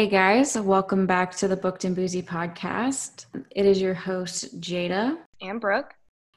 Hey 0.00 0.06
guys, 0.06 0.58
welcome 0.58 1.04
back 1.04 1.36
to 1.36 1.46
the 1.46 1.58
Booked 1.58 1.84
and 1.84 1.94
Boozy 1.94 2.22
podcast. 2.22 3.26
It 3.50 3.66
is 3.66 3.82
your 3.82 3.92
host, 3.92 4.58
Jada. 4.58 5.18
And 5.42 5.60
Brooke. 5.60 5.92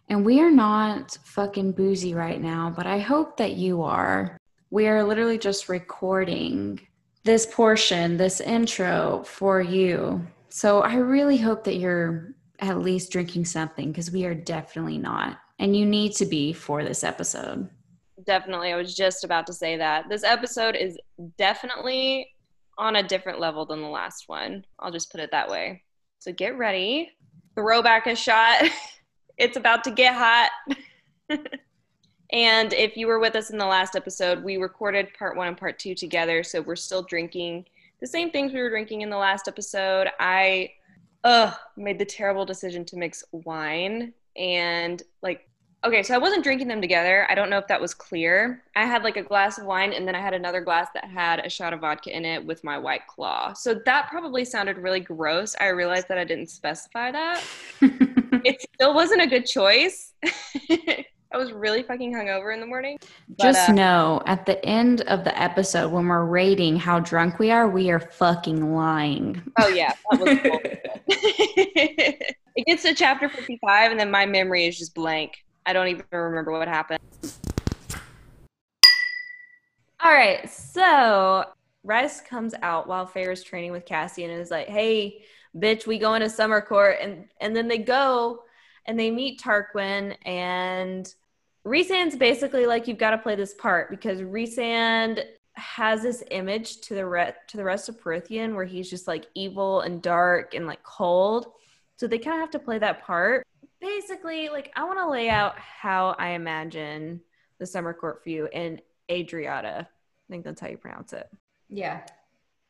And 0.09 0.25
we 0.25 0.41
are 0.41 0.51
not 0.51 1.17
fucking 1.23 1.71
boozy 1.71 2.13
right 2.13 2.41
now, 2.41 2.73
but 2.75 2.85
I 2.85 2.99
hope 2.99 3.37
that 3.37 3.53
you 3.53 3.81
are. 3.81 4.37
We 4.69 4.89
are 4.89 5.01
literally 5.01 5.37
just 5.37 5.69
recording 5.69 6.85
this 7.23 7.45
portion, 7.45 8.17
this 8.17 8.41
intro 8.41 9.23
for 9.25 9.61
you. 9.61 10.27
So 10.49 10.81
I 10.81 10.95
really 10.95 11.37
hope 11.37 11.63
that 11.63 11.77
you're 11.77 12.33
at 12.59 12.79
least 12.79 13.13
drinking 13.13 13.45
something 13.45 13.93
because 13.93 14.11
we 14.11 14.25
are 14.25 14.35
definitely 14.35 14.97
not. 14.97 15.37
And 15.57 15.73
you 15.73 15.85
need 15.85 16.11
to 16.15 16.25
be 16.25 16.51
for 16.51 16.83
this 16.83 17.01
episode. 17.01 17.69
Definitely. 18.25 18.73
I 18.73 18.75
was 18.75 18.93
just 18.93 19.23
about 19.23 19.47
to 19.47 19.53
say 19.53 19.77
that. 19.77 20.09
This 20.09 20.25
episode 20.25 20.75
is 20.75 20.97
definitely 21.37 22.27
on 22.77 22.95
a 22.95 23.03
different 23.03 23.39
level 23.39 23.65
than 23.65 23.81
the 23.81 23.87
last 23.87 24.27
one. 24.27 24.65
I'll 24.79 24.91
just 24.91 25.11
put 25.11 25.21
it 25.21 25.31
that 25.31 25.49
way. 25.49 25.83
So 26.19 26.31
get 26.31 26.57
ready. 26.57 27.11
Throw 27.55 27.81
back 27.81 28.07
a 28.07 28.15
shot. 28.15 28.63
it's 29.37 29.57
about 29.57 29.83
to 29.83 29.91
get 29.91 30.13
hot. 30.13 30.49
and 32.31 32.73
if 32.73 32.97
you 32.97 33.07
were 33.07 33.19
with 33.19 33.35
us 33.35 33.49
in 33.49 33.57
the 33.57 33.65
last 33.65 33.95
episode, 33.95 34.43
we 34.43 34.57
recorded 34.57 35.13
part 35.17 35.35
one 35.35 35.47
and 35.47 35.57
part 35.57 35.79
two 35.79 35.95
together. 35.95 36.43
So 36.43 36.61
we're 36.61 36.75
still 36.75 37.03
drinking 37.03 37.65
the 37.99 38.07
same 38.07 38.31
things 38.31 38.51
we 38.51 38.61
were 38.61 38.69
drinking 38.69 39.01
in 39.01 39.09
the 39.09 39.17
last 39.17 39.47
episode. 39.47 40.09
I 40.19 40.71
uh, 41.23 41.53
made 41.77 41.99
the 41.99 42.05
terrible 42.05 42.45
decision 42.45 42.83
to 42.85 42.97
mix 42.97 43.23
wine 43.31 44.13
and 44.35 45.01
like 45.21 45.47
Okay, 45.85 46.01
so 46.01 46.15
I 46.15 46.17
wasn't 46.17 46.43
drinking 46.43 46.69
them 46.69 46.79
together. 46.79 47.27
I 47.29 47.35
don't 47.35 47.49
know 47.49 47.57
if 47.57 47.67
that 47.67 47.81
was 47.81 47.93
clear. 47.93 48.63
I 48.73 48.85
had 48.85 49.03
like 49.03 49.17
a 49.17 49.21
glass 49.21 49.57
of 49.57 49.65
wine 49.65 49.91
and 49.91 50.07
then 50.07 50.15
I 50.15 50.21
had 50.21 50.33
another 50.33 50.61
glass 50.61 50.87
that 50.93 51.03
had 51.03 51.45
a 51.45 51.49
shot 51.49 51.73
of 51.73 51.81
vodka 51.81 52.15
in 52.15 52.23
it 52.23 52.45
with 52.45 52.63
my 52.63 52.77
white 52.77 53.05
claw. 53.07 53.51
So 53.51 53.81
that 53.85 54.07
probably 54.09 54.45
sounded 54.45 54.77
really 54.77 55.01
gross. 55.01 55.55
I 55.59 55.67
realized 55.67 56.07
that 56.07 56.17
I 56.17 56.23
didn't 56.23 56.49
specify 56.49 57.11
that. 57.11 57.43
it 57.81 58.65
still 58.75 58.93
wasn't 58.93 59.23
a 59.23 59.27
good 59.27 59.45
choice. 59.45 60.13
I 61.33 61.37
was 61.37 61.51
really 61.51 61.81
fucking 61.83 62.13
hungover 62.13 62.53
in 62.53 62.59
the 62.59 62.65
morning. 62.65 62.97
But, 63.27 63.43
Just 63.43 63.69
uh, 63.69 63.73
know 63.73 64.21
at 64.25 64.45
the 64.45 64.63
end 64.63 65.01
of 65.01 65.23
the 65.23 65.37
episode, 65.37 65.91
when 65.91 66.07
we're 66.07 66.25
rating 66.25 66.77
how 66.77 66.99
drunk 66.99 67.39
we 67.39 67.49
are, 67.51 67.67
we 67.67 67.89
are 67.89 67.99
fucking 67.99 68.73
lying. 68.73 69.41
Oh, 69.59 69.67
yeah. 69.67 69.93
That 70.11 70.19
was 70.19 70.37
it 72.55 72.67
gets 72.67 72.83
to 72.83 72.93
chapter 72.93 73.27
55, 73.27 73.91
and 73.91 73.99
then 73.99 74.11
my 74.11 74.25
memory 74.27 74.67
is 74.67 74.77
just 74.77 74.93
blank. 74.93 75.42
I 75.65 75.73
don't 75.73 75.87
even 75.87 76.05
remember 76.11 76.51
what 76.51 76.67
happened. 76.67 76.99
All 79.99 80.11
right, 80.11 80.49
so 80.49 81.45
Rice 81.83 82.19
comes 82.21 82.53
out 82.61 82.87
while 82.87 83.05
Fair 83.05 83.31
is 83.31 83.43
training 83.43 83.71
with 83.71 83.85
Cassie 83.85 84.25
and 84.25 84.33
is 84.33 84.51
like, 84.51 84.67
"Hey, 84.67 85.23
bitch, 85.55 85.87
we 85.87 85.97
go 85.97 86.13
into 86.13 86.29
summer 86.29 86.61
court," 86.61 86.97
and 87.01 87.29
and 87.39 87.55
then 87.55 87.67
they 87.67 87.77
go 87.77 88.43
and 88.85 88.99
they 88.99 89.11
meet 89.11 89.39
Tarquin 89.41 90.17
and 90.25 91.13
Rhysand's 91.65 92.17
basically 92.17 92.65
like, 92.65 92.87
"You've 92.87 92.97
got 92.97 93.11
to 93.11 93.17
play 93.17 93.35
this 93.35 93.53
part 93.53 93.89
because 93.89 94.21
Rhysand 94.21 95.23
has 95.53 96.01
this 96.01 96.23
image 96.31 96.81
to 96.81 96.95
the 96.95 97.05
re- 97.05 97.33
to 97.47 97.57
the 97.57 97.63
rest 97.63 97.87
of 97.87 98.01
Prythian 98.01 98.55
where 98.55 98.65
he's 98.65 98.89
just 98.89 99.07
like 99.07 99.27
evil 99.35 99.81
and 99.81 100.01
dark 100.01 100.53
and 100.53 100.67
like 100.67 100.83
cold." 100.83 101.53
So 101.95 102.07
they 102.07 102.17
kind 102.17 102.35
of 102.35 102.41
have 102.41 102.51
to 102.51 102.59
play 102.59 102.79
that 102.79 103.03
part 103.03 103.47
basically, 103.83 104.49
like 104.49 104.71
I 104.75 104.85
want 104.85 104.97
to 104.99 105.09
lay 105.09 105.29
out 105.29 105.59
how 105.59 106.15
I 106.17 106.29
imagine 106.29 107.21
the 107.59 107.65
summer 107.65 107.93
court 107.93 108.23
for 108.23 108.29
you 108.29 108.47
in 108.51 108.81
Adriata. 109.11 109.81
I 109.81 109.87
think 110.29 110.45
that's 110.45 110.61
how 110.61 110.69
you 110.69 110.77
pronounce 110.77 111.13
it. 111.13 111.29
Yeah. 111.69 112.01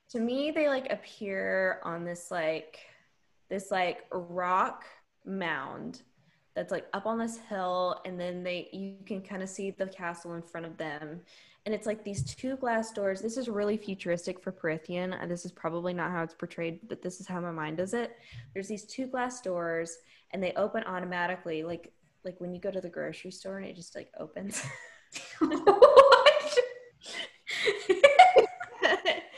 To 0.10 0.20
me, 0.20 0.52
they 0.52 0.68
like 0.68 0.92
appear 0.92 1.80
on 1.84 2.04
this 2.04 2.32
like 2.32 2.80
this 3.50 3.70
like 3.72 4.06
rock 4.12 4.86
mound 5.26 6.02
that's 6.56 6.72
like 6.72 6.88
up 6.94 7.06
on 7.06 7.18
this 7.18 7.38
hill 7.38 8.02
and 8.06 8.20
then 8.20 8.44
they 8.44 8.70
you 8.72 8.96
can 9.06 9.22
kind 9.22 9.42
of 9.42 9.50
see 9.50 9.72
the 9.72 9.88
castle 9.88 10.34
in 10.34 10.42
front 10.42 10.66
of 10.66 10.78
them 10.78 11.22
and 11.66 11.74
it's 11.74 11.88
like 11.88 12.04
these 12.04 12.24
two 12.24 12.58
glass 12.58 12.92
doors. 12.92 13.22
This 13.22 13.38
is 13.38 13.48
really 13.48 13.78
futuristic 13.78 14.42
for 14.44 14.52
Prythian 14.52 15.30
this 15.30 15.46
is 15.46 15.52
probably 15.52 15.94
not 15.94 16.12
how 16.12 16.24
it's 16.24 16.34
portrayed 16.34 16.80
but 16.88 17.02
this 17.02 17.20
is 17.20 17.28
how 17.28 17.40
my 17.40 17.52
mind 17.52 17.78
does 17.78 17.94
it. 17.94 18.18
There's 18.54 18.68
these 18.68 18.86
two 18.86 19.08
glass 19.08 19.42
doors 19.42 19.98
and 20.32 20.44
they 20.44 20.54
open 20.54 20.84
automatically 20.86 21.64
like 21.64 21.92
like 22.26 22.40
when 22.40 22.54
you 22.54 22.60
go 22.60 22.72
to 22.72 22.82
the 22.82 22.90
grocery 22.90 23.32
store 23.32 23.58
and 23.58 23.66
it 23.66 23.76
just 23.76 23.96
like 23.96 24.12
opens. 24.20 24.64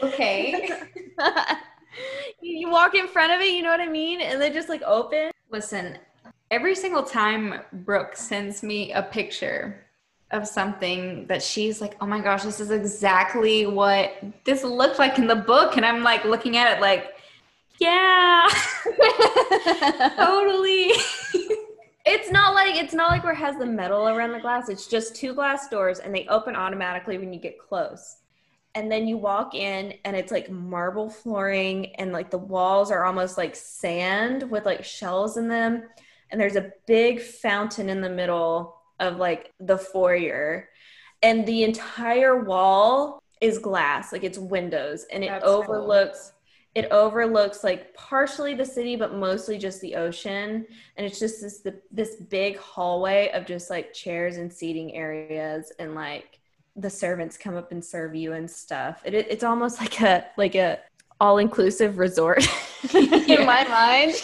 Okay. 0.04 0.70
You, 0.70 1.28
you 2.60 2.70
walk 2.70 2.94
in 2.96 3.08
front 3.08 3.32
of 3.32 3.42
it 3.42 3.54
you 3.54 3.64
know 3.64 3.72
what 3.72 3.80
i 3.82 3.88
mean? 3.88 4.22
And 4.22 4.40
they 4.40 4.50
just 4.52 4.70
like 4.70 4.82
open. 4.84 5.32
Listen 5.50 5.98
every 6.52 6.76
single 6.76 7.04
time 7.04 7.60
brooke 7.74 8.16
sends 8.16 8.62
me 8.62 8.92
a 8.94 9.02
picture 9.02 9.85
of 10.32 10.48
something 10.48 11.28
that 11.28 11.42
she's 11.42 11.80
like 11.82 11.96
oh 12.02 12.06
my 12.06 12.20
gosh 12.20 12.44
this 12.44 12.60
is 12.60 12.72
exactly 12.72 13.66
what 13.66 14.14
this 14.44 14.64
looked 14.64 15.00
like 15.00 15.18
in 15.20 15.28
the 15.28 15.36
book 15.36 15.78
and 15.78 15.86
i'm 15.86 16.04
like 16.04 16.26
looking 16.26 16.58
at 16.58 16.76
it 16.76 16.82
like 16.82 17.16
yeah. 17.80 18.48
totally. 20.16 20.92
it's 22.06 22.32
not 22.32 22.54
like 22.54 22.76
it's 22.76 22.94
not 22.94 23.10
like 23.12 23.24
where 23.24 23.34
it 23.34 23.38
has 23.38 23.58
the 23.58 23.66
metal 23.66 24.08
around 24.08 24.32
the 24.32 24.40
glass. 24.40 24.70
It's 24.70 24.88
just 24.88 25.16
two 25.16 25.34
glass 25.34 25.68
doors 25.70 26.00
and 26.00 26.14
they 26.14 26.28
open 26.28 26.56
automatically 26.56 27.18
when 27.18 27.34
you 27.34 27.40
get 27.40 27.60
close. 27.60 28.18
And 28.76 28.92
then 28.92 29.08
you 29.08 29.18
walk 29.18 29.56
in 29.56 29.94
and 30.04 30.16
it's 30.16 30.32
like 30.32 30.50
marble 30.50 31.10
flooring 31.10 31.96
and 31.96 32.12
like 32.12 32.30
the 32.30 32.38
walls 32.38 32.92
are 32.92 33.06
almost 33.06 33.38
like 33.38 33.56
sand 33.56 34.50
with 34.50 34.66
like 34.66 34.84
shells 34.84 35.38
in 35.38 35.48
them. 35.48 35.84
And 36.30 36.42
there's 36.42 36.58
a 36.58 36.72
big 36.86 37.22
fountain 37.22 37.90
in 37.90 38.02
the 38.02 38.10
middle 38.10 38.76
of 39.00 39.18
like 39.18 39.52
the 39.60 39.78
foyer. 39.78 40.70
And 41.22 41.46
the 41.46 41.64
entire 41.64 42.44
wall 42.44 43.22
is 43.42 43.58
glass, 43.58 44.12
like 44.12 44.24
it's 44.24 44.38
windows, 44.38 45.06
and 45.12 45.24
it 45.24 45.28
That's 45.28 45.46
overlooks 45.46 46.32
it 46.74 46.92
overlooks 46.92 47.64
like 47.64 47.94
partially 47.94 48.54
the 48.54 48.66
city 48.66 48.98
but 48.98 49.14
mostly 49.14 49.58
just 49.58 49.80
the 49.80 49.96
ocean 49.96 50.66
and 50.98 51.08
it's 51.08 51.20
just 51.20 51.42
this 51.42 51.62
the, 51.62 51.80
this 51.90 52.18
big 52.18 52.58
hallway 52.58 53.32
of 53.34 53.46
just 53.46 53.70
like 53.70 53.94
chairs 53.94 54.36
and 54.36 54.52
seating 54.52 54.94
areas 54.94 55.72
and 55.80 55.96
like 55.96 56.42
the 56.76 56.90
servants 56.90 57.38
come 57.38 57.56
up 57.56 57.72
and 57.72 57.84
serve 57.84 58.16
you 58.16 58.34
and 58.34 58.50
stuff. 58.50 59.02
It, 59.06 59.14
it 59.14 59.28
it's 59.30 59.44
almost 59.44 59.80
like 59.80 60.02
a 60.02 60.26
like 60.38 60.56
a 60.56 60.80
all-inclusive 61.22 61.98
resort. 61.98 62.46
In 62.94 63.46
my 63.46 63.64
mind. 63.70 64.16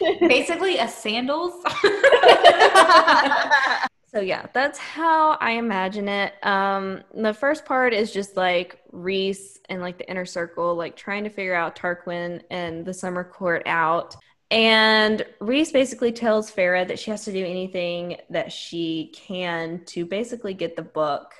Basically 0.20 0.78
a 0.78 0.88
sandals 0.88 1.62
so 4.14 4.20
yeah 4.20 4.46
that's 4.52 4.78
how 4.78 5.32
i 5.40 5.52
imagine 5.52 6.08
it. 6.08 6.34
Um 6.44 7.02
the 7.14 7.34
first 7.34 7.64
part 7.64 7.92
is 7.92 8.12
just 8.12 8.36
like 8.36 8.80
Rhys 8.92 9.58
and 9.68 9.80
like 9.80 9.98
the 9.98 10.08
inner 10.08 10.24
circle 10.24 10.76
like 10.76 10.96
trying 10.96 11.24
to 11.24 11.30
figure 11.30 11.54
out 11.54 11.76
tarquin 11.76 12.42
and 12.50 12.84
the 12.86 12.94
summer 12.94 13.24
court 13.24 13.64
out. 13.66 14.14
And 14.50 15.24
Rhys 15.40 15.72
basically 15.72 16.12
tells 16.12 16.50
Feyre 16.50 16.86
that 16.86 16.98
she 16.98 17.10
has 17.10 17.24
to 17.24 17.32
do 17.32 17.44
anything 17.44 18.18
that 18.30 18.52
she 18.52 19.12
can 19.14 19.82
to 19.86 20.06
basically 20.06 20.54
get 20.54 20.76
the 20.76 20.82
book. 20.82 21.32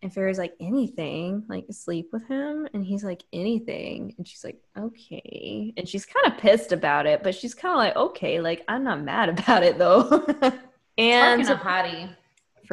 And 0.00 0.12
Feyre's 0.12 0.38
like 0.38 0.54
anything? 0.58 1.44
Like 1.48 1.66
sleep 1.70 2.08
with 2.12 2.26
him? 2.28 2.66
And 2.72 2.84
he's 2.84 3.04
like 3.04 3.24
anything. 3.32 4.14
And 4.16 4.26
she's 4.26 4.42
like 4.42 4.58
okay. 4.78 5.74
And 5.76 5.86
she's 5.86 6.06
kind 6.06 6.32
of 6.32 6.38
pissed 6.40 6.72
about 6.72 7.06
it 7.06 7.22
but 7.22 7.34
she's 7.34 7.54
kind 7.54 7.72
of 7.72 7.78
like 7.78 7.96
okay 8.10 8.40
like 8.40 8.64
i'm 8.68 8.84
not 8.84 9.02
mad 9.02 9.28
about 9.38 9.62
it 9.62 9.76
though. 9.76 10.24
And 10.98 11.40
a 11.48 11.56
hottie 11.56 12.14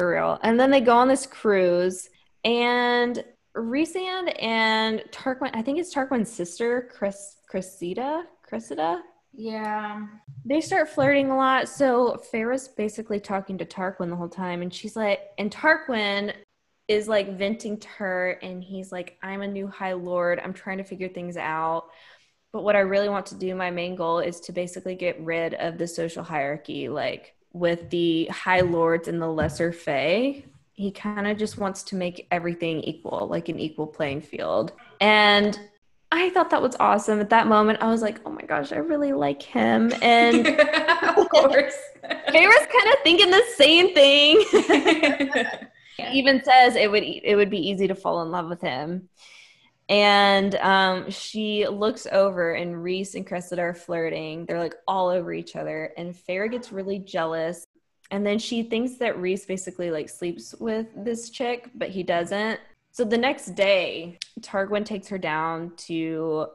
for 0.00 0.12
real. 0.12 0.38
And 0.42 0.58
then 0.58 0.70
they 0.70 0.80
go 0.80 0.96
on 0.96 1.08
this 1.08 1.26
cruise, 1.26 2.08
and 2.42 3.22
Rhysand 3.54 4.34
and 4.40 5.02
Tarquin, 5.12 5.50
I 5.52 5.60
think 5.60 5.78
it's 5.78 5.94
Tarquin's 5.94 6.32
sister, 6.32 6.88
Chris, 6.90 7.36
Cresseida, 7.50 8.24
Cresseida. 8.42 9.02
Yeah. 9.34 10.06
They 10.46 10.62
start 10.62 10.88
flirting 10.88 11.30
a 11.30 11.36
lot. 11.36 11.68
So 11.68 12.16
Feyre's 12.32 12.68
basically 12.68 13.20
talking 13.20 13.58
to 13.58 13.66
Tarquin 13.66 14.08
the 14.08 14.16
whole 14.16 14.30
time, 14.30 14.62
and 14.62 14.72
she's 14.72 14.96
like, 14.96 15.20
and 15.36 15.50
Tarquin 15.50 16.32
is 16.88 17.06
like 17.06 17.36
venting 17.36 17.78
to 17.80 17.88
her, 17.88 18.38
and 18.42 18.64
he's 18.64 18.90
like, 18.90 19.18
I'm 19.22 19.42
a 19.42 19.48
new 19.48 19.68
High 19.68 19.92
Lord. 19.92 20.40
I'm 20.42 20.54
trying 20.54 20.78
to 20.78 20.84
figure 20.84 21.08
things 21.08 21.36
out. 21.36 21.90
But 22.54 22.64
what 22.64 22.74
I 22.74 22.80
really 22.80 23.10
want 23.10 23.26
to 23.26 23.34
do, 23.34 23.54
my 23.54 23.70
main 23.70 23.96
goal 23.96 24.20
is 24.20 24.40
to 24.40 24.52
basically 24.52 24.94
get 24.94 25.20
rid 25.20 25.52
of 25.54 25.76
the 25.76 25.86
social 25.86 26.24
hierarchy. 26.24 26.88
Like, 26.88 27.34
with 27.52 27.90
the 27.90 28.26
high 28.26 28.60
lords 28.60 29.08
and 29.08 29.20
the 29.20 29.28
lesser 29.28 29.72
fae 29.72 30.44
he 30.80 30.90
kind 30.90 31.26
of 31.26 31.36
just 31.36 31.58
wants 31.58 31.82
to 31.82 31.94
make 31.94 32.26
everything 32.30 32.80
equal 32.80 33.28
like 33.30 33.50
an 33.50 33.60
equal 33.60 33.86
playing 33.86 34.22
field. 34.22 34.72
And 34.98 35.60
i 36.10 36.30
thought 36.30 36.48
that 36.50 36.62
was 36.62 36.74
awesome. 36.80 37.20
At 37.20 37.28
that 37.30 37.46
moment 37.46 37.82
i 37.82 37.90
was 37.90 38.00
like 38.00 38.18
oh 38.24 38.30
my 38.30 38.40
gosh 38.42 38.72
i 38.72 38.76
really 38.76 39.12
like 39.12 39.42
him. 39.42 39.92
And 40.00 40.46
of 41.18 41.28
course. 41.28 41.76
Feyre's 42.32 42.66
kind 42.66 42.88
of 42.88 42.98
thinking 43.04 43.30
the 43.30 43.44
same 43.56 43.92
thing. 43.94 44.42
Even 46.12 46.42
says 46.42 46.76
it 46.76 46.90
would 46.90 47.02
it 47.04 47.36
would 47.36 47.50
be 47.50 47.68
easy 47.68 47.86
to 47.86 47.94
fall 47.94 48.22
in 48.22 48.30
love 48.30 48.48
with 48.48 48.62
him 48.62 49.10
And 49.90 50.54
um, 50.56 51.10
she 51.10 51.66
looks 51.66 52.06
over, 52.12 52.52
and 52.54 52.80
Rhys 52.82 53.16
and 53.16 53.26
Cresseida 53.26 53.60
are 53.60 53.74
flirting. 53.74 54.46
They're 54.46 54.60
like 54.60 54.76
all 54.86 55.08
over 55.08 55.32
each 55.32 55.56
other, 55.56 55.92
and 55.98 56.14
Feyre 56.14 56.48
gets 56.48 56.70
really 56.70 57.00
jealous. 57.00 57.66
And 58.12 58.24
then 58.24 58.38
she 58.38 58.62
thinks 58.62 58.94
that 58.98 59.18
Rhys 59.18 59.44
basically 59.46 59.90
like 59.90 60.08
sleeps 60.08 60.54
with 60.60 60.86
this 60.96 61.28
chick, 61.30 61.70
but 61.74 61.90
he 61.90 62.04
doesn't. 62.04 62.60
So 62.92 63.04
the 63.04 63.18
next 63.18 63.56
day, 63.56 64.18
Tarquin 64.40 64.84
takes 64.84 65.08
her 65.08 65.18
down 65.18 65.72
to 65.88 66.46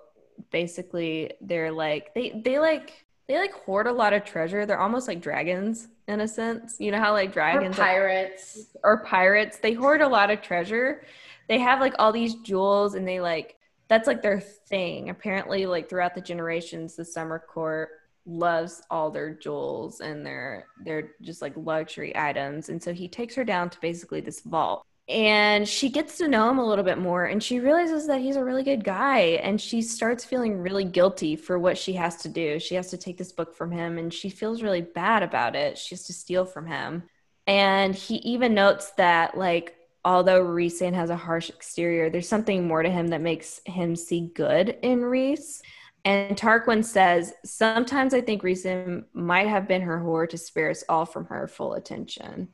basically 0.52 1.32
they're 1.42 1.72
like 1.72 2.14
they 2.14 2.42
they 2.44 2.60
like 2.60 3.06
they 3.28 3.38
like 3.38 3.54
hoard 3.54 3.88
a 3.88 3.92
lot 3.92 4.14
of 4.14 4.24
treasure. 4.24 4.66
They're 4.66 4.80
almost 4.80 5.08
like 5.10 5.22
dragons 5.22 5.90
in 6.08 6.22
a 6.22 6.28
sense. 6.28 6.78
You 6.80 6.92
know 6.92 7.00
how 7.00 7.12
like 7.12 7.34
dragons 7.34 7.78
or 7.78 7.82
pirates 7.84 8.68
are, 8.84 8.92
or 8.92 9.04
pirates, 9.04 9.58
they 9.58 9.74
hoard 9.74 10.02
a 10.02 10.08
lot 10.08 10.32
of 10.32 10.42
treasure. 10.42 11.04
They 11.48 11.60
have 11.60 11.80
like 11.80 11.94
all 12.00 12.12
these 12.12 12.36
jewels 12.36 12.96
and 12.96 13.08
they 13.08 13.20
like 13.20 13.58
that's 13.88 14.08
like 14.08 14.22
their 14.22 14.40
thing. 14.40 15.10
Apparently 15.10 15.66
like 15.66 15.90
throughout 15.90 16.16
the 16.16 16.22
generations 16.22 16.96
the 16.96 17.06
summer 17.06 17.40
court 17.40 17.90
loves 18.26 18.82
all 18.90 19.12
their 19.12 19.34
jewels 19.34 20.02
and 20.02 20.26
their 20.26 20.66
they're 20.84 21.12
just 21.22 21.42
like 21.42 21.54
luxury 21.56 22.16
items. 22.16 22.70
And 22.70 22.82
so 22.82 22.94
he 22.94 23.08
takes 23.08 23.36
her 23.36 23.44
down 23.44 23.70
to 23.70 23.80
basically 23.80 24.22
this 24.22 24.42
vault. 24.42 24.84
And 25.08 25.68
she 25.68 25.90
gets 25.90 26.18
to 26.18 26.28
know 26.28 26.50
him 26.50 26.58
a 26.58 26.66
little 26.66 26.84
bit 26.84 26.98
more 26.98 27.26
and 27.26 27.42
she 27.42 27.60
realizes 27.60 28.08
that 28.08 28.22
he's 28.22 28.38
a 28.38 28.44
really 28.44 28.64
good 28.64 28.84
guy. 28.84 29.20
And 29.44 29.62
she 29.62 29.84
starts 29.84 30.26
feeling 30.26 30.58
really 30.58 30.86
guilty 30.86 31.36
for 31.36 31.60
what 31.60 31.78
she 31.78 31.94
has 31.94 32.16
to 32.18 32.30
do. 32.30 32.60
She 32.60 32.74
has 32.74 32.90
to 32.90 32.98
take 32.98 33.18
this 33.18 33.32
book 33.32 33.54
from 33.54 33.72
him 33.72 34.00
and 34.00 34.12
she 34.12 34.30
feels 34.30 34.64
really 34.64 34.82
bad 34.82 35.22
about 35.22 35.56
it. 35.56 35.78
She 35.78 35.94
has 35.94 36.06
to 36.06 36.14
steal 36.14 36.44
from 36.46 36.66
him. 36.66 37.04
And 37.46 37.94
he 37.94 38.16
even 38.16 38.56
notes 38.56 38.92
that 38.98 39.38
like 39.38 39.76
although 40.06 40.42
Rhysand 40.42 40.94
has 40.94 41.10
a 41.10 41.18
harsh 41.18 41.50
exterior 41.50 42.10
there's 42.10 42.30
something 42.30 42.68
more 42.68 42.84
to 42.84 42.90
him 42.90 43.10
that 43.10 43.22
makes 43.22 43.60
him 43.66 43.96
see 43.96 44.32
good 44.34 44.78
in 44.82 45.04
Rhys 45.04 45.62
and 46.06 46.38
Tarquin 46.38 46.86
says, 46.86 47.34
Sometimes 47.44 48.14
I 48.14 48.22
think 48.22 48.44
Rhysand 48.44 49.06
might 49.14 49.48
have 49.48 49.68
been 49.68 49.82
her 49.82 50.00
whore 50.00 50.30
to 50.30 50.38
spare 50.38 50.70
us 50.70 50.84
all 50.88 51.06
from 51.06 51.26
her 51.26 51.48
full 51.48 51.74
attention. 51.74 52.48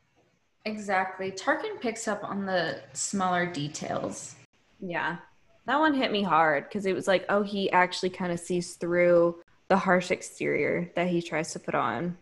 Exactly. 0.63 1.31
Tarquin 1.31 1.79
picks 1.81 2.07
up 2.07 2.23
on 2.23 2.45
the 2.45 2.79
smaller 2.93 3.45
details. 3.45 4.35
Yeah. 4.79 5.17
That 5.65 5.79
one 5.79 5.93
hit 5.93 6.11
me 6.11 6.23
hard 6.23 6.63
because 6.63 6.85
it 6.85 6.95
was 6.95 7.07
like, 7.07 7.25
oh, 7.27 7.43
he 7.43 7.69
actually 7.71 8.09
kind 8.09 8.31
of 8.31 8.39
sees 8.39 8.75
through 8.75 9.41
the 9.67 9.77
harsh 9.77 10.11
exterior 10.11 10.89
that 10.95 11.07
he 11.07 11.21
tries 11.21 11.51
to 11.53 11.59
put 11.59 11.75
on. 11.75 12.17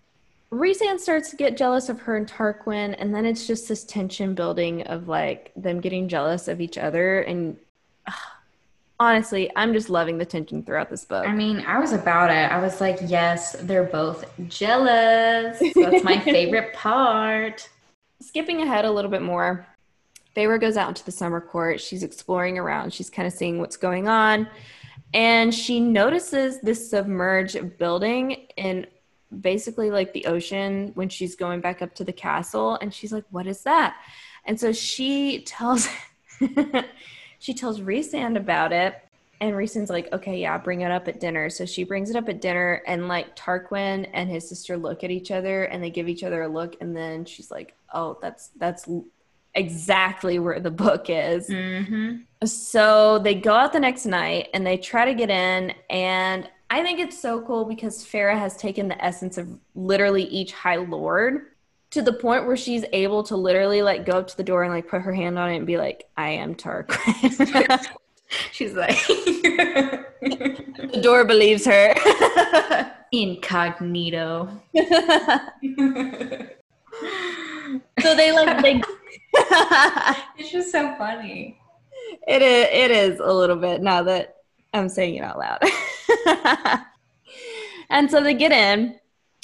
Rhysand 0.51 0.99
starts 0.99 1.29
to 1.29 1.35
get 1.35 1.57
jealous 1.57 1.89
of 1.89 2.01
her 2.01 2.17
and 2.17 2.27
Tarquin, 2.27 2.95
and 2.97 3.13
then 3.13 3.25
it's 3.25 3.45
just 3.45 3.67
this 3.67 3.83
tension 3.83 4.33
building 4.33 4.81
of 4.83 5.07
like 5.07 5.51
them 5.55 5.79
getting 5.79 6.07
jealous 6.07 6.47
of 6.47 6.59
each 6.59 6.77
other. 6.77 7.21
And 7.21 7.57
uh, 8.07 8.11
honestly, 8.99 9.51
I'm 9.55 9.73
just 9.73 9.89
loving 9.89 10.17
the 10.17 10.25
tension 10.25 10.63
throughout 10.63 10.89
this 10.89 11.05
book. 11.05 11.27
I 11.27 11.33
mean, 11.33 11.63
I 11.67 11.79
was 11.79 11.93
about 11.93 12.31
it. 12.31 12.51
I 12.51 12.59
was 12.59 12.81
like, 12.81 12.97
yes, 13.05 13.55
they're 13.61 13.83
both 13.83 14.25
jealous. 14.47 15.59
That's 15.75 16.03
my 16.03 16.19
favorite 16.19 16.73
part 16.73 17.69
skipping 18.21 18.61
ahead 18.61 18.85
a 18.85 18.91
little 18.91 19.11
bit 19.11 19.21
more, 19.21 19.65
Feyre 20.35 20.59
goes 20.59 20.77
out 20.77 20.89
into 20.89 21.03
the 21.03 21.11
summer 21.11 21.41
court. 21.41 21.81
She's 21.81 22.03
exploring 22.03 22.57
around. 22.57 22.93
She's 22.93 23.09
kind 23.09 23.27
of 23.27 23.33
seeing 23.33 23.59
what's 23.59 23.77
going 23.77 24.07
on. 24.07 24.47
And 25.13 25.53
she 25.53 25.79
notices 25.79 26.61
this 26.61 26.89
submerged 26.89 27.77
building 27.77 28.47
in 28.57 28.85
basically 29.41 29.91
like 29.91 30.13
the 30.13 30.25
ocean 30.25 30.91
when 30.95 31.09
she's 31.09 31.35
going 31.35 31.61
back 31.61 31.81
up 31.81 31.93
to 31.95 32.03
the 32.03 32.13
castle. 32.13 32.77
And 32.81 32.93
she's 32.93 33.11
like, 33.11 33.25
What 33.29 33.47
is 33.47 33.63
that? 33.63 33.97
And 34.45 34.59
so 34.59 34.71
she 34.71 35.41
tells 35.43 35.87
she 37.39 37.53
tells 37.53 37.81
Rhysand 37.81 38.37
about 38.37 38.71
it. 38.71 38.95
And 39.41 39.55
Rhysand's 39.55 39.89
like, 39.89 40.11
okay, 40.11 40.37
yeah, 40.37 40.57
bring 40.57 40.81
it 40.81 40.91
up 40.91 41.07
at 41.07 41.21
dinner. 41.21 41.49
So 41.49 41.65
she 41.65 41.85
brings 41.85 42.09
it 42.09 42.17
up 42.17 42.27
at 42.27 42.41
dinner, 42.41 42.83
and 42.85 43.07
like 43.07 43.37
Tarquin 43.37 44.09
and 44.13 44.29
his 44.29 44.49
sister 44.49 44.75
look 44.75 45.05
at 45.05 45.11
each 45.11 45.31
other, 45.31 45.63
and 45.63 45.81
they 45.81 45.89
give 45.89 46.09
each 46.09 46.23
other 46.23 46.41
a 46.41 46.47
look, 46.49 46.75
and 46.81 46.95
then 46.95 47.23
she's 47.23 47.49
like, 47.49 47.73
oh, 47.93 48.17
that's 48.21 48.49
that's 48.57 48.89
exactly 49.55 50.39
where 50.39 50.59
the 50.59 50.71
book 50.71 51.05
is. 51.09 51.47
Mm-hmm. 51.47 52.45
So 52.45 53.19
they 53.19 53.33
go 53.33 53.53
out 53.53 53.71
the 53.71 53.79
next 53.79 54.05
night, 54.05 54.49
and 54.53 54.67
they 54.67 54.75
try 54.75 55.05
to 55.05 55.13
get 55.13 55.29
in, 55.29 55.73
and 55.89 56.49
I 56.69 56.83
think 56.83 56.99
it's 56.99 57.19
so 57.19 57.41
cool 57.41 57.65
because 57.65 58.03
Feyre 58.05 58.37
has 58.37 58.55
taken 58.55 58.87
the 58.87 59.03
essence 59.03 59.37
of 59.37 59.47
literally 59.73 60.23
each 60.23 60.53
High 60.53 60.75
Lord 60.75 61.47
to 61.91 62.01
the 62.03 62.13
point 62.13 62.45
where 62.45 62.57
she's 62.57 62.85
able 62.93 63.23
to 63.23 63.35
literally 63.35 63.81
like 63.81 64.05
go 64.05 64.19
up 64.19 64.27
to 64.27 64.37
the 64.37 64.43
door 64.43 64.63
and 64.63 64.71
like 64.71 64.87
put 64.87 65.01
her 65.01 65.13
hand 65.13 65.39
on 65.39 65.49
it 65.49 65.57
and 65.57 65.65
be 65.65 65.77
like, 65.77 66.07
I 66.15 66.29
am 66.29 66.53
Tarquin. 66.55 67.87
She's 68.51 68.73
like, 68.73 68.95
the 69.07 70.99
door 71.01 71.25
believes 71.25 71.65
her. 71.65 71.95
Incognito. 73.11 74.49
so 74.75 74.85
they 78.15 78.31
like 78.31 78.61
they. 78.61 78.81
it's 80.37 80.51
just 80.51 80.71
so 80.71 80.93
funny. 80.95 81.59
It 82.27 82.43
is. 82.43 82.67
It 82.71 82.91
is 82.91 83.19
a 83.19 83.33
little 83.33 83.55
bit 83.55 83.81
now 83.81 84.03
that 84.03 84.35
I'm 84.73 84.89
saying 84.89 85.15
it 85.15 85.23
out 85.23 85.39
loud. 85.39 85.61
and 87.89 88.09
so 88.09 88.21
they 88.23 88.33
get 88.33 88.51
in. 88.51 88.99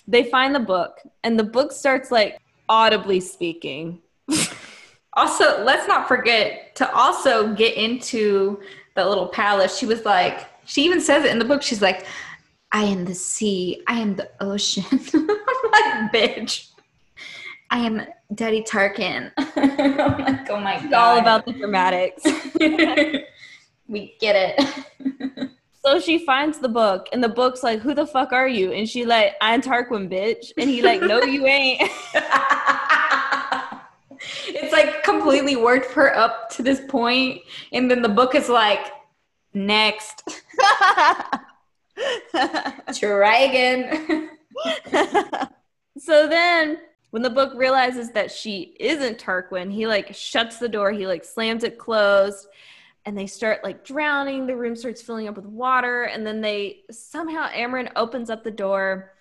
They 0.07 0.23
find 0.23 0.53
the 0.53 0.59
book, 0.59 0.99
and 1.23 1.39
the 1.39 1.43
book 1.43 1.71
starts 1.71 2.11
like 2.11 2.39
audibly 2.69 3.19
speaking 3.19 4.01
also, 5.13 5.63
let's 5.63 5.87
not 5.87 6.07
forget 6.07 6.75
to 6.75 6.91
also 6.93 7.53
get 7.53 7.75
into 7.75 8.59
the 8.95 9.07
little 9.07 9.27
palace. 9.27 9.77
She 9.77 9.85
was 9.85 10.05
like, 10.05 10.47
she 10.65 10.83
even 10.83 11.01
says 11.01 11.23
it 11.25 11.31
in 11.31 11.39
the 11.39 11.45
book. 11.45 11.61
She's 11.61 11.81
like, 11.81 12.05
I 12.71 12.83
am 12.83 13.05
the 13.05 13.15
sea. 13.15 13.81
I 13.87 13.99
am 13.99 14.15
the 14.15 14.29
ocean. 14.41 14.83
I'm 15.13 15.27
like, 15.27 16.11
bitch. 16.11 16.69
I 17.69 17.79
am 17.79 18.01
Daddy 18.33 18.61
Tarquin. 18.61 19.31
I'm 19.37 20.17
like, 20.17 20.49
oh 20.49 20.59
my 20.59 20.75
god. 20.75 20.85
It's 20.85 20.93
all 20.93 21.19
about 21.19 21.45
the 21.45 21.53
dramatics. 21.53 22.23
We 23.87 24.15
get 24.19 24.35
it. 24.35 25.49
so 25.85 25.99
she 25.99 26.25
finds 26.25 26.59
the 26.59 26.69
book, 26.69 27.07
and 27.11 27.23
the 27.23 27.29
book's 27.29 27.63
like, 27.63 27.79
"Who 27.79 27.93
the 27.93 28.07
fuck 28.07 28.33
are 28.33 28.47
you?" 28.47 28.71
And 28.71 28.87
she 28.87 29.05
like, 29.05 29.35
"I'm 29.41 29.61
Tarquin, 29.61 30.09
bitch." 30.09 30.51
And 30.57 30.69
he 30.69 30.81
like, 30.81 31.01
"No, 31.01 31.21
you 31.23 31.45
ain't." 31.45 31.81
it's 34.47 34.73
like 34.73 35.03
completely 35.03 35.55
worked 35.55 35.91
her 35.91 36.15
up 36.15 36.49
to 36.51 36.63
this 36.63 36.81
point, 36.87 37.41
and 37.71 37.89
then 37.89 38.01
the 38.01 38.09
book 38.09 38.35
is 38.35 38.49
like, 38.49 38.91
next. 39.55 40.23
Try 42.93 43.37
again. 43.39 44.29
so 45.97 46.27
then 46.27 46.79
when 47.11 47.21
the 47.21 47.29
book 47.29 47.53
realizes 47.55 48.11
that 48.11 48.29
she 48.31 48.75
isn't 48.79 49.17
Tarquin, 49.17 49.71
he 49.71 49.87
like 49.87 50.13
shuts 50.13 50.59
the 50.59 50.67
door, 50.69 50.91
he 50.91 51.07
like 51.07 51.23
slams 51.23 51.63
it 51.63 51.77
closed, 51.77 52.47
and 53.05 53.17
they 53.17 53.27
start 53.27 53.63
like 53.63 53.85
drowning. 53.85 54.47
The 54.47 54.55
room 54.55 54.75
starts 54.75 55.01
filling 55.01 55.27
up 55.27 55.35
with 55.35 55.45
water, 55.45 56.03
and 56.03 56.25
then 56.25 56.41
they 56.41 56.81
somehow 56.91 57.47
Amren 57.49 57.91
opens 57.95 58.29
up 58.29 58.43
the 58.43 58.51
door 58.51 59.11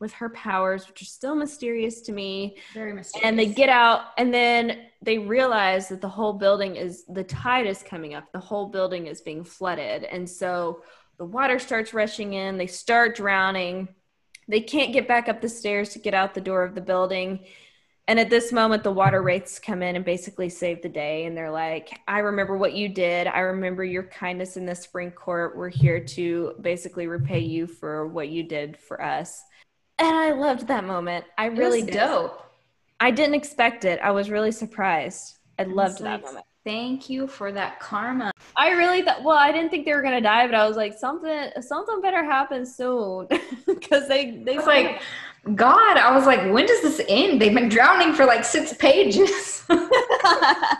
with 0.00 0.12
her 0.12 0.28
powers, 0.30 0.86
which 0.86 1.02
are 1.02 1.06
still 1.06 1.34
mysterious 1.34 2.00
to 2.02 2.12
me. 2.12 2.56
Very 2.74 2.92
mysterious. 2.92 3.26
And 3.26 3.38
they 3.38 3.46
get 3.46 3.68
out, 3.68 4.02
and 4.18 4.32
then 4.32 4.86
they 5.02 5.18
realize 5.18 5.88
that 5.88 6.00
the 6.00 6.08
whole 6.08 6.34
building 6.34 6.76
is 6.76 7.04
the 7.08 7.24
tide 7.24 7.66
is 7.66 7.82
coming 7.82 8.14
up. 8.14 8.30
The 8.32 8.40
whole 8.40 8.66
building 8.66 9.06
is 9.06 9.20
being 9.20 9.44
flooded, 9.44 10.04
and 10.04 10.28
so 10.28 10.82
the 11.18 11.24
water 11.24 11.58
starts 11.58 11.94
rushing 11.94 12.34
in. 12.34 12.58
They 12.58 12.66
start 12.66 13.16
drowning. 13.16 13.88
They 14.46 14.60
can't 14.60 14.92
get 14.92 15.08
back 15.08 15.28
up 15.28 15.40
the 15.40 15.48
stairs 15.48 15.90
to 15.90 15.98
get 15.98 16.12
out 16.12 16.34
the 16.34 16.40
door 16.40 16.64
of 16.64 16.74
the 16.74 16.80
building. 16.80 17.40
And 18.06 18.20
at 18.20 18.28
this 18.28 18.52
moment, 18.52 18.82
the 18.82 18.92
water 18.92 19.22
wraiths 19.22 19.58
come 19.58 19.82
in 19.82 19.96
and 19.96 20.04
basically 20.04 20.50
save 20.50 20.82
the 20.82 20.90
day. 20.90 21.24
And 21.24 21.34
they're 21.34 21.50
like, 21.50 22.00
I 22.06 22.18
remember 22.18 22.56
what 22.56 22.74
you 22.74 22.88
did. 22.88 23.26
I 23.26 23.40
remember 23.40 23.82
your 23.82 24.02
kindness 24.02 24.58
in 24.58 24.66
the 24.66 24.74
spring 24.74 25.10
court. 25.10 25.56
We're 25.56 25.70
here 25.70 26.00
to 26.00 26.54
basically 26.60 27.06
repay 27.06 27.40
you 27.40 27.66
for 27.66 28.06
what 28.06 28.28
you 28.28 28.42
did 28.42 28.76
for 28.76 29.02
us 29.02 29.42
and 29.98 30.14
I 30.14 30.32
loved 30.32 30.68
that 30.68 30.84
moment. 30.84 31.24
I 31.38 31.46
really 31.46 31.82
did. 31.82 31.94
dope. 31.94 32.40
I 33.00 33.10
didn't 33.10 33.34
expect 33.34 33.84
it. 33.84 34.00
I 34.02 34.10
was 34.10 34.30
really 34.30 34.52
surprised. 34.52 35.38
I 35.58 35.64
loved 35.64 35.98
that 35.98 36.22
like, 36.22 36.24
moment. 36.24 36.46
Thank 36.64 37.10
you 37.10 37.26
for 37.26 37.52
that 37.52 37.78
karma. 37.78 38.30
I 38.56 38.70
really 38.70 39.02
thought. 39.02 39.22
Well, 39.22 39.36
I 39.36 39.52
didn't 39.52 39.68
think 39.68 39.84
they 39.84 39.92
were 39.92 40.00
gonna 40.00 40.22
die, 40.22 40.46
but 40.46 40.54
I 40.54 40.66
was 40.66 40.78
like, 40.78 40.98
something, 40.98 41.50
something 41.60 42.00
better 42.00 42.24
happen 42.24 42.64
soon, 42.64 43.28
because 43.66 44.08
they, 44.08 44.42
they 44.44 44.56
was 44.56 44.66
like, 44.66 45.02
God. 45.54 45.98
I 45.98 46.16
was 46.16 46.24
like, 46.24 46.50
when 46.50 46.64
does 46.64 46.80
this 46.80 47.02
end? 47.06 47.40
They've 47.40 47.52
been 47.52 47.68
drowning 47.68 48.14
for 48.14 48.24
like 48.24 48.44
six 48.44 48.72
pages. 48.72 49.62
it 49.70 50.78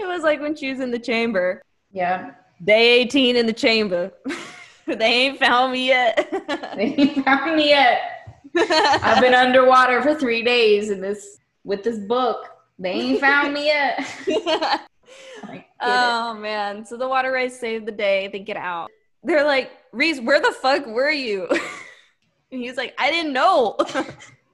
was 0.00 0.22
like 0.22 0.40
when 0.40 0.56
she 0.56 0.70
was 0.70 0.80
in 0.80 0.90
the 0.90 0.98
chamber. 0.98 1.62
Yeah. 1.92 2.32
Day 2.64 3.00
eighteen 3.00 3.36
in 3.36 3.46
the 3.46 3.52
chamber. 3.52 4.12
they 4.86 5.04
ain't 5.04 5.38
found 5.38 5.72
me 5.72 5.86
yet. 5.86 6.28
they 6.76 6.94
ain't 6.98 7.24
found 7.24 7.56
me 7.56 7.68
yet. 7.68 8.26
I've 8.56 9.20
been 9.20 9.34
underwater 9.34 10.02
for 10.02 10.16
three 10.16 10.42
days 10.42 10.90
in 10.90 11.00
this 11.00 11.38
with 11.62 11.84
this 11.84 11.98
book. 11.98 12.48
They 12.76 12.90
ain't 12.90 13.20
found 13.20 13.54
me 13.54 13.66
yet. 13.66 14.88
Oh 15.80 16.34
man. 16.34 16.84
So 16.84 16.96
the 16.96 17.08
water 17.08 17.32
wraiths 17.32 17.58
save 17.58 17.86
the 17.86 17.92
day. 17.92 18.28
They 18.32 18.38
get 18.38 18.56
out. 18.56 18.90
They're 19.24 19.44
like, 19.44 19.70
Rhys, 19.92 20.20
where 20.20 20.40
the 20.40 20.52
fuck 20.52 20.86
were 20.86 21.10
you? 21.10 21.48
and 22.52 22.60
he's 22.60 22.76
like, 22.76 22.94
I 22.98 23.10
didn't 23.10 23.32
know. 23.32 23.76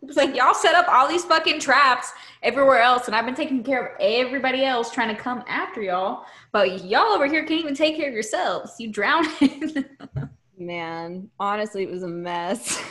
It's 0.03 0.17
like 0.17 0.35
y'all 0.37 0.55
set 0.55 0.75
up 0.75 0.87
all 0.89 1.09
these 1.09 1.25
fucking 1.25 1.61
traps 1.61 2.13
everywhere 2.43 2.81
else, 2.81 3.07
and 3.07 3.17
I've 3.17 3.27
been 3.27 3.35
taking 3.35 3.65
care 3.65 3.87
of 3.87 4.01
everybody 4.01 4.65
else 4.65 4.91
trying 4.91 5.15
to 5.15 5.21
come 5.21 5.43
after 5.49 5.83
y'all. 5.83 6.25
But 6.53 6.85
y'all 6.85 7.13
over 7.13 7.27
here 7.27 7.45
can't 7.45 7.61
even 7.61 7.75
take 7.75 7.97
care 7.97 8.09
of 8.09 8.15
yourselves. 8.15 8.75
You 8.79 8.91
drowning. 8.91 9.85
Man, 10.59 11.29
honestly, 11.39 11.83
it 11.83 11.91
was 11.91 12.05
a 12.05 12.09
mess. 12.09 12.83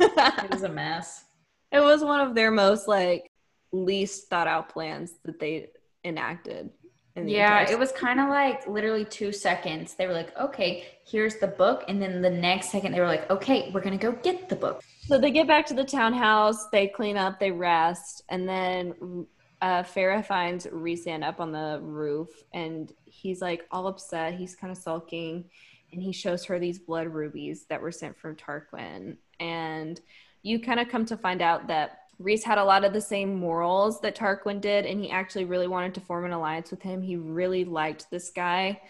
it 0.00 0.50
was 0.50 0.62
a 0.62 0.68
mess. 0.68 1.24
It 1.72 1.80
was 1.80 2.04
one 2.04 2.20
of 2.20 2.34
their 2.34 2.50
most 2.50 2.88
like 2.88 3.30
least 3.72 4.28
thought 4.28 4.46
out 4.46 4.68
plans 4.68 5.14
that 5.24 5.40
they 5.40 5.68
enacted. 6.04 6.70
Yeah, 7.16 7.70
it 7.70 7.78
was 7.78 7.92
kind 7.92 8.18
of 8.18 8.28
like 8.28 8.66
literally 8.66 9.04
two 9.04 9.30
seconds. 9.30 9.94
They 9.94 10.06
were 10.06 10.12
like, 10.12 10.36
okay, 10.36 10.84
here's 11.04 11.36
the 11.36 11.46
book. 11.46 11.84
And 11.86 12.02
then 12.02 12.22
the 12.22 12.30
next 12.30 12.70
second, 12.70 12.92
they 12.92 13.00
were 13.00 13.06
like, 13.06 13.30
okay, 13.30 13.70
we're 13.72 13.82
going 13.82 13.96
to 13.96 14.02
go 14.02 14.12
get 14.12 14.48
the 14.48 14.56
book. 14.56 14.82
So 15.06 15.18
they 15.18 15.30
get 15.30 15.46
back 15.46 15.66
to 15.66 15.74
the 15.74 15.84
townhouse, 15.84 16.68
they 16.70 16.88
clean 16.88 17.16
up, 17.16 17.38
they 17.38 17.52
rest. 17.52 18.22
And 18.30 18.48
then 18.48 19.26
uh, 19.62 19.82
Feyre 19.84 20.24
finds 20.26 20.66
Rhysand 20.66 21.22
up 21.22 21.40
on 21.40 21.52
the 21.52 21.78
roof 21.82 22.30
and 22.52 22.92
he's 23.04 23.40
like 23.40 23.64
all 23.70 23.86
upset. 23.86 24.34
He's 24.34 24.56
kind 24.56 24.72
of 24.72 24.78
sulking. 24.78 25.44
And 25.92 26.02
he 26.02 26.10
shows 26.10 26.44
her 26.46 26.58
these 26.58 26.80
blood 26.80 27.06
rubies 27.06 27.66
that 27.66 27.80
were 27.80 27.92
sent 27.92 28.18
from 28.18 28.34
Tarquin. 28.34 29.18
And 29.38 30.00
you 30.42 30.58
kind 30.58 30.80
of 30.80 30.88
come 30.88 31.04
to 31.06 31.16
find 31.16 31.40
out 31.40 31.68
that 31.68 31.98
Rhys 32.18 32.44
had 32.44 32.58
a 32.58 32.64
lot 32.64 32.84
of 32.84 32.92
the 32.92 33.00
same 33.00 33.34
morals 33.34 34.00
that 34.00 34.16
Tarquin 34.16 34.60
did, 34.60 34.86
and 34.86 35.00
he 35.00 35.10
actually 35.10 35.44
really 35.44 35.66
wanted 35.66 35.94
to 35.94 36.00
form 36.00 36.24
an 36.24 36.32
alliance 36.32 36.70
with 36.70 36.82
him. 36.82 37.02
He 37.02 37.16
really 37.16 37.64
liked 37.64 38.10
this 38.10 38.30
guy, 38.30 38.80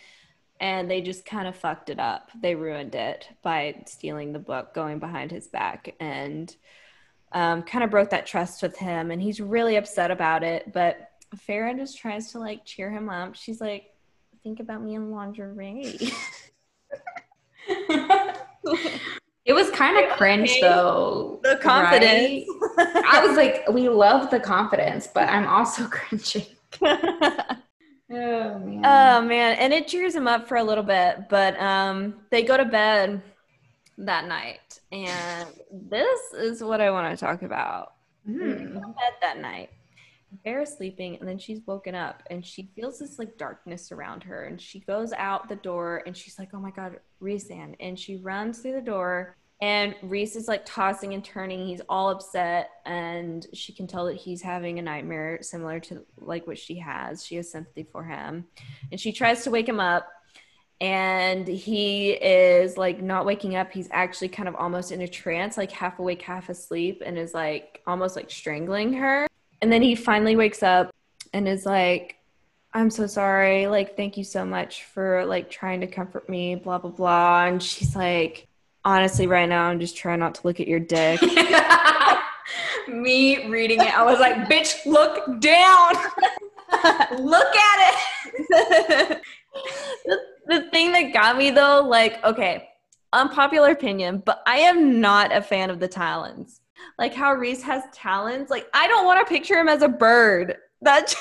and 0.60 0.90
they 0.90 1.00
just 1.00 1.24
kind 1.24 1.48
of 1.48 1.56
fucked 1.56 1.90
it 1.90 1.98
up. 1.98 2.30
They 2.40 2.54
ruined 2.54 2.94
it 2.94 3.28
by 3.42 3.82
stealing 3.86 4.32
the 4.32 4.38
book, 4.38 4.74
going 4.74 4.98
behind 4.98 5.30
his 5.30 5.48
back, 5.48 5.94
and 6.00 6.54
um, 7.32 7.62
kind 7.62 7.82
of 7.82 7.90
broke 7.90 8.10
that 8.10 8.26
trust 8.26 8.62
with 8.62 8.76
him. 8.76 9.10
And 9.10 9.20
he's 9.20 9.40
really 9.40 9.76
upset 9.76 10.10
about 10.10 10.42
it. 10.42 10.72
But 10.72 11.10
Feyre 11.48 11.76
just 11.76 11.98
tries 11.98 12.32
to 12.32 12.38
like 12.38 12.64
cheer 12.64 12.90
him 12.90 13.08
up. 13.08 13.34
She's 13.34 13.60
like, 13.60 13.94
"Think 14.42 14.60
about 14.60 14.82
me 14.82 14.94
in 14.94 15.10
lingerie." 15.10 15.98
It 19.44 19.52
was 19.52 19.70
kind 19.70 20.02
of 20.02 20.16
cringe 20.16 20.50
okay. 20.50 20.60
though. 20.62 21.38
The 21.42 21.56
confidence. 21.56 22.48
Right? 22.78 23.04
I 23.06 23.26
was 23.26 23.36
like, 23.36 23.68
we 23.68 23.88
love 23.88 24.30
the 24.30 24.40
confidence, 24.40 25.06
but 25.06 25.28
I'm 25.28 25.46
also 25.46 25.86
cringing. 25.90 26.46
oh 26.80 28.58
man. 28.58 28.82
Oh 28.84 29.20
man. 29.22 29.56
And 29.58 29.72
it 29.72 29.86
cheers 29.86 30.14
him 30.14 30.26
up 30.26 30.48
for 30.48 30.56
a 30.56 30.64
little 30.64 30.84
bit, 30.84 31.28
but 31.28 31.60
um 31.60 32.14
they 32.30 32.42
go 32.42 32.56
to 32.56 32.64
bed 32.64 33.22
that 33.98 34.26
night. 34.26 34.80
And 34.90 35.48
this 35.70 36.20
is 36.32 36.62
what 36.62 36.80
I 36.80 36.90
want 36.90 37.16
to 37.16 37.22
talk 37.22 37.42
about. 37.42 37.92
Mm. 38.28 38.74
bed 38.74 39.12
that 39.20 39.38
night. 39.38 39.70
Feyre's 40.42 40.76
sleeping 40.76 41.16
and 41.18 41.28
then 41.28 41.38
she's 41.38 41.60
woken 41.66 41.94
up 41.94 42.22
and 42.30 42.44
she 42.44 42.70
feels 42.74 42.98
this 42.98 43.18
like 43.18 43.36
darkness 43.36 43.92
around 43.92 44.22
her 44.24 44.44
and 44.44 44.60
she 44.60 44.80
goes 44.80 45.12
out 45.12 45.48
the 45.48 45.56
door 45.56 46.02
and 46.06 46.16
she's 46.16 46.38
like, 46.38 46.50
oh 46.54 46.58
my 46.58 46.70
God, 46.70 46.98
Rhysand. 47.22 47.76
And 47.80 47.98
she 47.98 48.16
runs 48.16 48.58
through 48.58 48.72
the 48.72 48.80
door 48.80 49.36
and 49.60 49.94
Rhys 50.02 50.36
is 50.36 50.48
like 50.48 50.66
tossing 50.66 51.14
and 51.14 51.24
turning. 51.24 51.66
He's 51.66 51.80
all 51.88 52.10
upset 52.10 52.70
and 52.84 53.46
she 53.52 53.72
can 53.72 53.86
tell 53.86 54.06
that 54.06 54.16
he's 54.16 54.42
having 54.42 54.78
a 54.78 54.82
nightmare 54.82 55.38
similar 55.42 55.80
to 55.80 56.04
like 56.18 56.46
what 56.46 56.58
she 56.58 56.78
has. 56.78 57.24
She 57.24 57.36
has 57.36 57.50
sympathy 57.50 57.86
for 57.90 58.04
him 58.04 58.46
and 58.90 59.00
she 59.00 59.12
tries 59.12 59.44
to 59.44 59.50
wake 59.50 59.68
him 59.68 59.80
up 59.80 60.08
and 60.80 61.46
he 61.46 62.10
is 62.10 62.76
like 62.76 63.00
not 63.00 63.24
waking 63.24 63.54
up 63.54 63.70
he's 63.70 63.88
actually 63.92 64.28
kind 64.28 64.48
of 64.48 64.56
almost 64.56 64.90
in 64.90 65.00
a 65.02 65.08
trance 65.08 65.56
like 65.56 65.70
half 65.70 65.98
awake 66.00 66.20
half 66.20 66.48
asleep 66.48 67.00
and 67.06 67.16
is 67.16 67.32
like 67.32 67.80
almost 67.86 68.16
like 68.16 68.30
strangling 68.30 68.92
her 68.92 69.26
and 69.64 69.72
then 69.72 69.80
he 69.80 69.94
finally 69.94 70.36
wakes 70.36 70.62
up 70.62 70.90
and 71.32 71.48
is 71.48 71.64
like, 71.64 72.16
I'm 72.74 72.90
so 72.90 73.06
sorry. 73.06 73.66
Like, 73.66 73.96
thank 73.96 74.18
you 74.18 74.22
so 74.22 74.44
much 74.44 74.84
for 74.84 75.24
like 75.24 75.48
trying 75.48 75.80
to 75.80 75.86
comfort 75.86 76.28
me, 76.28 76.54
blah, 76.54 76.76
blah, 76.76 76.90
blah. 76.90 77.46
And 77.46 77.62
she's 77.62 77.96
like, 77.96 78.46
honestly, 78.84 79.26
right 79.26 79.48
now, 79.48 79.64
I'm 79.64 79.80
just 79.80 79.96
trying 79.96 80.18
not 80.18 80.34
to 80.34 80.46
look 80.46 80.60
at 80.60 80.68
your 80.68 80.80
dick. 80.80 81.18
me 82.88 83.48
reading 83.48 83.80
it, 83.80 83.96
I 83.96 84.04
was 84.04 84.20
like, 84.20 84.50
bitch, 84.50 84.84
look 84.84 85.40
down. 85.40 85.94
look 87.24 87.56
at 87.56 87.94
it. 87.94 89.22
the, 90.04 90.18
the 90.46 90.70
thing 90.70 90.92
that 90.92 91.14
got 91.14 91.38
me 91.38 91.52
though, 91.52 91.82
like, 91.88 92.22
okay, 92.22 92.68
unpopular 93.14 93.70
opinion, 93.70 94.22
but 94.26 94.42
I 94.46 94.58
am 94.58 95.00
not 95.00 95.34
a 95.34 95.40
fan 95.40 95.70
of 95.70 95.80
the 95.80 95.88
Talons 95.88 96.60
like 96.98 97.14
how 97.14 97.34
Rhys 97.34 97.62
has 97.62 97.82
talons. 97.92 98.50
Like 98.50 98.66
I 98.74 98.86
don't 98.88 99.04
want 99.04 99.26
to 99.26 99.32
picture 99.32 99.58
him 99.58 99.68
as 99.68 99.82
a 99.82 99.88
bird. 99.88 100.56
That 100.82 101.14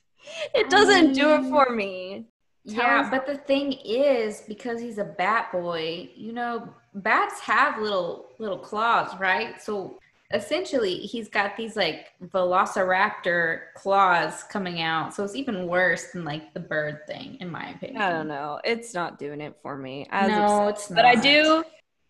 it 0.54 0.70
doesn't 0.70 1.12
do 1.12 1.34
it 1.34 1.42
for 1.48 1.70
um, 1.70 1.76
me. 1.76 2.26
Yeah, 2.64 3.08
but 3.10 3.26
the 3.26 3.36
thing 3.36 3.72
is, 3.72 4.42
because 4.46 4.80
he's 4.80 4.98
a 4.98 5.04
bat 5.04 5.50
boy, 5.52 6.10
you 6.14 6.32
know, 6.32 6.68
bats 6.94 7.40
have 7.40 7.80
little 7.80 8.26
little 8.38 8.58
claws, 8.58 9.18
right? 9.18 9.60
So 9.62 9.98
essentially, 10.34 10.98
he's 10.98 11.28
got 11.28 11.56
these 11.56 11.76
like 11.76 12.08
velociraptor 12.22 13.60
claws 13.74 14.42
coming 14.44 14.82
out. 14.82 15.14
So 15.14 15.24
it's 15.24 15.34
even 15.34 15.66
worse 15.66 16.10
than 16.12 16.24
like 16.24 16.52
the 16.52 16.60
bird 16.60 17.06
thing, 17.06 17.38
in 17.40 17.50
my 17.50 17.70
opinion. 17.70 18.02
I 18.02 18.10
don't 18.10 18.28
know. 18.28 18.60
It's 18.64 18.94
not 18.94 19.18
doing 19.18 19.40
it 19.40 19.56
for 19.62 19.76
me. 19.76 20.06
no, 20.12 20.68
it's 20.68 20.90
not. 20.90 20.96
But 20.96 21.04
I 21.06 21.14
do. 21.14 21.64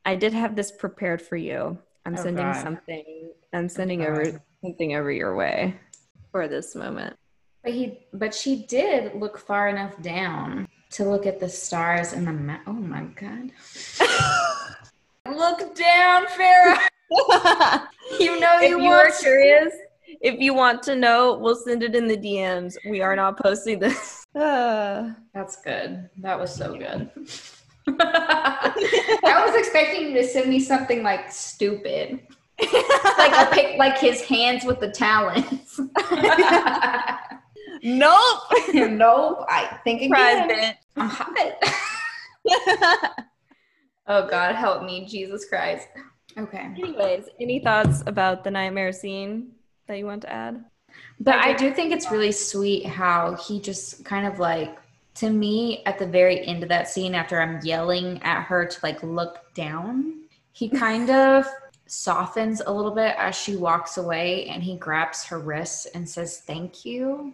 I 0.05 0.17
did 0.17 0.33
have 0.33 0.57
this 0.57 0.73
prepared 0.73 1.21
for 1.21 1.37
you. 1.37 1.79
I'm 2.09 2.17
oh, 2.17 2.23
sending 2.23 2.47
God. 2.47 2.63
something. 2.63 3.31
I'm 3.53 3.67
oh, 3.67 3.69
sending 3.69 4.03
oh, 4.03 4.09
over 4.09 4.41
something 4.65 4.97
over 4.97 5.13
your 5.13 5.37
way 5.37 5.79
for 6.33 6.49
this 6.49 6.75
moment. 6.75 7.15
But 7.63 7.75
he, 7.75 8.07
but 8.15 8.35
she 8.35 8.65
did 8.65 9.15
look 9.15 9.37
far 9.37 9.69
enough 9.69 10.01
down 10.01 10.67
to 10.93 11.05
look 11.05 11.27
at 11.27 11.39
the 11.39 11.51
stars 11.51 12.15
and 12.15 12.27
the 12.27 12.33
ma- 12.33 12.61
oh 12.67 12.73
my 12.73 13.03
God! 13.03 13.51
look 15.37 15.77
down, 15.77 16.25
Feyre. 16.29 16.79
you 18.19 18.41
know 18.41 18.59
if 18.59 18.71
you, 18.71 18.81
you 18.81 18.91
are 18.91 19.11
curious. 19.11 19.75
If 20.23 20.41
you 20.41 20.55
want 20.55 20.83
to 20.85 20.97
know, 20.97 21.37
we'll 21.39 21.57
send 21.57 21.83
it 21.83 21.95
in 21.95 22.09
the 22.09 22.17
DMs. 22.17 22.75
We 22.87 23.03
are 23.03 23.17
not 23.17 23.39
posting 23.39 23.81
this. 23.81 24.25
That's 24.33 25.57
good. 25.63 26.09
That 26.17 26.41
was 26.41 26.55
so 26.55 26.75
good. 26.75 27.11
I 28.01 29.45
was 29.47 29.55
expecting 29.55 30.09
you 30.09 30.15
to 30.15 30.25
send 30.25 30.51
me 30.51 30.61
something 30.61 31.03
like 31.03 31.31
stupid. 31.31 32.21
like 32.61 33.49
a 33.49 33.51
pic 33.53 33.79
like 33.79 33.99
his 33.99 34.23
hands 34.23 34.65
with 34.65 34.81
the 34.81 34.91
talons. 34.91 35.79
nope. 37.83 38.41
nope. 38.91 39.45
I 39.49 39.79
think 39.85 40.03
again. 40.03 40.75
I'm 40.97 41.09
hot. 41.09 41.37
oh 44.09 44.27
God, 44.29 44.55
help 44.55 44.83
me, 44.85 45.07
Jesus 45.07 45.49
Christ. 45.49 45.87
Okay. 46.37 46.73
Anyways, 46.77 47.29
any 47.41 47.61
thoughts 47.61 48.03
about 48.07 48.45
the 48.45 48.51
nightmare 48.51 48.93
scene 48.93 49.53
that 49.87 49.99
you 49.99 50.07
want 50.07 50.23
to 50.23 50.33
add? 50.33 50.65
But 51.21 51.37
I 51.37 51.53
do 51.53 51.73
think 51.73 51.93
it's 51.93 52.11
really 52.11 52.33
sweet 52.33 52.87
how 52.87 53.35
he 53.35 53.61
just 53.61 54.05
kind 54.05 54.27
of 54.27 54.39
like 54.39 54.79
to 55.19 55.31
me 55.31 55.83
at 55.85 55.99
the 55.99 56.07
very 56.07 56.47
end 56.47 56.63
of 56.63 56.69
that 56.69 56.89
scene 56.89 57.15
after 57.15 57.41
i'm 57.41 57.61
yelling 57.65 58.23
at 58.23 58.43
her 58.43 58.65
to 58.65 58.79
like 58.83 59.03
look 59.03 59.53
down 59.55 60.15
he 60.53 60.69
kind 60.85 61.11
of 61.11 61.47
softens 61.87 62.61
a 62.67 62.73
little 62.73 62.95
bit 62.95 63.15
as 63.17 63.35
she 63.35 63.57
walks 63.57 63.97
away 63.97 64.47
and 64.47 64.63
he 64.63 64.77
grabs 64.77 65.25
her 65.25 65.39
wrists 65.39 65.87
and 65.87 66.07
says 66.07 66.41
thank 66.41 66.85
you. 66.85 67.33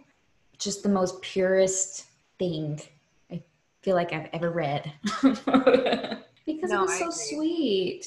Just 0.57 0.81
the 0.81 0.87
most 0.87 1.21
purest 1.21 2.05
thing 2.39 2.79
i 3.29 3.41
feel 3.81 3.95
like 3.95 4.13
i've 4.13 4.29
ever 4.33 4.51
read. 4.51 4.91
Because 6.45 6.69
no, 6.69 6.83
it 6.83 6.87
was 6.87 6.99
so 6.99 7.09
sweet. 7.09 8.05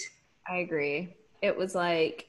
I 0.48 0.58
agree. 0.58 1.16
It 1.42 1.56
was 1.56 1.74
like 1.74 2.27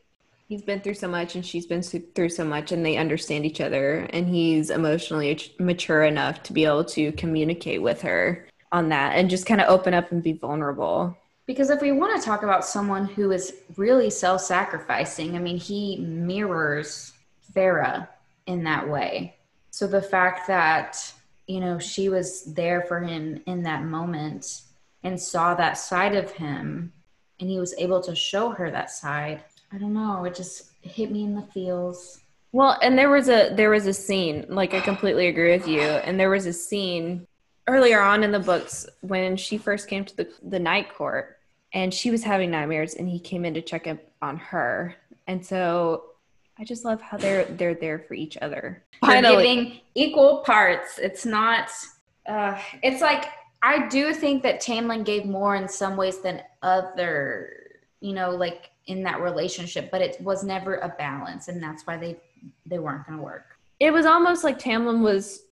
he's 0.49 0.63
been 0.63 0.81
through 0.81 0.95
so 0.95 1.07
much 1.07 1.35
and 1.35 1.45
she's 1.45 1.67
been 1.67 1.83
through 1.83 2.27
so 2.27 2.43
much 2.43 2.71
and 2.71 2.83
they 2.83 2.97
understand 2.97 3.45
each 3.45 3.61
other 3.61 4.09
and 4.09 4.27
he's 4.27 4.71
emotionally 4.71 5.39
mature 5.59 6.03
enough 6.03 6.41
to 6.41 6.53
be 6.53 6.65
able 6.65 6.83
to 6.83 7.11
communicate 7.13 7.81
with 7.81 8.01
her 8.01 8.47
on 8.71 8.89
that 8.89 9.15
and 9.15 9.29
just 9.29 9.45
kind 9.45 9.61
of 9.61 9.69
open 9.69 9.93
up 9.93 10.11
and 10.11 10.23
be 10.23 10.33
vulnerable. 10.33 11.15
Because 11.45 11.69
if 11.69 11.81
we 11.81 11.91
want 11.91 12.19
to 12.19 12.25
talk 12.25 12.41
about 12.41 12.65
someone 12.65 13.05
who 13.05 13.31
is 13.31 13.61
really 13.77 14.09
self-sacrificing 14.09 15.35
i 15.35 15.39
mean 15.39 15.57
he 15.57 15.97
mirrors 15.97 17.13
Feyre 17.55 18.07
in 18.47 18.63
that 18.63 18.87
way. 18.87 19.35
So 19.69 19.87
the 19.87 20.01
fact 20.01 20.47
that 20.47 21.13
you 21.45 21.59
know 21.59 21.77
she 21.77 22.09
was 22.09 22.43
there 22.55 22.81
for 22.81 22.99
him 23.01 23.41
in 23.45 23.61
that 23.63 23.83
moment 23.83 24.61
and 25.03 25.19
saw 25.19 25.53
that 25.53 25.77
side 25.77 26.15
of 26.15 26.31
him 26.31 26.91
and 27.39 27.49
he 27.49 27.59
was 27.59 27.73
able 27.77 28.01
to 28.01 28.15
show 28.15 28.49
her 28.49 28.69
that 28.71 28.89
side 28.89 29.43
I 29.71 29.77
don't 29.77 29.93
know. 29.93 30.23
It 30.25 30.35
just 30.35 30.71
hit 30.81 31.11
me 31.11 31.23
in 31.23 31.35
the 31.35 31.43
feels. 31.53 32.21
Well, 32.51 32.77
and 32.81 32.97
there 32.97 33.09
was 33.09 33.29
a 33.29 33.53
there 33.53 33.69
was 33.69 33.85
a 33.85 33.93
scene, 33.93 34.45
like 34.49 34.73
I 34.73 34.79
completely 34.79 35.27
agree 35.27 35.51
with 35.51 35.67
you. 35.67 35.81
And 35.81 36.19
there 36.19 36.29
was 36.29 36.45
a 36.45 36.53
scene 36.53 37.27
earlier 37.67 38.01
on 38.01 38.23
in 38.23 38.31
the 38.31 38.39
books 38.39 38.87
when 39.01 39.37
she 39.37 39.57
first 39.57 39.87
came 39.87 40.03
to 40.03 40.17
the, 40.17 40.27
the 40.41 40.59
night 40.59 40.93
court 40.95 41.37
and 41.73 41.93
she 41.93 42.09
was 42.09 42.23
having 42.23 42.49
nightmares 42.49 42.95
and 42.95 43.07
he 43.07 43.19
came 43.19 43.45
in 43.45 43.53
to 43.53 43.61
check 43.61 43.85
up 43.85 43.99
on 44.23 44.37
her. 44.37 44.95
And 45.27 45.45
so 45.45 46.05
I 46.57 46.63
just 46.63 46.83
love 46.83 46.99
how 47.01 47.17
they're 47.17 47.45
they're 47.45 47.75
there 47.75 47.99
for 47.99 48.15
each 48.15 48.37
other. 48.41 48.83
They're 49.03 49.21
giving 49.21 49.79
equal 49.93 50.39
parts. 50.39 50.97
It's 50.97 51.25
not 51.25 51.69
uh 52.25 52.59
it's 52.81 53.01
like 53.01 53.25
I 53.61 53.87
do 53.87 54.13
think 54.13 54.41
that 54.43 54.61
Tamlin 54.61 55.05
gave 55.05 55.25
more 55.25 55.55
in 55.55 55.67
some 55.67 55.97
ways 55.97 56.19
than 56.21 56.41
other, 56.63 57.81
you 57.99 58.13
know, 58.13 58.31
like 58.31 58.71
in 58.89 59.03
that 59.03 59.21
relationship, 59.21 59.89
but 59.91 60.01
it 60.01 60.19
was 60.19 60.43
never 60.43 60.75
a 60.77 60.89
balance 60.89 61.47
and 61.47 61.61
that's 61.61 61.85
why 61.85 61.95
they 61.95 62.17
they 62.65 62.79
weren't 62.79 63.05
going 63.05 63.17
to 63.17 63.23
work. 63.23 63.57
It 63.79 63.91
was 63.91 64.05
almost 64.05 64.43
like 64.43 64.59
Tamlin 64.59 65.01
was 65.01 65.43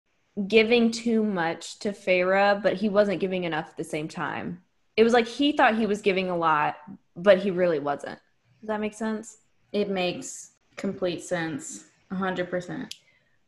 giving 0.48 0.90
too 0.90 1.22
much 1.22 1.78
to 1.80 1.92
Feyre, 1.92 2.60
but 2.62 2.74
he 2.74 2.88
wasn't 2.88 3.20
giving 3.20 3.44
enough 3.44 3.68
at 3.70 3.76
the 3.76 3.84
same 3.84 4.08
time. 4.08 4.62
It 4.96 5.04
was 5.04 5.12
like 5.12 5.26
he 5.26 5.52
thought 5.52 5.76
he 5.76 5.86
was 5.86 6.00
giving 6.00 6.30
a 6.30 6.36
lot, 6.36 6.76
but 7.14 7.38
he 7.38 7.50
really 7.50 7.78
wasn't. 7.78 8.18
Does 8.60 8.68
that 8.68 8.80
make 8.80 8.94
sense? 8.94 9.38
It 9.72 9.90
makes 9.90 10.52
complete 10.76 11.22
sense. 11.22 11.84
100%. 12.12 12.90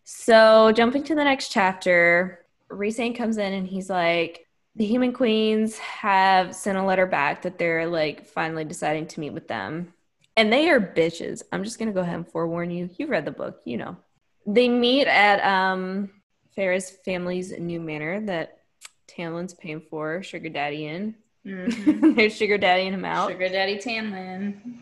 So, 0.04 0.72
jumping 0.72 1.04
to 1.04 1.14
the 1.14 1.24
next 1.24 1.50
chapter, 1.50 2.44
Rhysand 2.70 3.16
comes 3.16 3.38
in 3.38 3.52
and 3.52 3.66
he's 3.66 3.88
like, 3.88 4.47
the 4.76 4.84
human 4.84 5.12
queens 5.12 5.78
have 5.78 6.54
sent 6.54 6.78
a 6.78 6.84
letter 6.84 7.06
back 7.06 7.42
that 7.42 7.58
they're 7.58 7.86
like 7.86 8.26
finally 8.26 8.64
deciding 8.64 9.06
to 9.08 9.20
meet 9.20 9.32
with 9.32 9.48
them. 9.48 9.92
And 10.36 10.52
they 10.52 10.70
are 10.70 10.80
bitches. 10.80 11.42
I'm 11.50 11.64
just 11.64 11.78
going 11.78 11.88
to 11.88 11.94
go 11.94 12.00
ahead 12.00 12.14
and 12.14 12.28
forewarn 12.28 12.70
you. 12.70 12.88
You've 12.96 13.10
read 13.10 13.24
the 13.24 13.32
book, 13.32 13.60
you 13.64 13.76
know. 13.76 13.96
They 14.46 14.68
meet 14.68 15.06
at 15.06 15.44
um 15.44 16.10
Feyre's 16.54 16.90
family's 16.90 17.52
new 17.58 17.80
manor 17.80 18.20
that 18.22 18.58
Tamlin's 19.06 19.54
paying 19.54 19.80
for, 19.80 20.22
sugar 20.22 20.48
daddy 20.48 20.86
in. 20.86 21.14
Mm-hmm. 21.46 22.14
They're 22.16 22.30
sugar 22.30 22.58
daddying 22.58 22.92
him 22.92 23.04
out. 23.04 23.30
Sugar 23.30 23.48
daddy 23.48 23.78
Tamlin. 23.78 24.78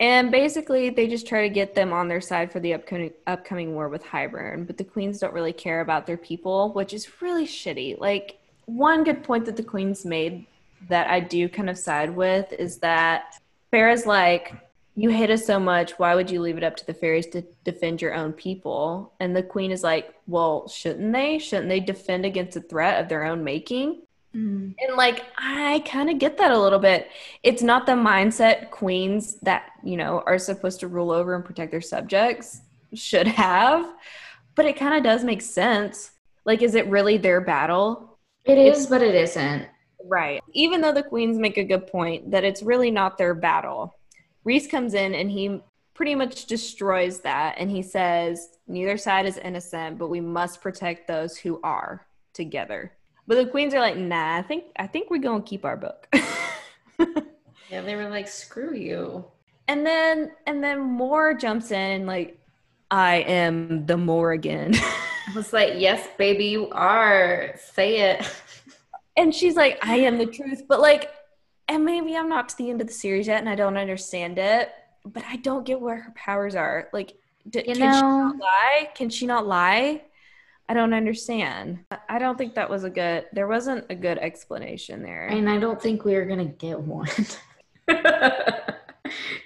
And 0.00 0.30
basically, 0.30 0.90
they 0.90 1.06
just 1.06 1.26
try 1.26 1.42
to 1.42 1.48
get 1.48 1.74
them 1.74 1.92
on 1.92 2.08
their 2.08 2.20
side 2.20 2.50
for 2.50 2.60
the 2.60 2.74
upcoming 2.74 3.12
upcoming 3.26 3.74
war 3.74 3.88
with 3.88 4.04
Hybern. 4.04 4.66
But 4.66 4.76
the 4.76 4.84
queens 4.84 5.18
don't 5.18 5.32
really 5.32 5.52
care 5.52 5.80
about 5.80 6.06
their 6.06 6.16
people, 6.16 6.72
which 6.72 6.92
is 6.92 7.22
really 7.22 7.46
shitty. 7.46 7.98
Like 7.98 8.38
one 8.66 9.04
good 9.04 9.22
point 9.22 9.44
that 9.46 9.56
the 9.56 9.62
queens 9.62 10.04
made 10.04 10.46
that 10.88 11.08
I 11.08 11.20
do 11.20 11.48
kind 11.48 11.70
of 11.70 11.78
side 11.78 12.14
with 12.14 12.52
is 12.52 12.78
that 12.78 13.36
Feyre's 13.70 14.06
like, 14.06 14.54
you 14.96 15.10
hate 15.10 15.30
us 15.30 15.44
so 15.44 15.58
much. 15.58 15.92
Why 15.98 16.14
would 16.14 16.30
you 16.30 16.40
leave 16.40 16.56
it 16.56 16.62
up 16.62 16.76
to 16.76 16.86
the 16.86 16.94
fairies 16.94 17.26
to 17.28 17.42
defend 17.64 18.00
your 18.00 18.14
own 18.14 18.32
people? 18.32 19.12
And 19.18 19.34
the 19.34 19.42
queen 19.42 19.72
is 19.72 19.82
like, 19.82 20.14
well, 20.26 20.68
shouldn't 20.68 21.12
they? 21.12 21.38
Shouldn't 21.38 21.68
they 21.68 21.80
defend 21.80 22.24
against 22.24 22.56
a 22.56 22.60
threat 22.60 23.02
of 23.02 23.08
their 23.08 23.24
own 23.24 23.42
making? 23.42 24.02
Mm. 24.34 24.74
And 24.78 24.96
like, 24.96 25.24
I 25.36 25.82
kind 25.84 26.10
of 26.10 26.18
get 26.18 26.38
that 26.38 26.52
a 26.52 26.58
little 26.58 26.78
bit. 26.78 27.08
It's 27.42 27.62
not 27.62 27.86
the 27.86 27.92
mindset 27.92 28.70
queens 28.70 29.34
that, 29.42 29.70
you 29.82 29.96
know, 29.96 30.22
are 30.26 30.38
supposed 30.38 30.80
to 30.80 30.88
rule 30.88 31.10
over 31.10 31.34
and 31.34 31.44
protect 31.44 31.72
their 31.72 31.80
subjects 31.80 32.60
should 32.92 33.26
have, 33.26 33.92
but 34.54 34.66
it 34.66 34.76
kind 34.76 34.94
of 34.94 35.02
does 35.02 35.24
make 35.24 35.42
sense. 35.42 36.12
Like, 36.44 36.62
is 36.62 36.74
it 36.76 36.86
really 36.88 37.16
their 37.16 37.40
battle? 37.40 38.13
It 38.44 38.58
is, 38.58 38.80
it's, 38.80 38.86
but 38.86 39.02
it 39.02 39.14
isn't. 39.14 39.66
Right. 40.04 40.42
Even 40.52 40.80
though 40.80 40.92
the 40.92 41.02
queens 41.02 41.38
make 41.38 41.56
a 41.56 41.64
good 41.64 41.86
point 41.86 42.30
that 42.30 42.44
it's 42.44 42.62
really 42.62 42.90
not 42.90 43.16
their 43.16 43.34
battle 43.34 43.94
Rhys 44.44 44.66
comes 44.66 44.94
in 44.94 45.14
and 45.14 45.30
he 45.30 45.60
pretty 45.94 46.14
much 46.14 46.46
destroys 46.46 47.20
that 47.20 47.56
and 47.58 47.70
he 47.70 47.82
says 47.82 48.50
neither 48.66 48.96
side 48.96 49.26
is 49.26 49.38
innocent 49.38 49.98
but 49.98 50.08
we 50.08 50.20
must 50.20 50.60
protect 50.60 51.08
those 51.08 51.36
who 51.36 51.60
are 51.62 52.06
together. 52.32 52.92
But 53.26 53.36
the 53.36 53.46
queens 53.46 53.72
are 53.74 53.80
like 53.80 53.96
nah 53.96 54.36
i 54.36 54.42
think 54.42 54.64
i 54.76 54.86
think 54.86 55.10
we're 55.10 55.18
gonna 55.18 55.42
keep 55.42 55.64
our 55.64 55.76
book. 55.76 56.08
Yeah 57.70 57.80
they 57.80 57.96
were 57.96 58.08
like 58.08 58.28
screw 58.28 58.74
you. 58.74 59.24
And 59.66 59.84
then 59.84 60.32
and 60.46 60.62
then 60.62 60.80
Mor 60.80 61.34
jumps 61.34 61.70
in 61.70 61.90
and 61.90 62.06
like 62.06 62.38
i 62.90 63.16
am 63.16 63.86
the 63.86 63.96
morrigan 63.96 64.74
i 64.76 65.32
was 65.34 65.52
like 65.52 65.72
yes 65.76 66.06
baby 66.18 66.44
you 66.44 66.68
are. 66.70 67.54
Say 67.56 68.00
it 68.10 68.30
and 69.16 69.34
she's 69.34 69.56
like 69.56 69.78
i 69.82 69.96
am 69.96 70.18
the 70.18 70.26
truth 70.26 70.64
but 70.68 70.80
like 70.80 71.10
and 71.68 71.84
maybe 71.84 72.16
I'm 72.16 72.28
not 72.28 72.48
to 72.50 72.56
the 72.56 72.70
end 72.70 72.80
of 72.80 72.86
the 72.86 72.92
series 72.92 73.26
yet 73.26 73.40
and 73.40 73.48
I 73.48 73.54
don't 73.54 73.76
understand 73.76 74.38
it, 74.38 74.70
but 75.04 75.24
I 75.28 75.36
don't 75.36 75.64
get 75.64 75.80
where 75.80 75.96
her 75.96 76.12
powers 76.14 76.54
are. 76.54 76.88
Like, 76.92 77.14
d- 77.48 77.62
can 77.62 77.78
know, 77.78 77.92
she 77.92 78.00
not 78.00 78.36
lie? 78.38 78.90
Can 78.94 79.10
she 79.10 79.26
not 79.26 79.46
lie? 79.46 80.02
I 80.68 80.74
don't 80.74 80.94
understand. 80.94 81.80
I 82.08 82.18
don't 82.18 82.38
think 82.38 82.54
that 82.54 82.70
was 82.70 82.84
a 82.84 82.90
good. 82.90 83.26
There 83.32 83.46
wasn't 83.46 83.84
a 83.90 83.94
good 83.94 84.16
explanation 84.18 85.02
there, 85.02 85.26
and 85.26 85.48
I 85.48 85.58
don't 85.58 85.80
think 85.80 86.06
we 86.06 86.14
are 86.14 86.24
gonna 86.24 86.46
get 86.46 86.80
one. 86.80 87.08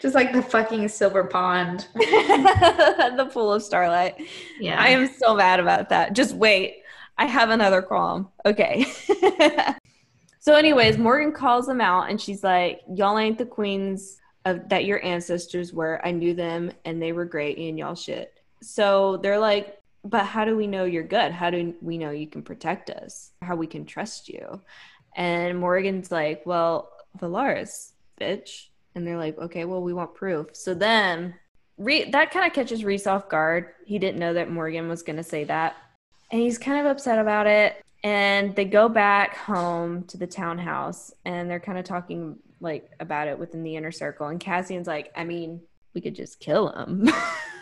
Just 0.00 0.14
like 0.14 0.32
the 0.32 0.42
fucking 0.42 0.86
silver 0.86 1.24
pond, 1.24 1.88
the 1.94 3.28
pool 3.32 3.52
of 3.52 3.64
starlight. 3.64 4.14
Yeah, 4.60 4.80
I 4.80 4.90
am 4.90 5.08
so 5.08 5.34
mad 5.34 5.58
about 5.58 5.88
that. 5.88 6.12
Just 6.12 6.36
wait, 6.36 6.82
I 7.16 7.26
have 7.26 7.50
another 7.50 7.82
qualm. 7.82 8.28
Okay. 8.46 8.86
So, 10.48 10.54
anyways, 10.54 10.96
Morrigan 10.96 11.32
calls 11.32 11.66
them 11.66 11.82
out 11.82 12.08
and 12.08 12.18
she's 12.18 12.42
like, 12.42 12.80
Y'all 12.94 13.18
ain't 13.18 13.36
the 13.36 13.44
queens 13.44 14.18
of, 14.46 14.66
that 14.70 14.86
your 14.86 15.04
ancestors 15.04 15.74
were. 15.74 16.00
I 16.02 16.10
knew 16.12 16.32
them 16.32 16.72
and 16.86 17.02
they 17.02 17.12
were 17.12 17.24
great 17.24 17.58
and 17.58 17.78
y'all 17.78 17.94
shit. 17.94 18.32
So 18.62 19.18
they're 19.18 19.38
like, 19.38 19.78
But 20.04 20.24
how 20.24 20.46
do 20.46 20.56
we 20.56 20.66
know 20.66 20.84
you're 20.84 21.02
good? 21.02 21.32
How 21.32 21.50
do 21.50 21.74
we 21.82 21.98
know 21.98 22.12
you 22.12 22.26
can 22.26 22.42
protect 22.42 22.88
us? 22.88 23.32
How 23.42 23.56
we 23.56 23.66
can 23.66 23.84
trust 23.84 24.30
you? 24.30 24.62
And 25.16 25.58
Morrigan's 25.58 26.10
like, 26.10 26.46
Well, 26.46 26.92
Velaris, 27.18 27.92
bitch. 28.18 28.68
And 28.94 29.06
they're 29.06 29.18
like, 29.18 29.36
Okay, 29.38 29.66
well, 29.66 29.82
we 29.82 29.92
want 29.92 30.14
proof. 30.14 30.56
So 30.56 30.72
then 30.72 31.34
Re- 31.76 32.10
that 32.10 32.30
kind 32.30 32.46
of 32.46 32.54
catches 32.54 32.84
Rhys 32.84 33.06
off 33.06 33.28
guard. 33.28 33.74
He 33.84 33.98
didn't 33.98 34.18
know 34.18 34.32
that 34.32 34.50
Morrigan 34.50 34.88
was 34.88 35.02
going 35.02 35.18
to 35.18 35.22
say 35.22 35.44
that. 35.44 35.76
And 36.30 36.40
he's 36.40 36.56
kind 36.58 36.80
of 36.80 36.90
upset 36.90 37.18
about 37.18 37.46
it 37.46 37.84
and 38.04 38.54
they 38.54 38.64
go 38.64 38.88
back 38.88 39.36
home 39.36 40.04
to 40.04 40.16
the 40.16 40.26
townhouse 40.26 41.12
and 41.24 41.50
they're 41.50 41.60
kind 41.60 41.78
of 41.78 41.84
talking 41.84 42.36
like 42.60 42.90
about 43.00 43.28
it 43.28 43.38
within 43.38 43.62
the 43.62 43.76
inner 43.76 43.92
circle 43.92 44.28
and 44.28 44.40
cassian's 44.40 44.86
like 44.86 45.12
i 45.16 45.24
mean 45.24 45.60
we 45.94 46.00
could 46.00 46.14
just 46.14 46.40
kill 46.40 46.70
him 46.70 47.08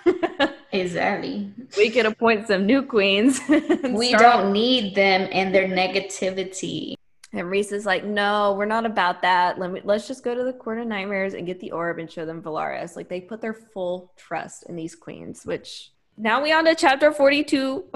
exactly 0.72 1.52
we 1.76 1.90
could 1.90 2.06
appoint 2.06 2.46
some 2.46 2.66
new 2.66 2.82
queens 2.82 3.40
we 3.90 4.12
don't 4.12 4.52
need 4.52 4.94
them 4.94 5.28
and 5.32 5.54
their 5.54 5.68
negativity 5.68 6.94
and 7.32 7.50
Rhys 7.50 7.70
is 7.70 7.84
like, 7.84 8.04
no, 8.04 8.54
we're 8.56 8.64
not 8.64 8.86
about 8.86 9.20
that. 9.20 9.58
Let 9.58 9.70
me 9.70 9.82
let's 9.84 10.08
just 10.08 10.24
go 10.24 10.34
to 10.34 10.42
the 10.42 10.54
court 10.54 10.78
of 10.78 10.86
nightmares 10.86 11.34
and 11.34 11.46
get 11.46 11.60
the 11.60 11.70
orb 11.70 11.98
and 11.98 12.10
show 12.10 12.24
them 12.24 12.40
Velaris. 12.40 12.96
Like 12.96 13.10
they 13.10 13.20
put 13.20 13.42
their 13.42 13.52
full 13.52 14.12
trust 14.16 14.64
in 14.70 14.76
these 14.76 14.94
queens, 14.94 15.44
which 15.44 15.92
now 16.16 16.42
we 16.42 16.52
on 16.52 16.64
to 16.64 16.74
chapter 16.74 17.12
42. 17.12 17.84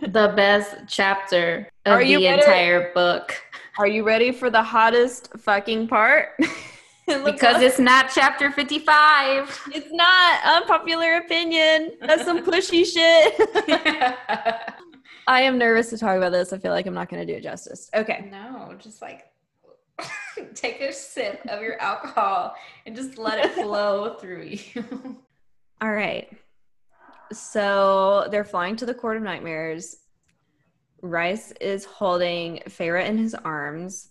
the 0.00 0.32
best 0.36 0.76
chapter 0.88 1.68
of 1.86 1.94
Are 1.94 2.04
the 2.04 2.26
entire 2.26 2.92
book. 2.92 3.34
Are 3.78 3.86
you 3.86 4.04
ready 4.04 4.30
for 4.32 4.50
the 4.50 4.62
hottest 4.62 5.30
fucking 5.38 5.88
part? 5.88 6.30
because 7.06 7.62
it's 7.62 7.78
not 7.78 8.10
chapter 8.14 8.50
55. 8.50 9.60
It's 9.72 9.92
not 9.92 10.44
unpopular 10.44 11.16
opinion. 11.16 11.92
That's 12.00 12.24
some 12.24 12.44
pushy 12.44 12.84
shit. 12.86 13.34
I 15.26 15.40
am 15.42 15.58
nervous 15.58 15.90
to 15.90 15.98
talk 15.98 16.16
about 16.16 16.32
this. 16.32 16.52
I 16.52 16.58
feel 16.58 16.72
like 16.72 16.86
I'm 16.86 16.94
not 16.94 17.08
going 17.08 17.26
to 17.26 17.32
do 17.32 17.36
it 17.36 17.42
justice. 17.42 17.90
Okay. 17.94 18.28
No, 18.30 18.74
just 18.78 19.02
like 19.02 19.24
take 20.54 20.80
a 20.80 20.92
sip 20.92 21.40
of 21.48 21.60
your 21.62 21.80
alcohol 21.80 22.54
and 22.86 22.94
just 22.94 23.18
let 23.18 23.44
it 23.44 23.52
flow 23.52 24.14
through 24.14 24.58
you. 24.74 25.22
All 25.80 25.92
right. 25.92 26.30
So 27.32 28.28
they're 28.30 28.44
flying 28.44 28.76
to 28.76 28.86
the 28.86 28.94
Court 28.94 29.16
of 29.16 29.22
Nightmares. 29.22 29.96
Rice 31.02 31.52
is 31.60 31.84
holding 31.84 32.60
Feyre 32.68 33.06
in 33.06 33.18
his 33.18 33.34
arms, 33.34 34.08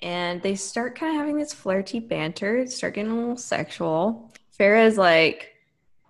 and 0.00 0.40
they 0.42 0.54
start 0.54 0.98
kind 0.98 1.16
of 1.16 1.20
having 1.20 1.36
this 1.36 1.52
flirty 1.52 1.98
banter, 1.98 2.66
start 2.66 2.94
getting 2.94 3.10
a 3.10 3.16
little 3.16 3.36
sexual. 3.36 4.32
Feyre 4.58 4.86
is 4.86 4.96
like, 4.96 5.54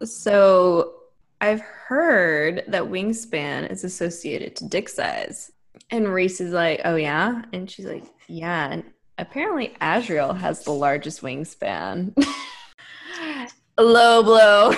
So 0.04 0.94
I've 1.40 1.60
heard 1.60 2.64
that 2.68 2.82
wingspan 2.82 3.70
is 3.70 3.84
associated 3.84 4.56
to 4.56 4.68
dick 4.68 4.88
size. 4.88 5.52
And 5.90 6.12
Rhys 6.12 6.40
is 6.40 6.52
like, 6.52 6.82
Oh, 6.84 6.96
yeah? 6.96 7.42
And 7.52 7.70
she's 7.70 7.86
like, 7.86 8.04
Yeah. 8.28 8.70
And 8.70 8.84
apparently, 9.18 9.74
Azriel 9.80 10.36
has 10.36 10.64
the 10.64 10.72
largest 10.72 11.22
wingspan. 11.22 12.14
low 13.78 14.22
blow. 14.22 14.70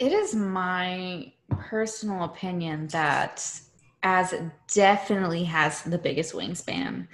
it 0.00 0.12
is 0.12 0.34
my 0.34 1.32
personal 1.50 2.24
opinion 2.24 2.86
that 2.88 3.60
Az 4.02 4.34
definitely 4.72 5.44
has 5.44 5.82
the 5.82 5.98
biggest 5.98 6.34
wingspan 6.34 7.08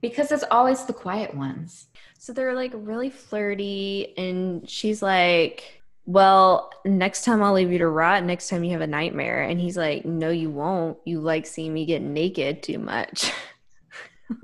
because 0.00 0.32
it's 0.32 0.44
always 0.50 0.84
the 0.84 0.92
quiet 0.92 1.34
ones. 1.34 1.86
So 2.18 2.32
they're 2.32 2.54
like 2.54 2.72
really 2.74 3.10
flirty, 3.10 4.14
and 4.16 4.68
she's 4.68 5.02
like, 5.02 5.82
well, 6.04 6.70
next 6.84 7.24
time 7.24 7.42
I'll 7.42 7.52
leave 7.52 7.70
you 7.72 7.78
to 7.78 7.88
rot. 7.88 8.24
Next 8.24 8.48
time 8.48 8.64
you 8.64 8.72
have 8.72 8.80
a 8.80 8.86
nightmare. 8.86 9.42
And 9.42 9.60
he's 9.60 9.76
like, 9.76 10.04
no, 10.04 10.30
you 10.30 10.50
won't. 10.50 10.98
You 11.04 11.20
like 11.20 11.46
seeing 11.46 11.72
me 11.72 11.84
get 11.86 12.02
naked 12.02 12.62
too 12.62 12.78
much. 12.78 13.32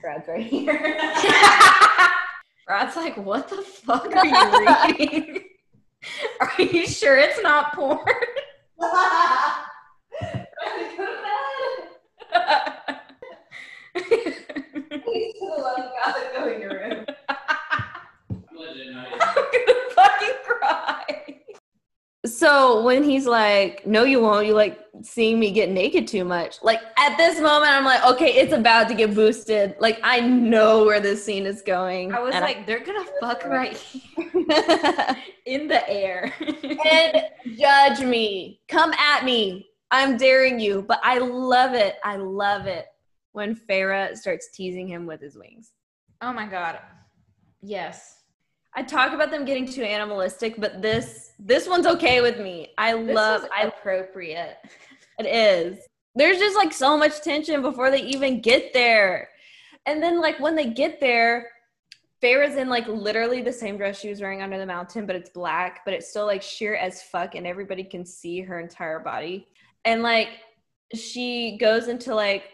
Brad's 0.00 0.28
right 0.28 0.44
here. 0.44 0.98
Brad's 2.66 2.96
like, 2.96 3.16
what 3.16 3.48
the 3.48 3.56
fuck 3.56 4.14
are 4.14 4.26
you 4.26 4.66
reading? 4.98 5.40
are 6.40 6.52
you 6.58 6.86
sure 6.86 7.16
it's 7.18 7.42
not 7.42 7.74
porn? 7.74 7.98
Please, 15.04 15.34
for 15.38 15.56
the 15.56 15.62
love 15.62 15.78
of 15.78 15.90
God, 16.04 16.14
go 16.34 16.52
in 16.52 16.60
your 16.60 16.70
room. 16.70 17.06
I'm 17.28 17.36
gonna 18.52 19.18
fucking 19.34 19.64
cry. 19.64 19.70
So 22.26 22.82
when 22.82 23.02
he's 23.04 23.26
like, 23.26 23.86
"No, 23.86 24.04
you 24.04 24.20
won't," 24.20 24.46
you 24.46 24.54
like 24.54 24.80
seeing 25.02 25.38
me 25.38 25.50
get 25.50 25.68
naked 25.70 26.08
too 26.08 26.24
much. 26.24 26.62
Like 26.62 26.80
at 26.96 27.16
this 27.18 27.38
moment, 27.38 27.70
I'm 27.70 27.84
like, 27.84 28.02
"Okay, 28.04 28.32
it's 28.34 28.52
about 28.52 28.88
to 28.88 28.94
get 28.94 29.14
boosted." 29.14 29.76
Like 29.78 30.00
I 30.02 30.20
know 30.20 30.84
where 30.84 31.00
this 31.00 31.22
scene 31.22 31.44
is 31.44 31.60
going. 31.60 32.14
I 32.14 32.20
was 32.20 32.32
like, 32.34 32.66
they're 32.66 32.80
gonna 32.84 33.04
fuck 33.20 33.44
right 33.46 33.76
here 33.76 34.24
in 35.46 35.68
the 35.68 35.82
air. 35.88 36.32
and 36.86 37.22
judge 37.58 38.00
me, 38.00 38.60
come 38.68 38.92
at 38.94 39.24
me. 39.24 39.68
I'm 39.90 40.16
daring 40.16 40.58
you. 40.58 40.82
But 40.82 41.00
I 41.02 41.18
love 41.18 41.74
it. 41.74 41.96
I 42.04 42.16
love 42.16 42.66
it 42.66 42.86
when 43.32 43.54
Feyre 43.54 44.16
starts 44.16 44.50
teasing 44.52 44.88
him 44.88 45.04
with 45.06 45.20
his 45.20 45.36
wings. 45.36 45.72
oh 46.22 46.32
my 46.32 46.46
god. 46.46 46.78
Yes. 47.60 48.23
I 48.76 48.82
talk 48.82 49.12
about 49.12 49.30
them 49.30 49.44
getting 49.44 49.66
too 49.66 49.82
animalistic, 49.82 50.56
but 50.58 50.82
this 50.82 51.32
this 51.38 51.68
one's 51.68 51.86
okay 51.86 52.20
with 52.20 52.38
me. 52.38 52.68
I 52.76 52.94
This 52.96 53.14
love 53.14 53.42
I 53.56 53.64
appropriate. 53.64 54.56
It 55.18 55.26
is. 55.26 55.78
There's 56.16 56.38
just 56.38 56.56
like 56.56 56.72
so 56.72 56.96
much 56.96 57.20
tension 57.22 57.62
before 57.62 57.90
they 57.90 58.02
even 58.02 58.40
get 58.40 58.72
there. 58.72 59.28
And 59.86 60.02
then 60.02 60.20
like 60.20 60.40
when 60.40 60.54
they 60.54 60.70
get 60.70 61.00
there, 61.00 61.48
Feyre's 62.20 62.56
in 62.56 62.68
like 62.68 62.86
literally 62.88 63.42
the 63.42 63.52
same 63.52 63.76
dress 63.76 64.00
she 64.00 64.08
was 64.08 64.20
wearing 64.20 64.42
under 64.42 64.58
the 64.58 64.66
mountain, 64.66 65.06
but 65.06 65.14
it's 65.14 65.30
black, 65.30 65.84
but 65.84 65.92
it's 65.92 66.08
still 66.08 66.26
like 66.26 66.42
sheer 66.42 66.74
as 66.74 67.02
fuck 67.02 67.34
and 67.34 67.46
everybody 67.46 67.84
can 67.84 68.04
see 68.04 68.40
her 68.40 68.58
entire 68.58 68.98
body. 68.98 69.46
And 69.84 70.02
like 70.02 70.28
she 70.94 71.58
goes 71.58 71.88
into 71.88 72.14
like 72.14 72.44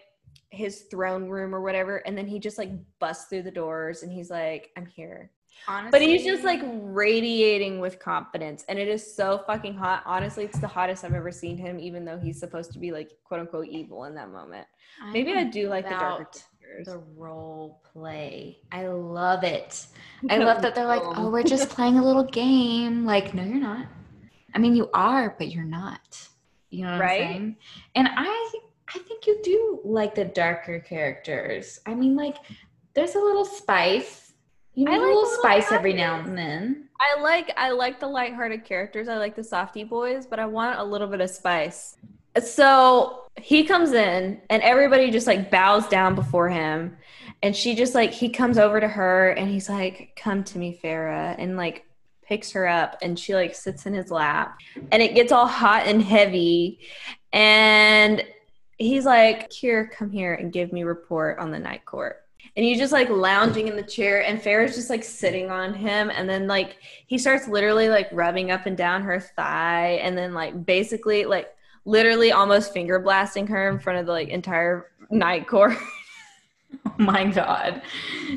his 0.51 0.87
throne 0.91 1.29
room 1.29 1.55
or 1.55 1.61
whatever, 1.61 1.99
and 1.99 2.19
then 2.19 2.27
he 2.27 2.39
just 2.39 2.59
like 2.59 2.71
busts 2.99 3.27
through 3.29 3.45
the 3.45 3.51
doors 3.51 4.03
and 4.03 4.13
he's 4.13 4.31
like, 4.31 4.71
I'm 4.77 4.87
here. 4.87 5.31
Honestly, 5.69 5.91
But 5.91 6.03
he's 6.03 6.25
just 6.25 6.43
like 6.45 6.61
radiating 6.65 7.81
with 7.81 7.99
confidence, 7.99 8.65
and 8.69 8.79
it 8.79 8.89
is 8.89 9.15
so 9.15 9.43
fucking 9.47 9.75
hot. 9.75 10.03
Honestly, 10.07 10.45
it's 10.45 10.59
the 10.59 10.67
hottest 10.69 11.05
I've 11.05 11.15
ever 11.15 11.31
seen 11.31 11.57
him, 11.59 11.79
even 11.79 12.05
though 12.05 12.19
he's 12.19 12.39
supposed 12.39 12.73
to 12.73 12.79
be 12.79 12.93
like 12.93 13.11
quote 13.25 13.41
unquote 13.41 13.67
evil 13.69 14.05
in 14.05 14.15
that 14.15 14.31
moment. 14.31 14.67
I'm 15.03 15.13
Maybe 15.13 15.35
I 15.35 15.45
do 15.45 15.69
like 15.69 15.85
the 15.85 15.91
darker 15.91 16.29
characters. 16.61 16.87
the 16.87 16.99
role 17.17 17.81
play. 17.93 18.59
I 18.73 18.87
love 18.89 19.45
it. 19.45 19.87
I 20.29 20.37
love 20.49 20.63
that 20.63 20.75
they're 20.75 20.87
like, 20.87 21.03
oh, 21.05 21.31
we're 21.31 21.43
just 21.43 21.69
playing 21.77 21.99
a 21.99 22.05
little 22.05 22.25
game. 22.25 23.05
Like, 23.05 23.35
no, 23.35 23.43
you're 23.43 23.57
not. 23.57 23.87
I 24.55 24.59
mean, 24.59 24.75
you 24.75 24.91
are, 24.95 25.35
but 25.39 25.49
you're 25.49 25.65
not. 25.65 26.29
You 26.71 26.85
know 26.85 26.93
what 26.93 27.01
Right? 27.01 27.23
I'm 27.23 27.29
saying? 27.33 27.57
And 27.97 28.09
I, 28.17 28.51
I 28.95 28.99
think 28.99 29.27
you 29.27 29.41
do 29.45 29.81
like 29.85 30.15
the 30.15 30.25
darker 30.25 30.81
characters. 30.81 31.81
I 31.87 31.95
mean, 31.95 32.17
like, 32.17 32.37
there's 32.95 33.15
a 33.15 33.19
little 33.21 33.45
spice. 33.45 34.30
You 34.81 34.87
I 34.89 34.93
need 34.93 34.97
like 34.97 35.03
a 35.03 35.05
little 35.05 35.19
a 35.19 35.25
little 35.25 35.39
spice 35.39 35.73
every 35.73 35.93
now 35.93 36.21
and 36.21 36.39
then. 36.39 36.89
I 36.99 37.21
like 37.21 37.53
I 37.59 37.71
like 37.71 38.01
the 38.01 38.07
lighthearted 38.07 38.65
characters. 38.65 39.09
I 39.09 39.19
like 39.19 39.37
the 39.37 39.45
softy 39.45 39.85
boys, 39.85 40.25
but 40.27 40.39
I 40.39 40.47
want 40.47 40.79
a 40.79 40.83
little 40.85 41.07
bit 41.07 41.21
of 41.21 41.29
spice. 41.29 41.99
So 42.43 43.25
he 43.39 43.65
comes 43.65 43.93
in 43.93 44.41
and 44.49 44.63
everybody 44.63 45.11
just 45.11 45.27
like 45.27 45.51
bows 45.51 45.87
down 45.89 46.15
before 46.15 46.49
him. 46.49 46.97
And 47.43 47.55
she 47.55 47.75
just 47.75 47.95
like 47.95 48.11
he 48.11 48.31
comes 48.31 48.57
over 48.57 48.81
to 48.81 48.89
her 48.89 49.33
and 49.33 49.51
he's 49.51 49.69
like, 49.69 50.15
Come 50.17 50.45
to 50.45 50.57
me, 50.57 50.81
Feyre, 50.83 51.35
and 51.37 51.59
like 51.59 51.85
picks 52.23 52.53
her 52.53 52.67
up 52.67 52.97
and 53.03 53.19
she 53.19 53.35
like 53.35 53.55
sits 53.55 53.85
in 53.85 53.93
his 53.93 54.11
lap 54.11 54.59
and 54.93 55.03
it 55.03 55.15
gets 55.15 55.31
all 55.31 55.47
hot 55.47 55.89
and 55.89 56.01
heavy. 56.01 56.81
And 57.35 58.25
he's 58.79 59.05
like, 59.05 59.53
Here, 59.53 59.91
come 59.95 60.11
here 60.11 60.33
and 60.33 60.51
give 60.51 60.73
me 60.73 60.85
report 60.85 61.39
on 61.39 61.51
the 61.51 61.59
night 61.59 61.85
court. 61.85 62.20
And 62.57 62.65
he's 62.65 62.79
just 62.79 62.93
like 62.93 63.09
lounging 63.09 63.69
in 63.69 63.77
the 63.77 63.83
chair, 63.83 64.25
and 64.25 64.41
Feyre's 64.41 64.75
just 64.75 64.91
like 64.91 65.05
sitting 65.05 65.51
on 65.51 65.73
him. 65.73 66.11
And 66.11 66.29
then 66.29 66.47
like 66.47 66.77
he 67.07 67.17
starts 67.19 67.49
literally 67.49 67.89
like 67.89 68.09
rubbing 68.13 68.51
up 68.51 68.67
and 68.67 68.77
down 68.77 69.03
her 69.03 69.21
thigh, 69.21 70.01
and 70.03 70.17
then 70.17 70.35
like 70.35 70.67
basically 70.67 71.25
like 71.25 71.49
literally 71.85 72.33
almost 72.33 72.73
finger 72.73 72.99
blasting 72.99 73.47
her 73.47 73.71
in 73.71 73.79
front 73.79 73.99
of 73.99 74.07
the 74.07 74.13
like 74.13 74.29
entire 74.29 74.91
night 75.11 75.47
court. 75.47 75.77
Oh 76.87 76.95
my 76.99 77.25
god. 77.25 77.83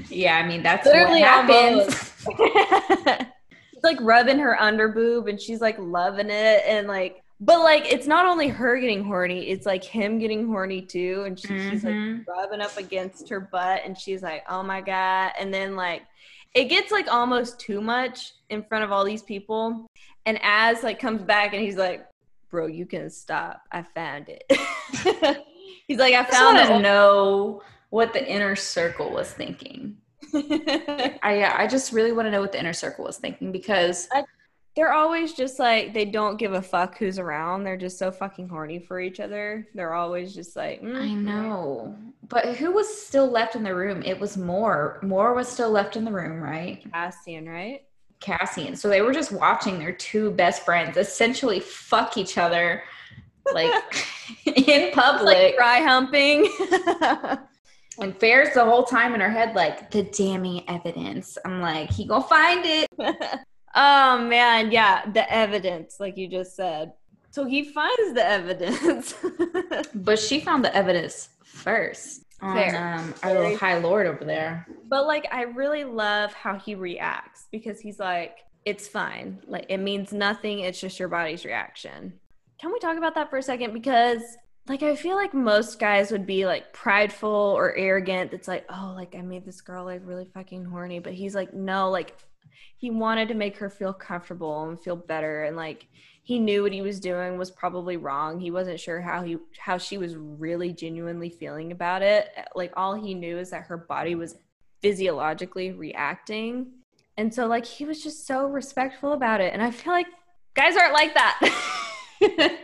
Yeah, 0.10 0.38
I 0.38 0.48
mean 0.48 0.64
that's 0.64 0.88
Literally 0.88 1.22
what 1.22 1.30
happens. 1.30 2.26
He's 3.72 3.84
like 3.84 4.00
rubbing 4.02 4.40
her 4.40 4.60
under 4.60 4.88
boob, 4.88 5.28
and 5.28 5.40
she's 5.40 5.62
like 5.62 5.78
loving 5.78 6.32
it, 6.32 6.64
and 6.66 6.88
like. 6.88 7.23
But 7.46 7.60
like, 7.60 7.92
it's 7.92 8.08
not 8.08 8.26
only 8.26 8.48
her 8.48 8.80
getting 8.80 9.04
horny; 9.04 9.50
it's 9.50 9.66
like 9.66 9.84
him 9.84 10.18
getting 10.20 10.48
horny 10.48 10.82
too, 10.82 11.24
and 11.26 11.38
she, 11.38 11.48
she's 11.48 11.84
like 11.84 11.94
Mhm. 11.96 12.26
rubbing 12.28 12.62
up 12.62 12.78
against 12.78 13.28
her 13.30 13.40
butt 13.40 13.82
and 13.84 13.98
she's 13.98 14.24
like 14.24 14.44
oh 14.50 14.64
my 14.64 14.80
god 14.80 15.34
and 15.38 15.54
then 15.54 15.76
like 15.76 16.04
it 16.56 16.66
gets 16.66 16.90
like 16.92 17.12
almost 17.12 17.60
too 17.60 17.82
much 17.82 18.34
in 18.50 18.64
front 18.64 18.84
of 18.84 18.92
all 18.92 19.04
these 19.04 19.24
people 19.24 19.86
and 20.26 20.40
as 20.42 20.84
like 20.84 21.00
comes 21.00 21.22
back 21.22 21.54
and 21.54 21.62
he's 21.62 21.76
like 21.76 22.08
bro 22.50 22.66
you 22.68 22.86
can 22.86 23.10
stop 23.10 23.62
i 23.74 23.82
found 23.82 24.30
it 24.30 24.44
he's 25.88 25.98
like 26.00 26.14
i 26.14 26.20
I 26.22 26.24
found 26.24 26.56
want 26.58 26.68
to 26.70 26.78
it 26.78 26.82
know 26.82 27.62
what 27.90 28.14
the 28.14 28.26
inner 28.26 28.56
circle 28.56 29.10
was 29.12 29.34
thinking. 29.34 29.98
I 30.34 31.36
yeah, 31.38 31.56
I 31.58 31.68
just 31.68 31.92
really 31.92 32.12
want 32.14 32.26
to 32.28 32.32
know 32.32 32.42
what 32.42 32.52
the 32.54 32.60
inner 32.60 32.74
circle 32.74 33.04
was 33.06 33.18
thinking 33.18 33.52
because 33.52 34.08
they're 34.76 34.94
always 34.94 35.34
just 35.34 35.60
like 35.60 35.94
they 35.94 36.06
don't 36.06 36.38
give 36.38 36.54
a 36.54 36.62
fuck 36.62 36.98
who's 36.98 37.20
around 37.20 37.64
they're 37.64 37.78
just 37.78 37.98
so 37.98 38.12
fucking 38.12 38.48
horny 38.48 38.80
for 38.80 39.00
each 39.00 39.20
other 39.20 39.68
they're 39.76 39.94
always 39.94 40.34
just 40.34 40.56
like 40.56 40.82
mm, 40.82 41.00
I 41.00 41.14
know. 41.14 41.96
But 42.30 42.56
who 42.56 42.72
was 42.72 43.06
still 43.06 43.30
left 43.30 43.56
in 43.56 43.64
the 43.64 43.76
room? 43.76 44.02
It 44.04 44.20
was 44.20 44.38
Mor. 44.38 45.00
Mor 45.04 45.34
was 45.36 45.48
still 45.48 45.70
left 45.70 45.98
in 45.98 46.06
the 46.06 46.12
room, 46.12 46.42
right? 46.42 46.84
Cassian, 46.92 47.48
right 47.48 47.82
Cassian. 48.22 48.76
So 48.76 48.88
they 48.88 49.02
were 49.02 49.14
just 49.14 49.32
watching 49.32 49.78
their 49.78 49.92
two 49.92 50.32
best 50.32 50.64
friends 50.64 50.98
essentially 50.98 51.60
fuck 51.60 52.18
each 52.18 52.38
other 52.38 52.84
like 53.54 53.72
in 54.46 54.92
public. 54.94 55.36
like 55.36 55.56
dry 55.56 55.80
humping 55.80 56.50
and 58.00 58.18
Fair's 58.18 58.54
the 58.54 58.64
whole 58.64 58.84
time 58.84 59.14
in 59.14 59.20
her 59.20 59.30
head 59.30 59.56
like 59.56 59.92
the 59.92 60.04
damning 60.04 60.68
evidence. 60.70 61.38
I'm 61.46 61.62
like, 61.62 61.92
he 61.92 62.06
gonna 62.06 62.24
find 62.24 62.62
it. 62.66 62.90
Oh 63.76 64.20
man, 64.20 64.72
yeah, 64.72 65.10
the 65.12 65.32
evidence, 65.34 66.00
like 66.00 66.18
you 66.18 66.28
just 66.28 66.56
said. 66.56 66.94
So 67.32 67.46
he 67.46 67.64
finds 67.64 68.14
the 68.14 68.26
evidence. 68.26 69.16
But 69.96 70.20
she 70.20 70.40
found 70.40 70.64
the 70.64 70.76
evidence 70.76 71.30
first 71.44 72.26
on 72.42 72.56
Fair. 72.56 72.96
um, 72.98 73.14
our 73.24 73.34
little 73.34 73.58
high 73.58 73.78
lord 73.78 74.06
over 74.06 74.26
there. 74.26 74.68
but 74.88 75.08
like 75.08 75.28
I 75.32 75.44
really 75.44 75.84
love 75.84 76.34
how 76.34 76.58
he 76.58 76.76
reacts 76.76 77.48
because 77.52 77.80
he's 77.80 78.00
like, 78.00 78.40
it's 78.66 78.88
fine. 78.88 79.40
Like 79.48 79.66
it 79.70 79.78
means 79.78 80.12
nothing, 80.14 80.60
it's 80.60 80.80
just 80.80 81.00
your 81.00 81.08
body's 81.10 81.46
reaction. 81.46 82.14
Can 82.60 82.72
we 82.72 82.80
talk 82.80 82.98
about 82.98 83.16
that 83.16 83.30
for 83.30 83.38
a 83.38 83.44
second? 83.44 83.74
Because 83.74 84.22
like 84.68 84.84
I 84.84 84.96
feel 84.96 85.16
like 85.16 85.34
most 85.34 85.80
guys 85.80 86.12
would 86.12 86.26
be 86.26 86.46
like 86.46 86.72
prideful 86.74 87.30
or 87.30 87.76
arrogant. 87.76 88.34
It's 88.34 88.48
like, 88.48 88.66
oh, 88.70 88.94
like 88.96 89.16
I 89.16 89.22
made 89.22 89.46
this 89.46 89.62
girl 89.62 89.86
like 89.86 90.02
really 90.06 90.30
fucking 90.34 90.66
horny. 90.66 91.00
But 91.00 91.14
he's 91.14 91.36
like, 91.36 91.54
no, 91.54 91.90
like 91.90 92.16
he 92.78 92.90
wanted 92.90 93.28
to 93.30 93.34
make 93.34 93.58
her 93.58 93.70
feel 93.70 93.94
comfortable 93.94 94.68
and 94.70 94.80
feel 94.80 94.96
better 94.96 95.44
and 95.44 95.56
like 95.56 95.88
he 96.24 96.40
knew 96.40 96.64
what 96.64 96.72
he 96.72 96.82
was 96.82 97.02
doing 97.02 97.38
was 97.38 97.52
probably 97.52 97.98
wrong. 97.98 98.40
He 98.40 98.50
wasn't 98.50 98.80
sure 98.80 99.02
how 99.02 99.24
he 99.24 99.38
how 99.60 99.78
she 99.78 99.98
was 99.98 100.16
really 100.16 100.72
genuinely 100.72 101.30
feeling 101.30 101.74
about 101.74 102.02
it. 102.02 102.30
Like 102.56 102.72
all 102.78 102.94
he 102.96 103.14
knew 103.14 103.38
is 103.38 103.50
that 103.50 103.64
her 103.64 103.78
body 103.78 104.16
was 104.16 104.38
physiologically 104.82 105.74
reacting. 105.74 106.72
And 107.18 107.34
so 107.34 107.46
like 107.48 107.66
he 107.66 107.84
was 107.84 108.02
just 108.02 108.26
so 108.26 108.48
respectful 108.48 109.12
about 109.12 109.42
it. 109.42 109.54
And 109.54 109.62
I 109.62 109.72
feel 109.72 109.92
like 109.92 110.08
guys 110.54 110.78
aren't 110.78 110.94
like 110.94 111.14
that. 111.14 111.80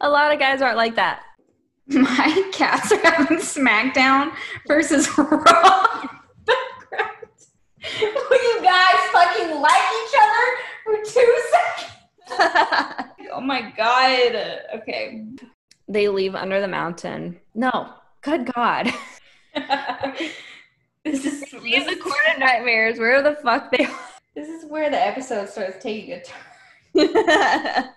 A 0.00 0.08
lot 0.08 0.32
of 0.32 0.38
guys 0.38 0.62
aren't 0.62 0.78
like 0.78 0.94
that. 0.96 1.22
My 1.86 2.50
cats 2.52 2.90
are 2.90 2.98
having 2.98 3.38
SmackDown 3.38 4.34
versus 4.66 5.08
Raw. 5.18 6.08
Background. 7.84 8.14
Will 8.30 8.42
you 8.42 8.62
guys 8.62 9.00
fucking 9.12 9.60
like 9.60 9.82
each 10.02 10.14
other 10.22 10.44
for 10.84 10.96
two 11.04 11.42
seconds? 11.50 13.10
oh 13.32 13.40
my 13.40 13.72
god. 13.76 14.34
Okay. 14.74 15.24
they 15.88 16.08
leave 16.08 16.34
under 16.34 16.60
the 16.60 16.68
mountain. 16.68 17.38
No, 17.54 17.94
good 18.22 18.52
God. 18.54 18.92
this 21.04 21.24
is 21.24 21.52
Leave 21.52 21.86
the 21.86 21.96
court 21.96 22.16
of 22.32 22.38
nightmares. 22.40 22.98
Where 22.98 23.22
the 23.22 23.36
fuck 23.42 23.70
they 23.70 23.84
are. 23.84 24.00
this 24.34 24.48
is 24.48 24.64
where 24.68 24.90
the 24.90 25.00
episode 25.00 25.48
starts 25.48 25.82
taking 25.82 26.12
a 26.12 26.22
turn. 26.22 27.88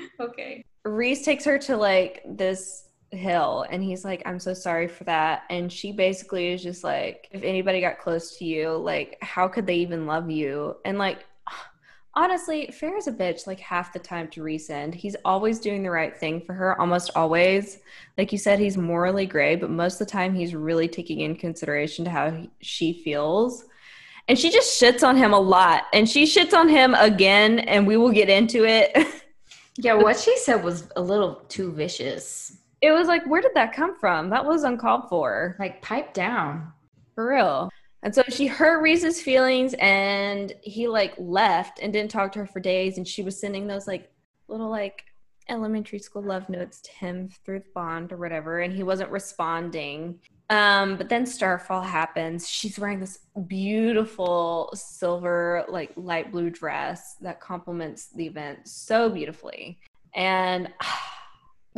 okay. 0.20 0.64
Rhys 0.84 1.22
takes 1.22 1.44
her 1.44 1.58
to 1.58 1.76
like 1.76 2.22
this 2.26 2.87
hill 3.10 3.64
and 3.70 3.82
he's 3.82 4.04
like, 4.04 4.22
I'm 4.26 4.38
so 4.38 4.54
sorry 4.54 4.88
for 4.88 5.04
that. 5.04 5.44
And 5.50 5.72
she 5.72 5.92
basically 5.92 6.52
is 6.52 6.62
just 6.62 6.84
like, 6.84 7.28
if 7.30 7.42
anybody 7.42 7.80
got 7.80 7.98
close 7.98 8.36
to 8.38 8.44
you, 8.44 8.76
like, 8.76 9.18
how 9.22 9.48
could 9.48 9.66
they 9.66 9.76
even 9.76 10.06
love 10.06 10.30
you? 10.30 10.76
And 10.84 10.98
like, 10.98 11.24
honestly, 12.14 12.70
fair 12.72 12.96
is 12.96 13.06
a 13.06 13.12
bitch 13.12 13.46
like 13.46 13.60
half 13.60 13.92
the 13.92 13.98
time 13.98 14.28
to 14.28 14.42
Rhysand. 14.42 14.94
He's 14.94 15.16
always 15.24 15.58
doing 15.58 15.82
the 15.82 15.90
right 15.90 16.16
thing 16.16 16.40
for 16.40 16.52
her, 16.52 16.78
almost 16.80 17.10
always. 17.16 17.78
Like 18.18 18.32
you 18.32 18.38
said, 18.38 18.58
he's 18.58 18.76
morally 18.76 19.26
gray, 19.26 19.56
but 19.56 19.70
most 19.70 20.00
of 20.00 20.06
the 20.06 20.12
time 20.12 20.34
he's 20.34 20.54
really 20.54 20.88
taking 20.88 21.20
in 21.20 21.36
consideration 21.36 22.04
to 22.04 22.10
how 22.10 22.30
he, 22.30 22.50
she 22.60 22.92
feels. 22.92 23.64
And 24.28 24.38
she 24.38 24.50
just 24.50 24.80
shits 24.80 25.06
on 25.06 25.16
him 25.16 25.32
a 25.32 25.40
lot. 25.40 25.84
And 25.94 26.06
she 26.06 26.24
shits 26.24 26.52
on 26.52 26.68
him 26.68 26.94
again, 26.94 27.60
and 27.60 27.86
we 27.86 27.96
will 27.96 28.12
get 28.12 28.28
into 28.28 28.66
it. 28.66 28.94
yeah, 29.76 29.94
what 29.94 30.18
she 30.18 30.36
said 30.36 30.62
was 30.62 30.86
a 30.96 31.00
little 31.00 31.36
too 31.48 31.72
vicious. 31.72 32.58
It 32.80 32.92
was 32.92 33.08
like, 33.08 33.26
where 33.26 33.42
did 33.42 33.54
that 33.54 33.72
come 33.72 33.98
from? 33.98 34.30
That 34.30 34.44
was 34.44 34.62
uncalled 34.62 35.08
for. 35.08 35.56
Like, 35.58 35.82
pipe 35.82 36.14
down. 36.14 36.72
For 37.14 37.28
real. 37.28 37.70
And 38.02 38.14
so 38.14 38.22
she 38.28 38.46
hurt 38.46 38.80
Rhys's 38.80 39.20
feelings 39.20 39.74
and 39.80 40.52
he 40.62 40.86
like 40.86 41.14
left 41.18 41.80
and 41.80 41.92
didn't 41.92 42.10
talk 42.10 42.32
to 42.32 42.40
her 42.40 42.46
for 42.46 42.60
days. 42.60 42.96
And 42.96 43.06
she 43.06 43.22
was 43.22 43.40
sending 43.40 43.66
those 43.66 43.86
like 43.86 44.10
little 44.46 44.70
like 44.70 45.04
elementary 45.48 45.98
school 45.98 46.22
love 46.22 46.48
notes 46.48 46.80
to 46.82 46.92
him 46.92 47.28
through 47.44 47.60
the 47.60 47.70
bond 47.74 48.12
or 48.12 48.16
whatever. 48.16 48.60
And 48.60 48.72
he 48.72 48.82
wasn't 48.82 49.10
responding. 49.10 50.20
Um, 50.50 50.96
but 50.96 51.08
then 51.08 51.26
Starfall 51.26 51.82
happens. 51.82 52.48
She's 52.48 52.78
wearing 52.78 53.00
this 53.00 53.18
beautiful 53.46 54.70
silver, 54.74 55.64
like 55.68 55.92
light 55.96 56.30
blue 56.32 56.50
dress 56.50 57.16
that 57.20 57.40
complements 57.40 58.06
the 58.14 58.26
event 58.26 58.68
so 58.68 59.10
beautifully. 59.10 59.80
And 60.14 60.72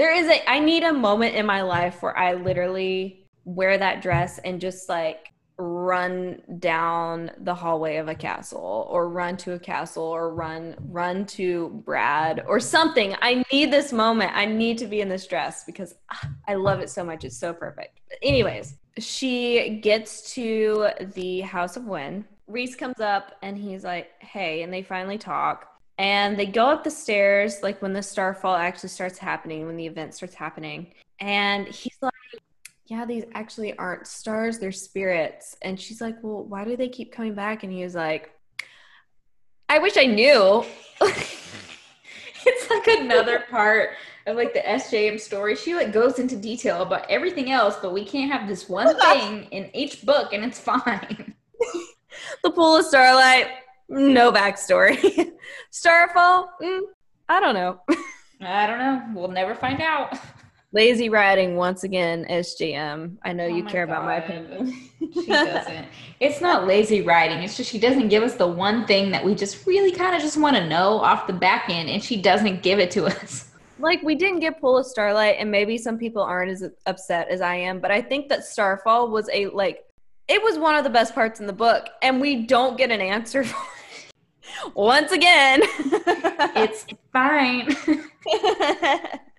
there 0.01 0.15
is 0.15 0.29
a, 0.29 0.51
I 0.51 0.61
need 0.61 0.83
a 0.83 0.95
moment 0.95 1.35
in 1.35 1.45
my 1.45 1.61
life 1.61 2.03
where 2.03 2.17
I 2.17 2.33
literally 2.33 3.27
wear 3.45 3.77
that 3.77 4.01
dress 4.01 4.39
and 4.39 4.59
just 4.59 4.89
like 4.89 5.29
run 5.59 6.41
down 6.59 7.31
the 7.41 7.55
hallway 7.55 7.97
of 7.97 8.09
a 8.09 8.15
castle 8.15 8.89
or 8.89 9.11
run 9.11 9.37
to 9.37 9.53
a 9.53 9.59
castle 9.59 10.05
or 10.05 10.35
run 10.35 10.75
run 10.89 11.27
to 11.27 11.83
Brad 11.85 12.43
or 12.49 12.61
something. 12.61 13.15
I 13.21 13.45
need 13.53 13.71
this 13.71 13.93
moment. 13.93 14.33
I 14.35 14.47
need 14.47 14.79
to 14.79 14.87
be 14.87 15.03
in 15.03 15.11
this 15.11 15.27
dress 15.27 15.65
because 15.65 15.95
ah, 16.11 16.31
I 16.49 16.55
love 16.55 16.81
it 16.81 16.89
so 16.89 17.05
much. 17.05 17.27
It's 17.27 17.37
so 17.37 17.53
perfect. 17.53 18.01
But 18.09 18.17
anyways, 18.23 18.79
she 18.99 19.81
gets 19.83 20.33
to 20.33 20.89
the 21.15 21.43
House 21.43 21.77
of 21.77 21.85
Wind. 21.85 22.25
Rhys 22.47 22.75
comes 22.75 23.01
up 23.01 23.33
and 23.43 23.59
he's 23.59 23.85
like, 23.85 24.09
"Hey," 24.21 24.63
and 24.63 24.73
they 24.73 24.83
finally 24.83 25.19
talk. 25.19 25.67
And 26.01 26.39
they 26.39 26.47
go 26.47 26.65
up 26.65 26.83
the 26.83 26.91
stairs 26.91 27.63
like 27.63 27.83
when 27.83 27.93
the 27.93 28.03
starfall 28.03 28.57
actually 28.57 28.89
starts 28.89 29.19
happening, 29.19 29.67
when 29.67 29.77
the 29.77 29.85
event 29.87 30.15
starts 30.15 30.35
happening. 30.35 30.95
And 31.21 31.69
he's 31.69 31.99
like 32.01 32.15
yeah, 32.87 33.05
these 33.05 33.25
actually 33.35 33.77
aren't 33.79 34.07
stars, 34.07 34.59
they're 34.59 34.73
spirits. 34.73 35.57
And 35.63 35.79
she's 35.79 36.01
like, 36.01 36.17
well, 36.23 36.43
why 36.43 36.65
do 36.65 36.75
they 36.77 36.89
keep 36.89 37.13
coming 37.13 37.35
back? 37.35 37.63
And 37.63 37.73
he 37.73 37.85
was 37.85 37.95
like, 37.95 38.33
I 39.69 39.79
wish 39.79 39.97
I 39.97 40.07
knew. 40.07 40.65
it's 41.01 42.71
like 42.71 42.87
another 42.99 43.45
part 43.49 43.91
of 44.27 44.37
like 44.37 44.55
the 44.55 44.61
SJM 44.61 45.21
story. 45.21 45.55
She 45.55 45.75
like 45.75 45.93
goes 45.93 46.19
into 46.19 46.35
detail 46.35 46.83
about 46.83 47.09
everything 47.09 47.53
else, 47.53 47.77
but 47.81 47.93
we 47.93 48.07
can't 48.07 48.33
have 48.33 48.49
this 48.49 48.69
one 48.69 48.99
thing 49.01 49.45
in 49.51 49.71
each 49.77 50.05
book 50.05 50.33
and 50.33 50.45
it's 50.45 50.59
fine. 50.59 51.35
the 52.43 52.51
pool 52.51 52.79
of 52.79 52.87
starlight, 52.87 53.49
no 53.91 54.33
backstory. 54.33 55.33
Starfall, 55.71 56.51
mm, 56.63 56.81
I 57.29 57.41
don't 57.41 57.55
know. 57.55 57.81
I 58.41 58.67
don't 58.67 58.79
know. 58.79 59.03
We'll 59.15 59.29
never 59.29 59.55
find 59.55 59.81
out. 59.83 60.17
Lazy 60.73 61.09
writing 61.09 61.57
once 61.57 61.83
again, 61.83 62.25
SJM. 62.31 63.17
I 63.25 63.33
know 63.33 63.45
oh 63.45 63.49
you 63.49 63.65
care 63.65 63.87
God. 63.87 63.93
about 63.93 64.05
my 64.05 64.17
opinion. 64.17 64.73
she 65.13 65.27
doesn't. 65.27 65.89
It's 66.21 66.41
not 66.41 66.65
lazy 66.69 67.03
writing. 67.03 67.43
It's 67.43 67.57
just 67.57 67.69
she 67.69 67.81
doesn't 67.81 68.07
give 68.07 68.23
us 68.23 68.37
the 68.37 68.47
one 68.47 68.87
thing 68.87 69.11
that 69.11 69.25
we 69.25 69.35
just 69.35 69.67
really 69.67 69.91
kind 69.91 70.15
of 70.15 70.23
just 70.23 70.37
want 70.37 70.55
to 70.57 70.69
know 70.69 71.01
off 71.01 71.27
the 71.27 71.33
back 71.33 71.69
end, 71.69 71.91
and 71.91 72.03
she 72.03 72.23
doesn't 72.23 72.63
give 72.63 72.79
it 72.79 72.93
to 72.93 73.07
us. 73.07 73.51
Like 73.81 74.01
we 74.05 74.15
didn't 74.15 74.39
get 74.39 74.61
Pool 74.61 74.79
of 74.79 74.87
Starlight, 74.87 75.37
and 75.41 75.51
maybe 75.51 75.77
some 75.77 75.99
people 75.99 76.23
aren't 76.23 76.53
as 76.53 76.63
upset 76.87 77.29
as 77.31 77.41
I 77.41 77.57
am, 77.57 77.81
but 77.81 77.91
I 77.91 78.01
think 78.01 78.29
that 78.29 78.45
Starfall 78.45 79.11
was 79.11 79.29
a 79.33 79.47
like 79.47 79.85
it 80.29 80.41
was 80.41 80.57
one 80.57 80.77
of 80.77 80.85
the 80.85 80.91
best 80.91 81.17
parts 81.17 81.41
in 81.41 81.49
the 81.49 81.53
book, 81.53 81.89
and 82.01 82.21
we 82.21 82.47
don't 82.47 82.79
get 82.79 82.93
an 82.93 83.01
answer 83.01 83.43
for 83.43 83.57
it. 83.57 83.80
Once 84.75 85.13
again, 85.13 85.61
it's 86.57 86.87
fine. 87.13 87.77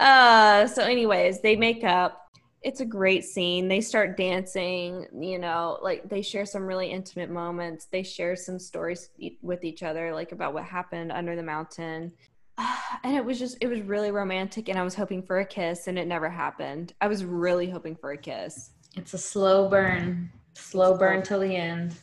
Uh, 0.00 0.66
so, 0.66 0.82
anyways, 0.82 1.42
they 1.42 1.54
make 1.54 1.84
up. 1.84 2.26
It's 2.62 2.80
a 2.80 2.86
great 2.86 3.24
scene. 3.24 3.68
They 3.68 3.82
start 3.82 4.16
dancing, 4.16 5.06
you 5.14 5.38
know, 5.38 5.78
like 5.82 6.08
they 6.08 6.22
share 6.22 6.46
some 6.46 6.66
really 6.66 6.90
intimate 6.90 7.30
moments. 7.30 7.86
They 7.86 8.02
share 8.02 8.34
some 8.34 8.58
stories 8.58 9.10
with 9.42 9.62
each 9.62 9.82
other, 9.82 10.12
like 10.14 10.32
about 10.32 10.54
what 10.54 10.64
happened 10.64 11.12
under 11.12 11.36
the 11.36 11.42
mountain. 11.42 12.12
And 13.02 13.16
it 13.16 13.24
was 13.24 13.38
just, 13.38 13.56
it 13.62 13.66
was 13.66 13.80
really 13.80 14.10
romantic. 14.10 14.68
And 14.68 14.78
I 14.78 14.82
was 14.82 14.94
hoping 14.94 15.22
for 15.22 15.40
a 15.40 15.44
kiss, 15.44 15.86
and 15.86 15.98
it 15.98 16.06
never 16.06 16.28
happened. 16.28 16.92
I 17.00 17.06
was 17.06 17.24
really 17.24 17.70
hoping 17.70 17.96
for 17.96 18.10
a 18.12 18.18
kiss. 18.18 18.70
It's 18.96 19.14
a 19.14 19.18
slow 19.18 19.68
burn, 19.68 20.30
slow 20.54 20.98
burn 20.98 21.22
till 21.22 21.40
the 21.40 21.56
end. 21.56 21.96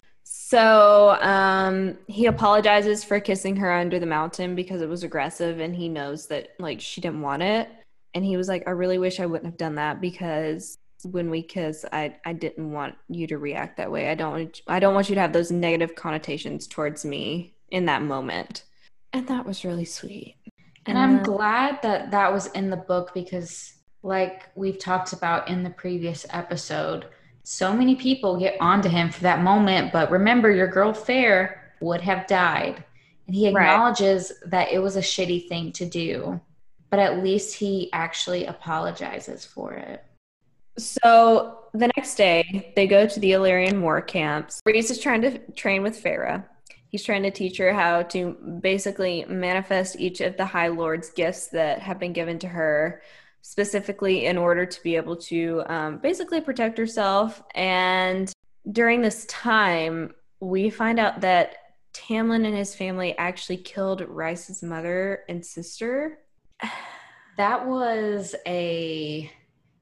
So 0.47 1.17
um, 1.19 1.97
he 2.07 2.27
apologizes 2.27 3.03
for 3.03 3.19
kissing 3.19 3.57
her 3.57 3.69
under 3.69 3.99
the 3.99 4.05
mountain 4.05 4.55
because 4.55 4.81
it 4.81 4.87
was 4.87 5.03
aggressive, 5.03 5.59
and 5.59 5.75
he 5.75 5.89
knows 5.89 6.27
that 6.27 6.51
like 6.57 6.79
she 6.79 7.01
didn't 7.01 7.19
want 7.19 7.43
it. 7.43 7.67
And 8.13 8.23
he 8.23 8.37
was 8.37 8.47
like 8.47 8.63
i 8.65 8.71
really 8.71 8.97
wish 8.97 9.19
i 9.19 9.25
wouldn't 9.25 9.51
have 9.51 9.57
done 9.57 9.75
that 9.75 9.99
because 9.99 10.77
when 11.03 11.29
we 11.29 11.43
kiss 11.43 11.83
i 11.91 12.15
i 12.25 12.31
didn't 12.31 12.71
want 12.71 12.95
you 13.09 13.27
to 13.27 13.37
react 13.37 13.75
that 13.75 13.91
way. 13.91 14.09
I 14.09 14.15
don't 14.15 14.61
i 14.69 14.79
don't 14.79 14.93
want 14.93 15.09
you 15.09 15.15
to 15.15 15.21
have 15.21 15.33
those 15.33 15.51
negative 15.51 15.95
connotations 15.95 16.65
towards 16.65 17.03
me 17.03 17.53
in 17.69 17.83
that 17.87 18.01
moment. 18.01 18.63
And 19.11 19.27
that 19.27 19.45
was 19.45 19.65
really 19.65 19.83
sweet. 19.83 20.37
And 20.85 20.97
i'm 20.97 21.23
glad 21.23 21.81
that 21.81 22.11
that 22.11 22.31
was 22.31 22.47
in 22.53 22.69
the 22.69 22.77
book 22.77 23.13
because 23.13 23.73
like 24.01 24.43
we've 24.55 24.79
talked 24.79 25.11
about 25.11 25.49
in 25.49 25.63
the 25.63 25.71
previous 25.71 26.25
episode 26.29 27.07
so 27.47 27.73
many 27.73 27.95
people 27.95 28.37
get 28.37 28.57
onto 28.59 28.89
him 28.89 29.09
for 29.09 29.21
that 29.21 29.41
moment 29.41 29.91
but 29.93 30.11
remember 30.11 30.51
your 30.51 30.67
girl 30.67 30.93
fair 30.93 31.71
would 31.79 32.01
have 32.01 32.27
died 32.27 32.83
and 33.27 33.35
he 33.35 33.47
acknowledges 33.47 34.31
right. 34.41 34.51
that 34.51 34.71
it 34.71 34.79
was 34.79 34.95
a 34.95 35.01
shitty 35.01 35.47
thing 35.47 35.71
to 35.71 35.85
do 35.85 36.39
but 36.89 36.99
at 36.99 37.23
least 37.23 37.55
he 37.55 37.89
actually 37.93 38.45
apologizes 38.45 39.45
for 39.45 39.73
it. 39.73 40.03
So 40.77 41.59
the 41.73 41.89
next 41.97 42.15
day, 42.15 42.71
they 42.75 42.87
go 42.87 43.07
to 43.07 43.19
the 43.19 43.33
Illyrian 43.33 43.81
war 43.81 44.01
camps. 44.01 44.61
Rhys 44.65 44.91
is 44.91 44.99
trying 44.99 45.21
to 45.23 45.39
train 45.53 45.81
with 45.81 46.01
Feyre. 46.01 46.45
He's 46.89 47.03
trying 47.03 47.23
to 47.23 47.31
teach 47.31 47.57
her 47.57 47.73
how 47.73 48.03
to 48.03 48.59
basically 48.61 49.25
manifest 49.27 49.99
each 49.99 50.21
of 50.21 50.37
the 50.37 50.45
High 50.45 50.69
Lord's 50.69 51.09
gifts 51.09 51.47
that 51.47 51.79
have 51.79 51.99
been 51.99 52.13
given 52.13 52.39
to 52.39 52.47
her, 52.47 53.01
specifically 53.49 54.25
in 54.25 54.37
order 54.37 54.65
to 54.65 54.83
be 54.83 54.97
able 54.97 55.15
to 55.15 55.63
um, 55.67 55.97
basically 55.99 56.41
protect 56.41 56.77
herself. 56.77 57.41
And 57.55 58.29
during 58.69 59.01
this 59.01 59.25
time, 59.27 60.13
we 60.41 60.69
find 60.69 60.99
out 60.99 61.21
that 61.21 61.55
Tamlin 61.93 62.45
and 62.45 62.55
his 62.55 62.75
family 62.75 63.17
actually 63.17 63.57
killed 63.57 64.01
Rice's 64.01 64.61
mother 64.61 65.21
and 65.29 65.45
sister 65.45 66.19
that 67.37 67.65
was 67.65 68.35
a 68.45 69.31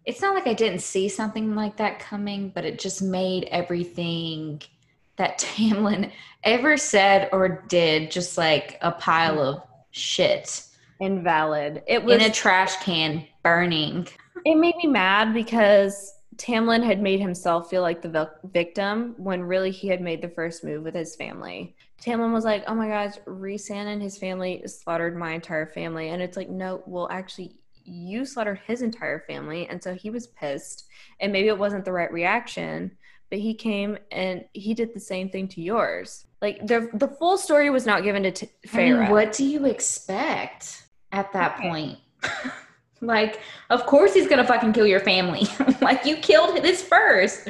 it's 0.05 0.21
not 0.21 0.35
like 0.35 0.45
I 0.45 0.53
didn't 0.53 0.81
see 0.81 1.09
something 1.09 1.55
like 1.55 1.77
that 1.77 1.97
coming, 1.97 2.49
but 2.53 2.65
it 2.65 2.77
just 2.77 3.01
made 3.01 3.45
everything 3.45 4.61
that 5.15 5.39
Tamlin 5.39 6.11
ever 6.43 6.77
said 6.77 7.29
or 7.31 7.65
did 7.67 8.11
just 8.11 8.37
like 8.37 8.77
a 8.81 8.91
pile 8.91 9.41
of 9.41 9.63
shit. 9.89 10.61
Invalid. 11.01 11.81
It 11.87 12.03
was 12.03 12.21
in 12.21 12.29
a 12.29 12.31
trash 12.31 12.77
can 12.77 13.25
burning. 13.45 14.07
It 14.43 14.55
made 14.55 14.75
me 14.77 14.87
mad 14.87 15.33
because 15.33 16.13
Tamlin 16.37 16.83
had 16.83 16.99
made 16.99 17.19
himself 17.19 17.69
feel 17.69 17.83
like 17.83 18.01
the 18.01 18.31
victim 18.45 19.13
when 19.17 19.43
really 19.43 19.69
he 19.71 19.87
had 19.87 20.01
made 20.01 20.21
the 20.21 20.29
first 20.29 20.63
move 20.63 20.83
with 20.83 20.95
his 20.95 21.15
family. 21.15 21.75
Tamlin 22.01 22.33
was 22.33 22.43
like, 22.43 22.63
"Oh 22.67 22.75
my 22.75 22.87
gosh, 22.87 23.13
Rhysand 23.25 23.85
and 23.85 24.01
his 24.01 24.17
family 24.17 24.63
slaughtered 24.67 25.15
my 25.15 25.33
entire 25.33 25.67
family," 25.67 26.09
and 26.09 26.21
it's 26.21 26.35
like, 26.35 26.49
no, 26.49 26.81
well, 26.87 27.07
actually, 27.11 27.55
you 27.83 28.25
slaughtered 28.25 28.59
his 28.65 28.81
entire 28.81 29.21
family, 29.27 29.67
and 29.69 29.81
so 29.81 29.93
he 29.93 30.09
was 30.09 30.27
pissed, 30.27 30.87
and 31.19 31.31
maybe 31.31 31.47
it 31.47 31.57
wasn't 31.57 31.85
the 31.85 31.93
right 31.93 32.11
reaction, 32.11 32.91
but 33.29 33.39
he 33.39 33.53
came 33.53 33.97
and 34.11 34.43
he 34.53 34.73
did 34.73 34.93
the 34.93 34.99
same 34.99 35.29
thing 35.29 35.47
to 35.49 35.61
yours. 35.61 36.25
Like 36.41 36.65
the 36.65 36.89
the 36.93 37.07
full 37.07 37.37
story 37.37 37.69
was 37.69 37.85
not 37.85 38.03
given 38.03 38.23
to 38.23 38.31
T- 38.31 38.49
Feyre. 38.67 38.97
I 38.97 39.01
mean, 39.01 39.11
what 39.11 39.33
do 39.33 39.45
you 39.45 39.65
expect 39.65 40.87
at 41.11 41.31
that 41.33 41.59
okay. 41.59 41.69
point? 41.69 41.99
Like, 43.05 43.39
of 43.69 43.85
course 43.85 44.13
he's 44.13 44.27
gonna 44.27 44.45
fucking 44.45 44.73
kill 44.73 44.87
your 44.87 44.99
family. 44.99 45.47
like 45.81 46.05
you 46.05 46.17
killed 46.17 46.61
this 46.63 46.83
first. 46.83 47.47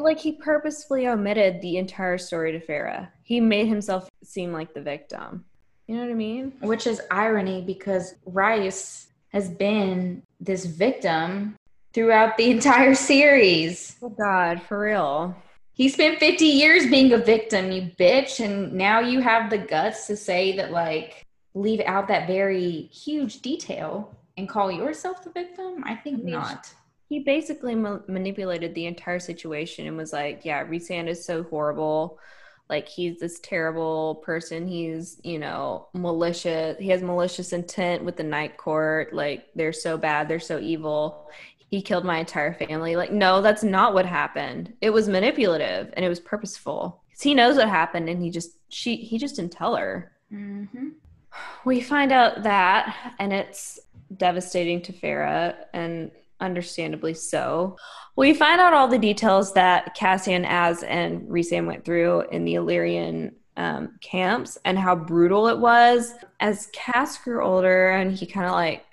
like 0.00 0.18
he 0.18 0.32
purposefully 0.32 1.06
omitted 1.06 1.60
the 1.60 1.76
entire 1.76 2.18
story 2.18 2.52
to 2.52 2.60
Feyre. 2.60 3.08
He 3.22 3.40
made 3.40 3.68
himself 3.68 4.08
seem 4.24 4.52
like 4.52 4.74
the 4.74 4.82
victim. 4.82 5.44
You 5.86 5.96
know 5.96 6.02
what 6.02 6.10
I 6.10 6.14
mean? 6.14 6.52
Which 6.60 6.86
is 6.86 7.00
irony 7.10 7.62
because 7.62 8.14
Rice 8.24 9.08
has 9.28 9.48
been 9.48 10.22
this 10.40 10.64
victim 10.64 11.56
throughout 11.92 12.36
the 12.36 12.50
entire 12.50 12.94
series. 12.94 13.96
Oh 14.02 14.08
God, 14.08 14.62
for 14.62 14.80
real. 14.80 15.36
He 15.72 15.90
spent 15.90 16.18
50 16.18 16.46
years 16.46 16.86
being 16.86 17.12
a 17.12 17.18
victim, 17.18 17.70
you 17.70 17.90
bitch, 17.98 18.42
and 18.42 18.72
now 18.72 19.00
you 19.00 19.20
have 19.20 19.50
the 19.50 19.58
guts 19.58 20.06
to 20.06 20.16
say 20.16 20.56
that 20.56 20.72
like 20.72 21.22
leave 21.54 21.80
out 21.86 22.08
that 22.08 22.26
very 22.26 22.88
huge 22.92 23.40
detail 23.40 24.15
and 24.36 24.48
call 24.48 24.70
yourself 24.70 25.22
the 25.22 25.30
victim? 25.30 25.82
I 25.84 25.94
think 25.94 26.20
I 26.20 26.22
mean, 26.22 26.34
not. 26.34 26.72
He 27.08 27.20
basically 27.20 27.74
ma- 27.74 28.00
manipulated 28.08 28.74
the 28.74 28.86
entire 28.86 29.20
situation 29.20 29.86
and 29.86 29.96
was 29.96 30.12
like, 30.12 30.44
"Yeah, 30.44 30.64
Rhysand 30.64 31.08
is 31.08 31.24
so 31.24 31.42
horrible. 31.44 32.18
Like 32.68 32.88
he's 32.88 33.20
this 33.20 33.38
terrible 33.40 34.16
person. 34.16 34.66
He's, 34.66 35.20
you 35.22 35.38
know, 35.38 35.88
malicious. 35.94 36.76
He 36.78 36.88
has 36.88 37.02
malicious 37.02 37.52
intent 37.52 38.04
with 38.04 38.16
the 38.16 38.24
Night 38.24 38.56
Court. 38.56 39.14
Like 39.14 39.46
they're 39.54 39.72
so 39.72 39.96
bad. 39.96 40.28
They're 40.28 40.40
so 40.40 40.58
evil. 40.58 41.30
He 41.70 41.80
killed 41.80 42.04
my 42.04 42.18
entire 42.18 42.54
family. 42.54 42.96
Like 42.96 43.12
no, 43.12 43.40
that's 43.40 43.62
not 43.62 43.94
what 43.94 44.06
happened. 44.06 44.72
It 44.80 44.90
was 44.90 45.08
manipulative 45.08 45.92
and 45.96 46.04
it 46.04 46.08
was 46.08 46.20
purposeful. 46.20 47.02
He 47.20 47.34
knows 47.34 47.56
what 47.56 47.68
happened 47.68 48.08
and 48.08 48.20
he 48.20 48.30
just 48.30 48.50
she 48.68 48.96
he 48.96 49.16
just 49.16 49.36
didn't 49.36 49.52
tell 49.52 49.76
her. 49.76 50.12
Mm-hmm. 50.32 50.88
We 51.64 51.80
find 51.80 52.12
out 52.12 52.44
that, 52.44 53.14
and 53.18 53.32
it's 53.32 53.78
devastating 54.14 54.82
to 54.82 54.92
Feyre, 54.92 55.54
and 55.72 56.10
understandably 56.40 57.14
so. 57.14 57.76
We 58.16 58.34
find 58.34 58.60
out 58.60 58.72
all 58.72 58.88
the 58.88 58.98
details 58.98 59.52
that 59.54 59.94
Cassian, 59.94 60.44
Az, 60.44 60.82
and 60.82 61.22
Rhysand 61.28 61.66
went 61.66 61.84
through 61.84 62.22
in 62.30 62.44
the 62.44 62.54
Illyrian 62.54 63.34
um, 63.56 63.98
camps 64.00 64.58
and 64.64 64.78
how 64.78 64.94
brutal 64.94 65.48
it 65.48 65.58
was. 65.58 66.12
As 66.40 66.68
Cass 66.72 67.18
grew 67.18 67.44
older, 67.44 67.90
and 67.90 68.12
he 68.12 68.26
kind 68.26 68.46
of 68.46 68.52
like 68.52 68.84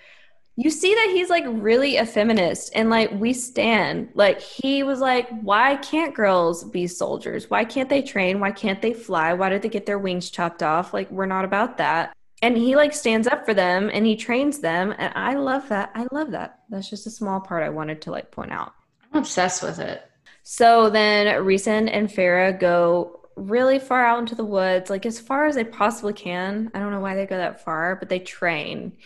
you 0.55 0.69
see 0.69 0.93
that 0.93 1.09
he's 1.11 1.31
like 1.31 1.45
really 1.47 1.97
a 1.97 2.05
feminist 2.05 2.71
and 2.75 2.89
like 2.89 3.11
we 3.11 3.33
stand. 3.33 4.09
Like 4.13 4.39
he 4.39 4.83
was 4.83 4.99
like 4.99 5.27
why 5.41 5.77
can't 5.77 6.13
girls 6.13 6.63
be 6.63 6.85
soldiers? 6.87 7.49
Why 7.49 7.65
can't 7.65 7.89
they 7.89 8.01
train? 8.03 8.39
Why 8.39 8.51
can't 8.51 8.81
they 8.81 8.93
fly? 8.93 9.33
Why 9.33 9.49
did 9.49 9.63
they 9.63 9.69
get 9.69 9.85
their 9.85 9.99
wings 9.99 10.29
chopped 10.29 10.61
off? 10.61 10.93
Like 10.93 11.09
we're 11.09 11.25
not 11.25 11.43
about 11.43 11.77
that 11.77 12.15
and 12.43 12.57
he 12.57 12.75
like 12.75 12.93
stands 12.93 13.25
up 13.25 13.45
for 13.45 13.53
them 13.53 13.89
and 13.93 14.05
he 14.05 14.17
trains 14.17 14.59
them. 14.59 14.93
And 14.97 15.13
i 15.15 15.33
love 15.35 15.69
that. 15.69 15.91
I 15.95 16.07
love 16.11 16.31
that. 16.31 16.59
That's 16.69 16.89
just 16.89 17.07
a 17.07 17.09
small 17.09 17.39
part 17.39 17.63
i 17.63 17.69
wanted 17.69 18.01
to 18.01 18.11
like 18.11 18.31
point 18.31 18.51
out. 18.51 18.73
I'm 19.11 19.21
obsessed 19.21 19.63
with 19.63 19.79
it. 19.79 20.03
So 20.43 20.89
then 20.89 21.27
Rhysand 21.45 21.89
and 21.89 22.09
Feyre 22.09 22.59
go 22.59 23.21
really 23.37 23.79
far 23.79 24.05
out 24.05 24.19
into 24.19 24.35
the 24.35 24.43
woods 24.43 24.89
like 24.89 25.05
as 25.05 25.21
far 25.21 25.45
as 25.45 25.55
they 25.55 25.63
possibly 25.63 26.11
can. 26.11 26.69
I 26.73 26.79
don't 26.79 26.91
know 26.91 26.99
why 26.99 27.15
they 27.15 27.25
go 27.25 27.37
that 27.37 27.63
far 27.63 27.95
but 27.95 28.09
they 28.09 28.19
train. 28.19 28.97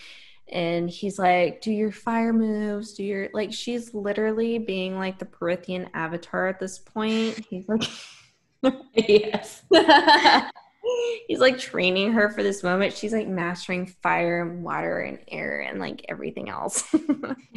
And 0.51 0.89
he's 0.89 1.19
like 1.19 1.61
do 1.61 1.71
your 1.71 1.91
fire 1.91 2.33
moves. 2.33 2.93
Do 2.93 3.03
your 3.03 3.29
like 3.35 3.53
she's 3.53 3.93
literally 3.93 4.57
being 4.57 4.97
like 4.97 5.19
the 5.19 5.25
Prythian 5.25 5.89
avatar 5.93 6.47
at 6.47 6.59
this 6.59 6.79
point. 6.79 7.45
He's 7.51 7.69
like 7.69 7.83
yes 8.95 9.61
he's 11.27 11.39
like 11.39 11.57
training 11.57 12.13
her 12.13 12.29
for 12.29 12.43
this 12.43 12.63
moment. 12.63 12.93
She's 12.93 13.13
like 13.13 13.27
mastering 13.27 13.85
fire 13.85 14.41
and 14.41 14.63
water 14.63 14.99
and 14.99 15.19
air 15.27 15.61
and 15.61 15.79
like 15.79 16.05
everything 16.09 16.49
else. 16.49 16.83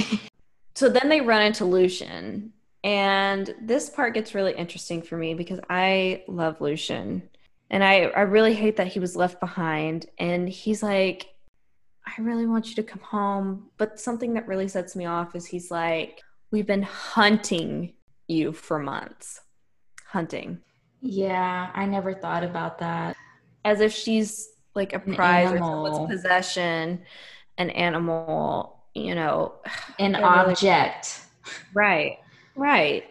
so 0.74 0.88
then 0.88 1.08
they 1.08 1.20
run 1.20 1.42
into 1.42 1.64
Lucien. 1.64 2.52
And 2.82 3.54
this 3.60 3.90
part 3.90 4.14
gets 4.14 4.34
really 4.34 4.54
interesting 4.54 5.02
for 5.02 5.16
me 5.16 5.34
because 5.34 5.60
I 5.68 6.24
love 6.28 6.60
Lucien. 6.60 7.28
And 7.68 7.84
I, 7.84 8.04
I 8.04 8.22
really 8.22 8.54
hate 8.54 8.76
that 8.76 8.88
he 8.88 9.00
was 9.00 9.16
left 9.16 9.38
behind. 9.38 10.06
And 10.18 10.48
he's 10.48 10.82
like, 10.82 11.26
I 12.06 12.20
really 12.22 12.46
want 12.46 12.68
you 12.68 12.74
to 12.76 12.82
come 12.82 13.02
home. 13.02 13.68
But 13.76 14.00
something 14.00 14.34
that 14.34 14.48
really 14.48 14.66
sets 14.66 14.96
me 14.96 15.06
off 15.06 15.36
is 15.36 15.46
he's 15.46 15.70
like, 15.70 16.22
We've 16.52 16.66
been 16.66 16.82
hunting 16.82 17.92
you 18.26 18.52
for 18.52 18.80
months. 18.80 19.40
Hunting. 20.06 20.58
Yeah, 21.00 21.70
I 21.72 21.86
never 21.86 22.12
thought 22.12 22.42
about 22.42 22.78
that. 22.78 23.16
As 23.64 23.80
if 23.80 23.92
she's 23.92 24.50
like 24.74 24.92
a 24.92 24.98
prize 24.98 25.52
or 25.52 25.58
someone's 25.58 26.10
possession, 26.10 27.00
an 27.58 27.70
animal, 27.70 28.84
you 28.94 29.14
know, 29.14 29.54
an 29.98 30.16
object. 30.16 31.20
Right, 31.74 32.18
right. 32.56 33.04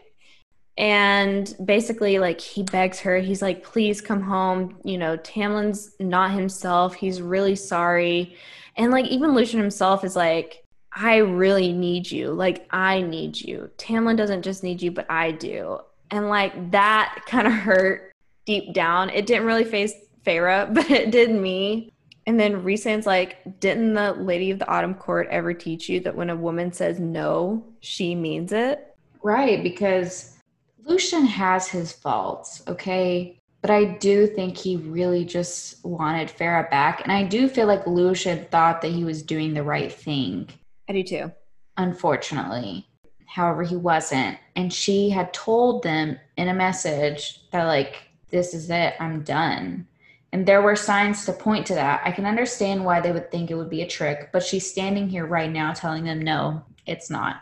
And 0.77 1.53
basically, 1.65 2.19
like, 2.19 2.39
he 2.39 2.63
begs 2.63 3.01
her, 3.01 3.19
he's 3.19 3.41
like, 3.41 3.63
please 3.63 3.99
come 3.99 4.21
home. 4.21 4.77
You 4.85 4.97
know, 4.97 5.17
Tamlin's 5.17 5.95
not 5.99 6.31
himself. 6.31 6.93
He's 6.93 7.21
really 7.21 7.55
sorry. 7.55 8.37
And, 8.77 8.89
like, 8.91 9.05
even 9.07 9.33
Lucien 9.33 9.59
himself 9.59 10.05
is 10.05 10.15
like, 10.15 10.63
I 10.93 11.17
really 11.17 11.73
need 11.73 12.09
you. 12.09 12.31
Like, 12.31 12.65
I 12.71 13.01
need 13.01 13.39
you. 13.39 13.69
Tamlin 13.77 14.15
doesn't 14.15 14.41
just 14.41 14.63
need 14.63 14.81
you, 14.81 14.91
but 14.91 15.05
I 15.09 15.31
do. 15.31 15.79
And 16.11 16.29
like 16.29 16.71
that 16.71 17.23
kind 17.27 17.47
of 17.47 17.53
hurt 17.53 18.11
deep 18.45 18.73
down. 18.73 19.09
It 19.09 19.25
didn't 19.25 19.45
really 19.45 19.63
face 19.63 19.93
Feyre, 20.25 20.73
but 20.73 20.89
it 20.89 21.11
did 21.11 21.31
me. 21.31 21.91
And 22.27 22.39
then 22.39 22.63
Rhysand's 22.63 23.07
like, 23.07 23.59
didn't 23.59 23.95
the 23.95 24.13
Lady 24.13 24.51
of 24.51 24.59
the 24.59 24.67
Autumn 24.67 24.93
Court 24.93 25.27
ever 25.31 25.53
teach 25.53 25.89
you 25.89 25.99
that 26.01 26.15
when 26.15 26.29
a 26.29 26.35
woman 26.35 26.71
says 26.71 26.99
no, 26.99 27.65
she 27.79 28.13
means 28.13 28.51
it? 28.51 28.95
Right, 29.23 29.63
because 29.63 30.37
Lucien 30.85 31.25
has 31.25 31.67
his 31.67 31.91
faults, 31.91 32.61
okay? 32.67 33.39
But 33.61 33.71
I 33.71 33.83
do 33.83 34.27
think 34.27 34.57
he 34.57 34.77
really 34.77 35.25
just 35.25 35.83
wanted 35.83 36.29
Feyre 36.29 36.69
back. 36.69 37.01
And 37.01 37.11
I 37.11 37.23
do 37.23 37.49
feel 37.49 37.67
like 37.67 37.85
Lucien 37.87 38.45
thought 38.51 38.81
that 38.81 38.91
he 38.91 39.03
was 39.03 39.21
doing 39.21 39.53
the 39.53 39.63
right 39.63 39.91
thing. 39.91 40.49
I 40.87 40.93
do 40.93 41.03
too. 41.03 41.31
Unfortunately. 41.77 42.87
However, 43.25 43.63
he 43.63 43.75
wasn't. 43.75 44.37
And 44.55 44.71
she 44.73 45.09
had 45.09 45.33
told 45.33 45.83
them 45.83 46.17
in 46.37 46.47
a 46.47 46.53
message 46.53 47.41
that, 47.51 47.65
like, 47.65 47.97
this 48.29 48.53
is 48.53 48.69
it, 48.69 48.95
I'm 48.99 49.23
done. 49.23 49.87
And 50.31 50.45
there 50.45 50.61
were 50.61 50.75
signs 50.75 51.25
to 51.25 51.33
point 51.33 51.65
to 51.67 51.73
that. 51.75 52.01
I 52.05 52.11
can 52.11 52.25
understand 52.25 52.85
why 52.85 53.01
they 53.01 53.11
would 53.11 53.31
think 53.31 53.49
it 53.49 53.55
would 53.55 53.69
be 53.69 53.81
a 53.81 53.87
trick, 53.87 54.29
but 54.31 54.43
she's 54.43 54.69
standing 54.69 55.09
here 55.09 55.25
right 55.25 55.51
now 55.51 55.73
telling 55.73 56.03
them, 56.03 56.21
no, 56.21 56.63
it's 56.85 57.09
not. 57.09 57.37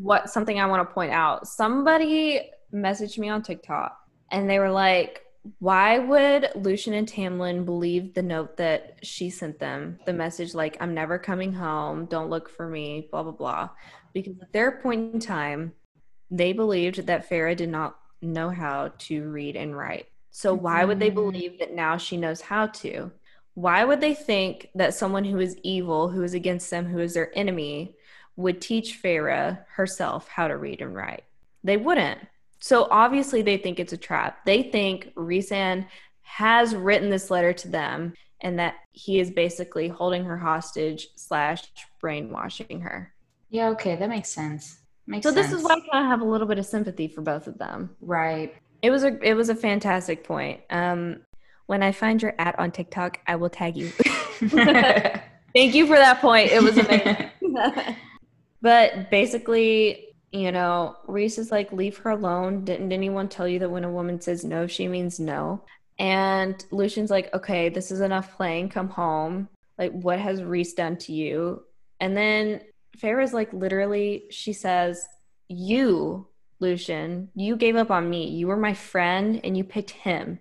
What 0.00 0.30
something 0.30 0.58
I 0.58 0.66
want 0.66 0.88
to 0.88 0.94
point 0.94 1.12
out 1.12 1.46
somebody 1.46 2.50
messaged 2.72 3.18
me 3.18 3.28
on 3.28 3.42
TikTok 3.42 3.98
and 4.30 4.48
they 4.48 4.58
were 4.58 4.70
like, 4.70 5.26
why 5.58 5.98
would 5.98 6.50
Lucien 6.54 6.94
and 6.94 7.06
Tamlin 7.06 7.64
believe 7.64 8.14
the 8.14 8.22
note 8.22 8.56
that 8.56 8.98
she 9.02 9.28
sent 9.28 9.58
them? 9.58 9.98
The 10.06 10.12
message, 10.12 10.54
like, 10.54 10.76
I'm 10.80 10.94
never 10.94 11.18
coming 11.18 11.52
home, 11.52 12.06
don't 12.06 12.30
look 12.30 12.48
for 12.48 12.68
me, 12.68 13.08
blah, 13.10 13.24
blah, 13.24 13.32
blah 13.32 13.68
because 14.12 14.34
at 14.40 14.52
their 14.52 14.72
point 14.72 15.14
in 15.14 15.20
time, 15.20 15.72
they 16.30 16.52
believed 16.52 17.06
that 17.06 17.28
Feyre 17.28 17.56
did 17.56 17.68
not 17.68 17.96
know 18.20 18.50
how 18.50 18.92
to 18.98 19.28
read 19.28 19.56
and 19.56 19.76
write. 19.76 20.06
So 20.32 20.54
why 20.54 20.84
would 20.84 20.98
they 20.98 21.08
mm-hmm. 21.08 21.14
believe 21.14 21.58
that 21.60 21.74
now 21.74 21.98
she 21.98 22.16
knows 22.16 22.40
how 22.40 22.66
to? 22.66 23.12
Why 23.54 23.84
would 23.84 24.00
they 24.00 24.14
think 24.14 24.70
that 24.74 24.94
someone 24.94 25.24
who 25.24 25.38
is 25.38 25.58
evil, 25.62 26.08
who 26.08 26.22
is 26.22 26.34
against 26.34 26.70
them, 26.70 26.86
who 26.86 26.98
is 26.98 27.14
their 27.14 27.30
enemy, 27.38 27.94
would 28.36 28.62
teach 28.62 29.00
Feyre 29.02 29.64
herself 29.74 30.26
how 30.26 30.48
to 30.48 30.56
read 30.56 30.80
and 30.80 30.94
write? 30.94 31.24
They 31.62 31.76
wouldn't. 31.76 32.18
So 32.60 32.88
obviously 32.90 33.42
they 33.42 33.58
think 33.58 33.78
it's 33.78 33.92
a 33.92 33.98
trap. 33.98 34.44
They 34.46 34.62
think 34.62 35.14
Rhysand 35.14 35.86
has 36.22 36.74
written 36.74 37.10
this 37.10 37.30
letter 37.30 37.52
to 37.52 37.68
them 37.68 38.14
and 38.40 38.58
that 38.58 38.76
he 38.92 39.20
is 39.20 39.30
basically 39.30 39.88
holding 39.88 40.24
her 40.24 40.38
hostage 40.38 41.08
slash 41.14 41.64
brainwashing 42.00 42.80
her. 42.80 43.12
Yeah, 43.50 43.68
okay, 43.70 43.96
that 43.96 44.08
makes 44.08 44.30
sense. 44.30 44.78
Makes 45.06 45.24
so 45.24 45.32
sense. 45.32 45.48
this 45.48 45.58
is 45.58 45.64
why 45.64 45.74
I 45.74 45.80
kind 45.90 46.04
of 46.04 46.10
have 46.10 46.20
a 46.22 46.24
little 46.24 46.46
bit 46.46 46.58
of 46.58 46.64
sympathy 46.64 47.06
for 47.06 47.20
both 47.20 47.46
of 47.46 47.58
them. 47.58 47.90
Right. 48.00 48.54
It 48.82 48.90
was 48.90 49.04
a 49.04 49.18
it 49.22 49.34
was 49.34 49.48
a 49.48 49.54
fantastic 49.54 50.24
point. 50.24 50.60
Um, 50.70 51.22
when 51.66 51.82
I 51.82 51.92
find 51.92 52.20
your 52.20 52.34
at 52.38 52.58
on 52.58 52.72
TikTok, 52.72 53.20
I 53.26 53.36
will 53.36 53.50
tag 53.50 53.76
you. 53.76 53.90
Thank 55.54 55.74
you 55.74 55.86
for 55.86 55.96
that 55.96 56.20
point. 56.20 56.50
It 56.50 56.62
was 56.62 56.78
amazing. 56.78 57.30
but 58.62 59.10
basically, 59.10 60.08
you 60.32 60.50
know, 60.50 60.96
Rhys 61.06 61.38
is 61.38 61.50
like, 61.50 61.72
leave 61.72 61.98
her 61.98 62.10
alone. 62.10 62.64
Didn't 62.64 62.92
anyone 62.92 63.28
tell 63.28 63.46
you 63.46 63.58
that 63.58 63.70
when 63.70 63.84
a 63.84 63.90
woman 63.90 64.20
says 64.20 64.44
no, 64.44 64.66
she 64.66 64.88
means 64.88 65.20
no? 65.20 65.62
And 65.98 66.64
Lucien's 66.70 67.10
like, 67.10 67.32
okay, 67.34 67.68
this 67.68 67.90
is 67.90 68.00
enough 68.00 68.36
playing. 68.36 68.70
Come 68.70 68.88
home. 68.88 69.48
Like, 69.78 69.92
what 69.92 70.18
has 70.18 70.42
Rhys 70.42 70.72
done 70.72 70.96
to 70.98 71.12
you? 71.12 71.62
And 72.00 72.16
then 72.16 72.62
Feyre's 72.96 73.32
like 73.34 73.52
literally, 73.52 74.24
she 74.30 74.52
says, 74.52 75.06
You, 75.48 76.26
Lucien, 76.62 77.28
you 77.34 77.56
gave 77.56 77.76
up 77.76 77.90
on 77.90 78.08
me. 78.08 78.28
You 78.28 78.46
were 78.46 78.56
my 78.56 78.72
friend 78.72 79.40
and 79.44 79.56
you 79.56 79.64
picked 79.64 79.90
him, 79.90 80.38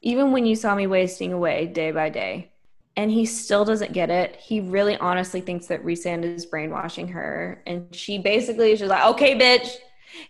even 0.00 0.32
when 0.32 0.46
you 0.46 0.56
saw 0.56 0.74
me 0.74 0.86
wasting 0.86 1.32
away 1.32 1.66
day 1.66 1.90
by 1.90 2.08
day. 2.08 2.52
And 2.96 3.10
he 3.10 3.26
still 3.26 3.64
doesn't 3.64 3.92
get 3.92 4.08
it. 4.08 4.36
He 4.36 4.60
really 4.60 4.96
honestly 4.96 5.40
thinks 5.40 5.66
that 5.66 5.84
Rhysand 5.84 6.24
is 6.24 6.46
brainwashing 6.46 7.08
her. 7.08 7.60
And 7.66 7.92
she 7.94 8.18
basically 8.18 8.70
is 8.70 8.78
just 8.78 8.88
like, 8.88 9.04
okay, 9.04 9.36
bitch, 9.36 9.68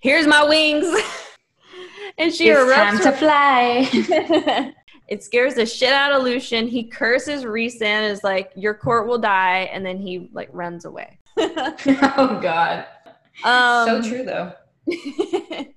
here's 0.00 0.26
my 0.26 0.42
wings. 0.42 0.86
and 2.18 2.32
she 2.32 2.48
it's 2.48 2.58
erupts 2.58 2.74
time 2.74 2.98
to 3.00 3.10
her- 3.10 3.16
fly. 3.16 4.72
it 5.08 5.22
scares 5.22 5.56
the 5.56 5.66
shit 5.66 5.92
out 5.92 6.12
of 6.12 6.22
Lucien. 6.22 6.66
He 6.66 6.84
curses 6.84 7.44
Rhys 7.44 7.82
and 7.82 8.10
is 8.10 8.24
like, 8.24 8.50
"Your 8.56 8.72
court 8.72 9.06
will 9.06 9.18
die," 9.18 9.68
and 9.72 9.84
then 9.84 9.98
he 9.98 10.30
like 10.32 10.48
runs 10.52 10.86
away. 10.86 11.18
oh 11.36 12.38
God. 12.42 12.86
um, 13.44 14.02
so 14.02 14.08
true 14.08 14.24
though. 14.24 14.52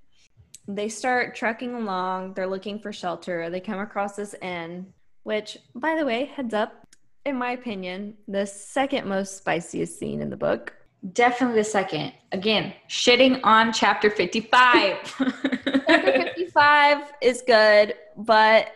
they 0.68 0.90
start 0.90 1.36
trekking 1.36 1.76
along. 1.76 2.34
They're 2.34 2.48
looking 2.48 2.80
for 2.80 2.92
shelter. 2.92 3.50
They 3.50 3.60
come 3.60 3.80
across 3.80 4.16
this 4.16 4.36
inn, 4.42 4.94
which, 5.24 5.58
by 5.76 5.96
the 5.96 6.06
way, 6.06 6.26
heads 6.26 6.54
up, 6.54 6.88
in 7.26 7.36
my 7.36 7.52
opinion, 7.52 8.16
the 8.28 8.46
second 8.46 9.08
most 9.08 9.38
spiciest 9.38 10.00
scene 10.00 10.22
in 10.22 10.30
the 10.30 10.38
book. 10.38 10.74
Definitely 11.14 11.60
the 11.60 11.64
second. 11.64 12.14
Again, 12.32 12.74
shitting 12.90 13.40
on 13.44 13.72
chapter 13.72 14.10
55. 14.10 15.16
Chapter 15.88 16.12
55 16.12 17.14
is 17.22 17.44
good, 17.46 17.96
but 18.18 18.72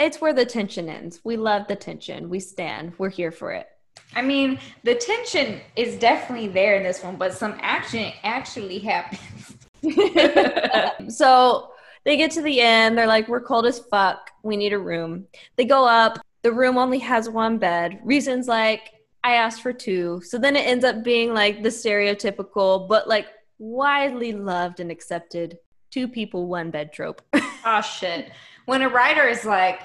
it's 0.00 0.20
where 0.20 0.32
the 0.32 0.44
tension 0.44 0.88
ends. 0.88 1.20
We 1.22 1.36
love 1.36 1.68
the 1.68 1.76
tension. 1.76 2.28
We 2.28 2.40
stand. 2.40 2.94
We're 2.98 3.10
here 3.10 3.30
for 3.30 3.52
it. 3.52 3.68
I 4.14 4.22
mean, 4.22 4.58
the 4.82 4.94
tension 4.94 5.60
is 5.76 5.96
definitely 5.96 6.48
there 6.48 6.76
in 6.76 6.82
this 6.82 7.02
one, 7.02 7.16
but 7.16 7.34
some 7.34 7.56
action 7.60 8.12
actually 8.22 8.78
happens. 8.80 9.55
so 11.08 11.70
they 12.04 12.16
get 12.16 12.30
to 12.32 12.42
the 12.42 12.60
end. 12.60 12.96
They're 12.96 13.06
like, 13.06 13.28
we're 13.28 13.40
cold 13.40 13.66
as 13.66 13.78
fuck. 13.78 14.30
We 14.42 14.56
need 14.56 14.72
a 14.72 14.78
room. 14.78 15.26
They 15.56 15.64
go 15.64 15.86
up. 15.86 16.18
The 16.42 16.52
room 16.52 16.78
only 16.78 17.00
has 17.00 17.28
one 17.28 17.58
bed. 17.58 18.00
Rhysand's 18.04 18.48
like, 18.48 18.92
I 19.24 19.34
asked 19.34 19.60
for 19.60 19.72
two. 19.72 20.22
So 20.24 20.38
then 20.38 20.54
it 20.54 20.66
ends 20.66 20.84
up 20.84 21.02
being 21.02 21.34
like 21.34 21.64
the 21.64 21.68
stereotypical, 21.68 22.86
but 22.88 23.08
like 23.08 23.26
widely 23.58 24.32
loved 24.32 24.78
and 24.78 24.90
accepted 24.90 25.58
two 25.90 26.06
people, 26.06 26.46
one 26.46 26.70
bed 26.70 26.92
trope. 26.92 27.22
oh 27.64 27.80
shit. 27.80 28.30
When 28.66 28.82
a 28.82 28.88
writer 28.88 29.26
is 29.26 29.44
like, 29.44 29.80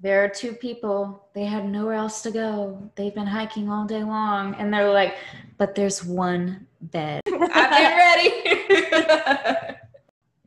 there 0.00 0.22
are 0.22 0.28
two 0.28 0.52
people, 0.52 1.28
they 1.34 1.44
had 1.44 1.68
nowhere 1.68 1.94
else 1.94 2.22
to 2.22 2.30
go. 2.30 2.90
They've 2.94 3.14
been 3.14 3.26
hiking 3.26 3.68
all 3.68 3.84
day 3.84 4.04
long. 4.04 4.54
And 4.56 4.72
they're 4.72 4.92
like, 4.92 5.16
but 5.56 5.74
there's 5.74 6.04
one 6.04 6.66
bed. 6.82 7.22
I've 7.26 7.40
been 7.70 7.96
ready. 7.96 8.43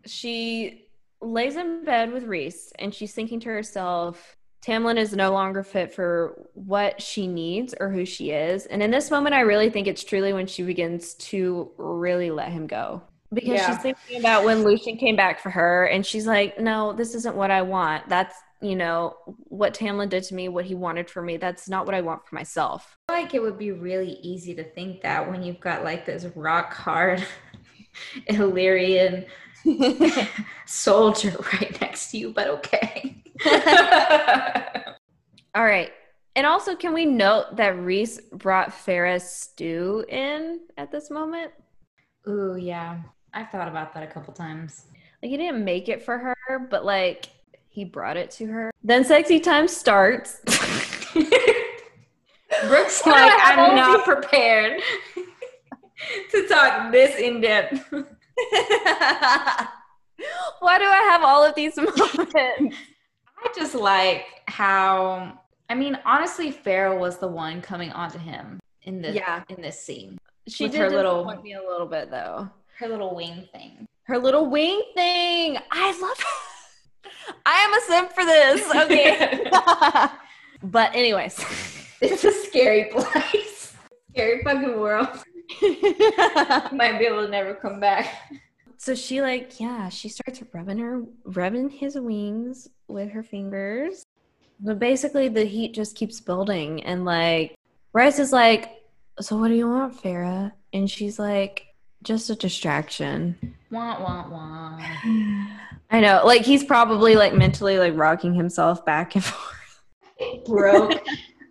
she 0.05 0.88
lays 1.22 1.55
in 1.55 1.84
bed 1.84 2.12
with 2.12 2.24
Rhys 2.24 2.72
and 2.80 2.93
she's 2.93 3.14
thinking 3.14 3.39
to 3.41 3.49
herself, 3.49 4.36
Tamlin 4.66 4.97
is 4.97 5.14
no 5.14 5.32
longer 5.32 5.64
fit 5.64 5.93
for 5.93 6.47
what 6.53 7.01
she 7.01 7.28
needs 7.28 7.74
or 7.80 7.89
who 7.89 8.05
she 8.05 8.32
is. 8.32 8.66
And 8.66 8.82
in 8.84 8.91
this 8.91 9.12
moment, 9.12 9.36
I 9.36 9.41
really 9.41 9.70
think 9.70 9.88
it's 9.88 10.03
truly 10.03 10.34
when 10.34 10.47
she 10.47 10.64
begins 10.64 11.14
to 11.16 11.72
really 11.78 12.32
let 12.32 12.49
him 12.51 12.68
go. 12.68 13.01
Because 13.34 13.49
Yeah. 13.49 13.68
she's 13.68 13.82
thinking 13.82 14.20
about 14.20 14.45
when 14.45 14.64
Lucien 14.64 14.97
came 14.97 15.16
back 15.16 15.39
for 15.39 15.49
her 15.49 15.86
and 15.86 16.05
she's 16.05 16.26
like, 16.26 16.60
no, 16.60 16.93
this 16.93 17.14
isn't 17.14 17.36
what 17.36 17.51
I 17.51 17.62
want. 17.62 18.08
That's, 18.10 18.36
you 18.62 18.76
know, 18.76 19.16
what 19.49 19.74
Tamlin 19.74 20.10
did 20.10 20.24
to 20.24 20.34
me, 20.36 20.47
what 20.49 20.66
he 20.66 20.76
wanted 20.76 21.10
for 21.10 21.22
me. 21.22 21.38
That's 21.38 21.70
not 21.70 21.86
what 21.86 21.93
I 21.93 22.01
want 22.01 22.26
for 22.26 22.36
myself. 22.36 22.97
feel 23.10 23.18
like 23.22 23.34
it 23.36 23.41
would 23.41 23.58
be 23.58 23.72
really 23.72 24.14
easy 24.22 24.55
to 24.55 24.64
think 24.64 25.01
that 25.01 25.30
when 25.30 25.43
you've 25.43 25.60
got 25.60 25.84
like 25.84 26.05
this 26.05 26.26
rock 26.36 26.74
hard 26.74 27.24
Illyrian 28.28 29.26
soldier 30.66 31.36
right 31.54 31.80
next 31.82 32.12
to 32.12 32.18
you, 32.18 32.32
but 32.32 32.48
okay. 32.48 33.24
All 35.56 35.64
right. 35.64 35.91
And 36.36 36.45
also, 36.45 36.76
can 36.76 36.93
we 36.93 37.06
note 37.06 37.56
that 37.56 37.80
Rhys 37.80 38.22
brought 38.32 38.72
Feyre's 38.72 39.24
stew 39.24 40.06
in 40.08 40.60
at 40.78 40.91
this 40.91 41.10
moment? 41.10 41.52
Ooh, 42.28 42.56
yeah. 42.56 43.00
I've 43.34 43.50
thought 43.50 43.68
about 43.68 43.93
that 43.95 44.04
a 44.04 44.08
couple 44.08 44.34
times. 44.34 44.86
Like, 45.22 45.32
he 45.32 45.38
didn't 45.38 45.66
make 45.66 45.89
it 45.89 46.04
for 46.04 46.18
her, 46.20 46.60
but 46.70 46.86
like, 46.86 47.30
he 47.70 47.86
brought 47.86 48.18
it 48.18 48.30
to 48.32 48.45
her. 48.48 48.72
Then 48.84 49.04
sexy 49.04 49.39
time 49.39 49.68
starts. 49.68 50.41
Brooke's 52.68 53.06
like, 53.06 53.16
I 53.16 53.38
have 53.43 53.60
all 53.60 53.72
I'm 53.72 53.76
not 53.76 54.04
prepared 54.06 54.82
to 56.32 56.48
talk 56.48 56.91
this 56.91 57.16
in 57.20 57.41
depth. 57.41 57.80
Why 60.60 60.80
do 60.80 60.86
I 60.86 61.08
have 61.12 61.24
all 61.24 61.43
of 61.43 61.56
these 61.56 61.78
moments? 61.78 62.36
I 62.36 63.52
just 63.56 63.76
like 63.76 64.26
how 64.48 65.39
I 65.70 65.76
mean, 65.76 65.98
honestly, 66.06 66.52
Feyre 66.52 66.98
was 66.98 67.18
the 67.18 67.28
one 67.28 67.62
coming 67.62 67.91
onto 67.91 68.18
him 68.20 68.60
in 68.84 69.02
this 69.02 69.16
Yeah. 69.16 69.43
in 69.50 69.62
this 69.62 69.80
scene. 69.80 70.18
She 70.48 70.64
With 70.66 70.72
did 70.74 70.82
her 70.82 70.89
little 70.89 71.26
me 71.43 71.54
a 71.54 71.62
little 71.62 71.88
bit 71.88 72.10
though. 72.10 72.50
Her 72.78 72.88
little 72.88 73.16
wing 73.16 73.48
thing. 73.52 73.86
Her 74.04 74.18
little 74.18 74.45
wing 74.50 74.82
thing. 74.95 75.58
I 75.72 76.00
love. 76.00 76.26
I 77.45 77.56
am 77.60 77.74
a 77.74 77.82
simp 77.82 78.14
for 78.14 78.24
this. 78.26 78.76
Okay. 78.76 79.52
but 80.64 80.95
anyways. 80.95 81.43
It's 82.02 82.24
a 82.24 82.32
scary 82.32 82.86
place. 82.91 83.74
Scary 84.12 84.43
fucking 84.43 84.80
world. 84.80 85.10
Might 86.74 86.98
be 87.00 87.06
able 87.06 87.24
to 87.24 87.30
never 87.30 87.54
come 87.54 87.80
back. 87.80 88.32
so 88.78 88.93
she 88.93 89.22
like 89.22 89.60
yeah 89.60 89.89
she 89.89 90.08
starts 90.08 90.41
rubbing 90.54 90.78
her 90.78 91.02
rubbing 91.26 91.70
his 91.70 91.95
wings 91.95 92.70
with 92.88 93.10
her 93.10 93.24
fingers 93.24 94.06
but 94.60 94.78
basically 94.80 95.28
the 95.28 95.43
heat 95.45 95.74
just 95.74 95.95
keeps 95.95 96.20
building 96.20 96.84
and 96.84 97.04
like 97.04 97.56
Rhys 97.93 98.20
is 98.20 98.32
like 98.32 98.82
so 99.20 99.36
what 99.38 99.48
do 99.48 99.56
you 99.56 99.68
want 99.68 100.00
Feyre 100.02 100.52
and 100.74 100.89
she's 100.89 101.18
like 101.18 101.66
just 102.04 102.30
a 102.30 102.36
distraction 102.36 103.56
Wah 103.72 104.00
wah 104.00 104.30
wah. 104.30 104.78
i 105.89 106.00
know 106.00 106.22
like 106.24 106.43
he's 106.43 106.64
probably 106.64 107.16
like 107.16 107.34
mentally 107.34 107.80
like 107.80 107.95
rocking 107.95 108.34
himself 108.36 108.86
back 108.86 109.16
and 109.16 109.24
forth 109.24 109.82
Broke. 110.45 111.00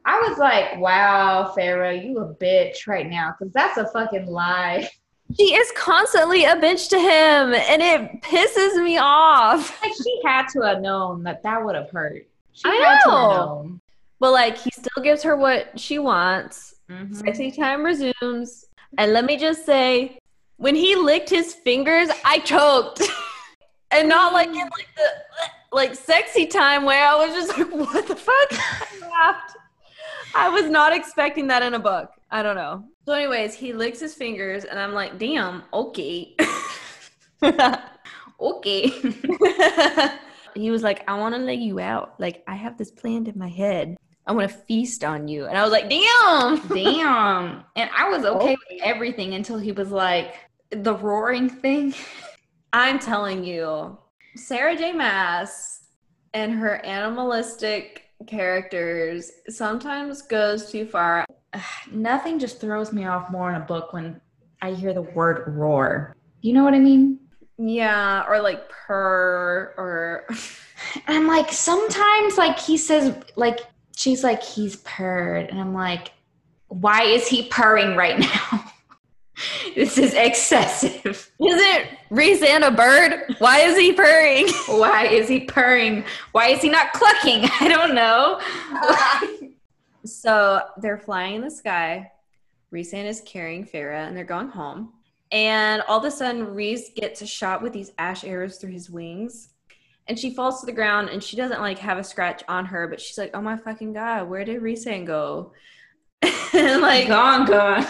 I 0.06 0.20
was 0.28 0.38
like, 0.38 0.78
wow, 0.78 1.52
Feyre, 1.56 2.02
you 2.02 2.18
a 2.20 2.32
bitch 2.34 2.86
right 2.86 3.06
now. 3.08 3.34
Because 3.38 3.52
that's 3.52 3.76
a 3.76 3.86
fucking 3.88 4.26
lie. 4.26 4.88
she 5.36 5.54
is 5.54 5.70
constantly 5.76 6.44
a 6.44 6.54
bitch 6.56 6.88
to 6.90 6.98
him 6.98 7.52
and 7.52 7.82
it 7.82 8.22
pisses 8.22 8.82
me 8.82 8.96
off 8.96 9.82
Like, 9.82 9.92
she 10.00 10.20
had 10.24 10.46
to 10.52 10.60
have 10.62 10.80
known 10.80 11.24
that 11.24 11.42
that 11.42 11.64
would 11.64 11.74
have 11.74 11.90
hurt. 11.90 12.24
She 12.52 12.62
I 12.68 12.74
had 12.76 13.00
to 13.02 13.10
have 13.10 13.30
know. 13.30 13.36
known. 13.36 13.80
but 14.20 14.30
like 14.30 14.56
he 14.56 14.70
still 14.70 15.02
gives 15.02 15.24
her 15.24 15.36
what 15.36 15.78
she 15.78 15.98
wants 15.98 16.74
Mhm. 16.88 17.16
Sexy 17.16 17.50
time 17.50 17.82
resumes. 17.84 18.66
And 18.96 19.12
let 19.12 19.24
me 19.24 19.36
just 19.36 19.66
say, 19.66 20.20
when 20.56 20.76
he 20.76 20.94
licked 20.94 21.28
his 21.28 21.52
fingers, 21.52 22.08
I 22.24 22.38
choked. 22.38 23.02
and 23.90 24.08
not 24.08 24.32
like 24.32 24.46
in 24.46 24.54
like 24.54 24.88
the 24.96 25.08
like 25.72 25.96
sexy 25.96 26.46
time 26.46 26.84
way. 26.84 26.96
I 27.00 27.16
was 27.16 27.34
just 27.34 27.58
like, 27.58 27.72
what 27.72 28.06
the 28.06 28.14
fuck? 28.14 28.48
I 28.52 28.86
laughed. 29.10 29.55
I 30.44 30.48
was 30.48 30.70
not 30.70 30.94
expecting 30.94 31.46
that 31.48 31.62
in 31.62 31.74
a 31.74 31.78
book. 31.78 32.10
I 32.30 32.42
don't 32.42 32.56
know. 32.56 32.84
So, 33.06 33.12
anyways, 33.12 33.54
he 33.54 33.72
licks 33.72 34.00
his 34.00 34.14
fingers, 34.14 34.64
and 34.64 34.78
I'm 34.78 34.92
like, 34.92 35.18
damn, 35.18 35.62
okay. 35.72 36.36
Okay. 38.40 38.88
he 40.54 40.70
was 40.70 40.82
like, 40.82 41.08
I 41.08 41.18
want 41.18 41.34
to 41.34 41.40
lay 41.40 41.54
you 41.54 41.80
out. 41.80 42.18
Like, 42.20 42.42
I 42.46 42.54
have 42.54 42.76
this 42.76 42.90
planned 42.90 43.28
in 43.28 43.38
my 43.38 43.48
head. 43.48 43.96
I 44.26 44.32
want 44.32 44.50
to 44.50 44.56
feast 44.56 45.04
on 45.04 45.28
you. 45.28 45.46
And 45.46 45.56
I 45.56 45.62
was 45.62 45.72
like, 45.72 45.88
damn. 45.88 46.68
Damn. 46.68 47.64
And 47.76 47.90
I 47.96 48.08
was 48.08 48.24
okay 48.24 48.56
with 48.70 48.82
everything 48.82 49.34
until 49.34 49.58
he 49.58 49.72
was 49.72 49.90
like, 49.90 50.34
the 50.70 50.94
roaring 50.94 51.48
thing. 51.48 51.94
I'm 52.72 52.98
telling 52.98 53.44
you, 53.44 53.96
Sarah 54.34 54.76
J. 54.76 54.92
Maas 54.92 55.80
and 56.34 56.52
her 56.52 56.84
animalistic 56.84 58.02
characters 58.26 59.30
sometimes 59.48 60.22
goes 60.22 60.70
too 60.70 60.86
far. 60.86 61.24
Nothing 61.90 62.38
just 62.38 62.60
throws 62.60 62.92
me 62.92 63.06
off 63.06 63.30
more 63.30 63.50
in 63.50 63.60
a 63.60 63.64
book 63.64 63.92
when 63.92 64.20
I 64.62 64.72
hear 64.72 64.94
the 64.94 65.02
word 65.02 65.44
roar. 65.46 66.14
You 66.40 66.52
know 66.52 66.64
what 66.64 66.74
I 66.74 66.78
mean? 66.78 67.20
Yeah, 67.58 68.24
or 68.28 68.40
like 68.40 68.68
purr 68.68 69.74
or 69.76 70.26
And 71.06 71.16
I'm 71.16 71.26
like, 71.26 71.52
sometimes, 71.52 72.38
like, 72.38 72.58
he 72.58 72.76
says, 72.76 73.14
like, 73.36 73.60
she's 73.96 74.22
like, 74.22 74.42
he's 74.42 74.76
purred. 74.76 75.48
And 75.50 75.60
I'm 75.60 75.74
like, 75.74 76.12
why 76.68 77.02
is 77.02 77.26
he 77.28 77.48
purring 77.48 77.96
right 77.96 78.18
now? 78.18 78.72
this 79.74 79.98
is 79.98 80.14
excessive. 80.14 81.04
is 81.14 81.30
it 81.38 81.88
Rhysand 82.10 82.66
a 82.66 82.70
bird? 82.70 83.34
Why 83.38 83.60
is 83.60 83.76
he 83.78 83.92
purring? 83.92 84.48
Why 84.66 85.06
is 85.06 85.28
he 85.28 85.40
purring? 85.40 86.04
Why 86.32 86.48
is 86.48 86.62
he 86.62 86.68
not 86.68 86.92
clucking? 86.92 87.48
I 87.60 87.68
don't 87.68 87.94
know. 87.94 88.40
so 90.04 90.60
they're 90.78 90.98
flying 90.98 91.36
in 91.36 91.42
the 91.42 91.50
sky. 91.50 92.10
Rhysand 92.72 93.04
is 93.04 93.22
carrying 93.22 93.64
Feyre 93.64 94.06
and 94.06 94.16
they're 94.16 94.24
going 94.24 94.48
home. 94.48 94.92
And 95.32 95.82
all 95.82 95.98
of 95.98 96.04
a 96.04 96.10
sudden, 96.10 96.54
Rhys 96.54 96.90
gets 96.94 97.20
a 97.20 97.26
shot 97.26 97.62
with 97.62 97.72
these 97.72 97.92
ash 97.98 98.24
arrows 98.24 98.58
through 98.58 98.72
his 98.72 98.90
wings. 98.90 99.50
And 100.08 100.16
she 100.16 100.34
falls 100.34 100.60
to 100.60 100.66
the 100.66 100.72
ground 100.72 101.08
and 101.08 101.22
she 101.22 101.36
doesn't 101.36 101.60
like 101.60 101.78
have 101.78 101.98
a 101.98 102.04
scratch 102.04 102.44
on 102.48 102.64
her, 102.66 102.86
but 102.86 103.00
she's 103.00 103.18
like, 103.18 103.32
oh 103.34 103.40
my 103.40 103.56
fucking 103.56 103.92
God, 103.92 104.28
where 104.28 104.44
did 104.44 104.62
Rhysand 104.62 105.06
go? 105.06 105.52
and 106.54 106.80
like, 106.80 107.08
gone, 107.08 107.44
gone. 107.44 107.84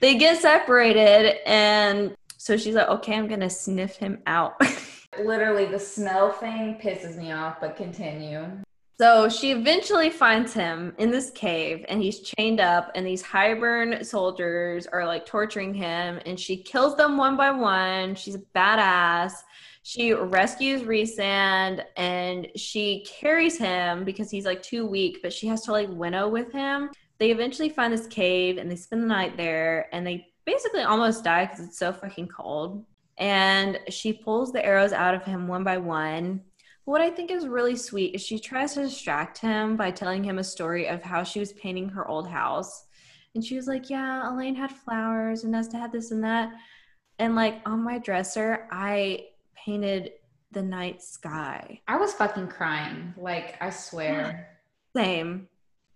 They 0.00 0.16
get 0.16 0.40
separated. 0.40 1.46
And 1.48 2.14
so 2.36 2.56
she's 2.56 2.74
like, 2.74 2.88
okay, 2.88 3.14
I'm 3.14 3.28
to 3.28 3.50
sniff 3.50 3.96
him 3.96 4.22
out. 4.26 4.60
literally 5.18 5.66
the 5.66 5.78
smell 5.78 6.32
thing 6.32 6.78
pisses 6.82 7.16
me 7.16 7.32
off, 7.32 7.60
but 7.60 7.76
continue. 7.76 8.46
So 8.98 9.30
she 9.30 9.52
eventually 9.52 10.10
finds 10.10 10.52
him 10.52 10.94
in 10.98 11.10
this 11.10 11.30
cave 11.30 11.86
and 11.88 12.02
he's 12.02 12.20
chained 12.20 12.60
up 12.60 12.90
and 12.94 13.06
these 13.06 13.22
Hybern 13.22 14.04
soldiers 14.04 14.86
are 14.86 15.06
like 15.06 15.24
torturing 15.24 15.72
him 15.72 16.20
and 16.26 16.38
she 16.38 16.58
kills 16.58 16.96
them 16.96 17.16
one 17.16 17.34
by 17.34 17.50
one. 17.50 18.14
She's 18.14 18.34
a 18.34 18.42
badass. 18.54 19.32
She 19.82 20.12
rescues 20.12 20.82
Rhysand 20.82 21.82
and 21.96 22.48
she 22.56 23.06
carries 23.08 23.56
him 23.56 24.04
because 24.04 24.30
he's 24.30 24.44
like 24.44 24.62
too 24.62 24.84
weak, 24.84 25.20
but 25.22 25.32
she 25.32 25.46
has 25.46 25.62
to 25.62 25.72
like 25.72 25.88
winnow 25.88 26.28
with 26.28 26.52
him. 26.52 26.90
They 27.20 27.30
eventually 27.30 27.68
find 27.68 27.92
this 27.92 28.08
cave 28.08 28.58
and 28.58 28.68
they 28.68 28.76
spend 28.76 29.02
the 29.02 29.06
night 29.06 29.36
there 29.36 29.88
and 29.94 30.04
they 30.04 30.26
basically 30.44 30.82
almost 30.82 31.22
die 31.22 31.44
because 31.44 31.60
it's 31.60 31.78
so 31.78 31.92
fucking 31.92 32.28
cold. 32.28 32.84
And 33.18 33.78
she 33.88 34.12
pulls 34.12 34.50
the 34.50 34.64
arrows 34.64 34.92
out 34.92 35.14
of 35.14 35.24
him 35.24 35.46
one 35.46 35.62
by 35.62 35.78
one 35.78 36.40
what 36.90 37.00
I 37.00 37.08
think 37.08 37.30
is 37.30 37.46
really 37.46 37.76
sweet 37.76 38.16
is 38.16 38.20
she 38.20 38.40
tries 38.40 38.74
to 38.74 38.82
distract 38.82 39.38
him 39.38 39.76
by 39.76 39.92
telling 39.92 40.24
him 40.24 40.38
a 40.38 40.44
story 40.44 40.88
of 40.88 41.02
how 41.04 41.22
she 41.22 41.38
was 41.38 41.52
painting 41.52 41.88
her 41.90 42.08
old 42.08 42.28
house. 42.28 42.86
And 43.34 43.44
she 43.44 43.54
was 43.54 43.68
like, 43.68 43.90
Yeah, 43.90 44.28
Elain 44.28 44.56
had 44.56 44.72
flowers 44.72 45.44
and 45.44 45.52
Nesta 45.52 45.76
had 45.76 45.92
this 45.92 46.10
and 46.10 46.24
that. 46.24 46.52
And 47.20 47.36
like 47.36 47.60
on 47.64 47.84
my 47.84 47.98
dresser, 47.98 48.66
I 48.72 49.26
painted 49.54 50.12
the 50.50 50.62
night 50.62 51.00
sky. 51.00 51.80
I 51.86 51.96
was 51.96 52.12
fucking 52.14 52.48
crying. 52.48 53.14
Like, 53.16 53.56
I 53.60 53.70
swear. 53.70 54.58
Same. 54.96 55.46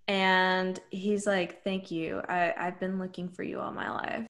And 0.08 0.78
he's 0.90 1.26
like, 1.26 1.62
Thank 1.64 1.90
you. 1.90 2.20
I, 2.28 2.54
I've 2.58 2.78
been 2.80 2.98
looking 2.98 3.28
for 3.28 3.42
you 3.42 3.60
all 3.60 3.72
my 3.72 3.90
life. 3.90 4.26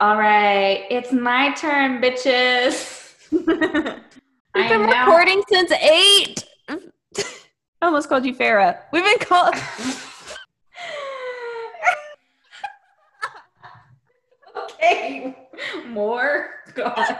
All 0.00 0.18
right, 0.18 0.84
it's 0.90 1.12
my 1.12 1.52
turn, 1.54 2.02
bitches. 2.02 3.14
We've 3.30 4.68
been 4.68 4.82
recording 4.82 5.42
since 5.48 5.70
eight. 5.72 6.44
I 6.68 7.86
almost 7.86 8.08
called 8.08 8.24
you 8.24 8.34
Feyre. 8.34 8.78
We've 8.92 9.04
been 9.04 9.18
called. 9.18 9.54
okay, 14.56 15.36
more. 15.86 16.50
God. 16.74 17.18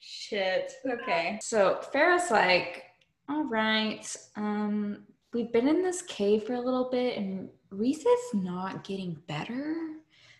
Shit. 0.00 0.72
Okay. 0.86 1.38
So 1.42 1.80
Feyre's 1.92 2.30
like, 2.30 2.84
all 3.28 3.44
right. 3.44 4.16
Um, 4.36 5.04
we've 5.32 5.52
been 5.52 5.68
in 5.68 5.82
this 5.82 6.02
cave 6.02 6.44
for 6.44 6.54
a 6.54 6.60
little 6.60 6.88
bit, 6.90 7.16
and 7.16 7.48
Rhys 7.70 7.98
is 7.98 8.34
not 8.34 8.84
getting 8.84 9.16
better. 9.26 9.76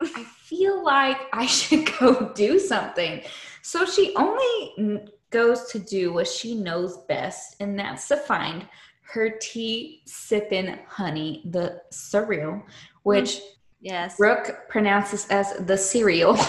I 0.01 0.25
feel 0.37 0.85
like 0.85 1.19
I 1.33 1.47
should 1.47 1.91
go 2.01 2.33
do 2.35 2.59
something. 2.59 3.23
So 3.63 3.85
she 3.85 4.15
only 4.17 5.03
goes 5.31 5.67
to 5.73 5.79
do 5.79 6.13
what 6.13 6.29
she 6.29 6.55
knows 6.55 6.99
best, 7.09 7.57
and 7.61 7.79
that's 7.79 8.09
to 8.09 8.17
find 8.17 8.67
her 9.13 9.31
tea 9.41 10.03
sipping 10.07 10.79
honey, 10.87 11.43
the 11.51 11.81
cereal, 11.91 12.53
mm-hmm. 12.53 12.65
which 13.03 13.41
yes, 13.81 14.17
Brooke 14.17 14.69
pronounces 14.69 15.27
as 15.29 15.55
the 15.67 15.77
cereal. 15.77 16.39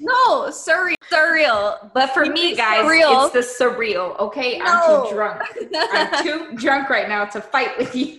No, 0.00 0.48
cereal. 0.50 0.94
Cereal. 1.08 1.90
But 1.94 2.12
for 2.14 2.26
me, 2.26 2.54
guys, 2.54 2.84
cereal. 2.84 3.30
it's 3.34 3.58
the 3.58 3.64
surreal. 3.64 4.18
Okay, 4.18 4.58
no. 4.58 4.64
I'm 4.64 5.08
too 5.08 5.14
drunk. 5.14 5.42
I'm 5.74 6.22
too 6.24 6.56
drunk 6.56 6.90
right 6.90 7.08
now 7.08 7.24
to 7.26 7.40
fight 7.40 7.76
with 7.78 7.94
you. 7.94 8.18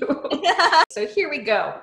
so 0.89 1.05
here 1.05 1.29
we 1.29 1.39
go. 1.39 1.75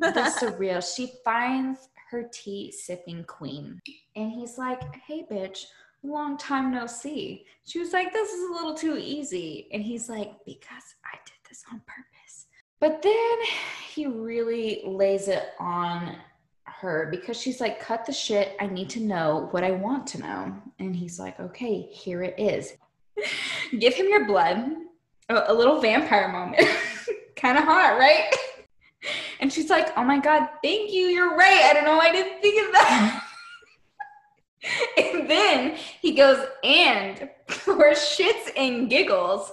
The 0.00 0.30
cereal. 0.30 0.80
She 0.80 1.12
finds 1.24 1.88
her 2.10 2.28
tea 2.32 2.72
sipping 2.72 3.24
queen. 3.24 3.80
And 4.16 4.30
he's 4.30 4.58
like, 4.58 4.82
hey, 5.06 5.26
bitch, 5.30 5.64
long 6.02 6.36
time 6.36 6.70
no 6.70 6.86
see. 6.86 7.46
She 7.64 7.78
was 7.78 7.92
like, 7.92 8.12
this 8.12 8.30
is 8.32 8.50
a 8.50 8.52
little 8.52 8.74
too 8.74 8.96
easy. 8.98 9.68
And 9.72 9.82
he's 9.82 10.08
like, 10.08 10.32
because 10.44 10.94
I 11.04 11.16
did 11.24 11.34
this 11.48 11.64
on 11.72 11.80
purpose. 11.86 12.46
But 12.80 13.02
then 13.02 13.38
he 13.88 14.06
really 14.06 14.82
lays 14.84 15.28
it 15.28 15.50
on 15.58 16.16
her 16.80 17.08
because 17.10 17.40
she's 17.40 17.60
like, 17.60 17.80
cut 17.80 18.06
the 18.06 18.12
shit. 18.12 18.56
I 18.60 18.66
need 18.66 18.90
to 18.90 19.00
know 19.00 19.48
what 19.50 19.64
I 19.64 19.70
want 19.70 20.06
to 20.08 20.20
know. 20.20 20.54
And 20.78 20.94
he's 20.94 21.18
like, 21.18 21.38
okay, 21.40 21.82
here 21.82 22.22
it 22.22 22.34
is. 22.38 22.74
Give 23.78 23.94
him 23.94 24.08
your 24.08 24.26
blood. 24.26 24.72
A, 25.28 25.44
a 25.48 25.54
little 25.54 25.80
vampire 25.80 26.28
moment. 26.28 26.68
kind 27.36 27.58
of 27.58 27.64
hot, 27.64 27.98
right? 27.98 28.34
And 29.40 29.52
she's 29.52 29.68
like, 29.68 29.92
oh 29.98 30.04
my 30.04 30.18
God, 30.18 30.48
thank 30.62 30.90
you. 30.90 31.08
You're 31.08 31.36
right. 31.36 31.64
I 31.64 31.74
don't 31.74 31.84
know. 31.84 31.98
I 31.98 32.10
didn't 32.10 32.40
think 32.40 32.66
of 32.66 32.72
that. 32.72 33.24
and 34.96 35.28
then 35.28 35.76
he 36.00 36.12
goes, 36.12 36.46
and 36.62 37.28
for 37.48 37.90
shits 37.90 38.50
and 38.56 38.88
giggles, 38.88 39.52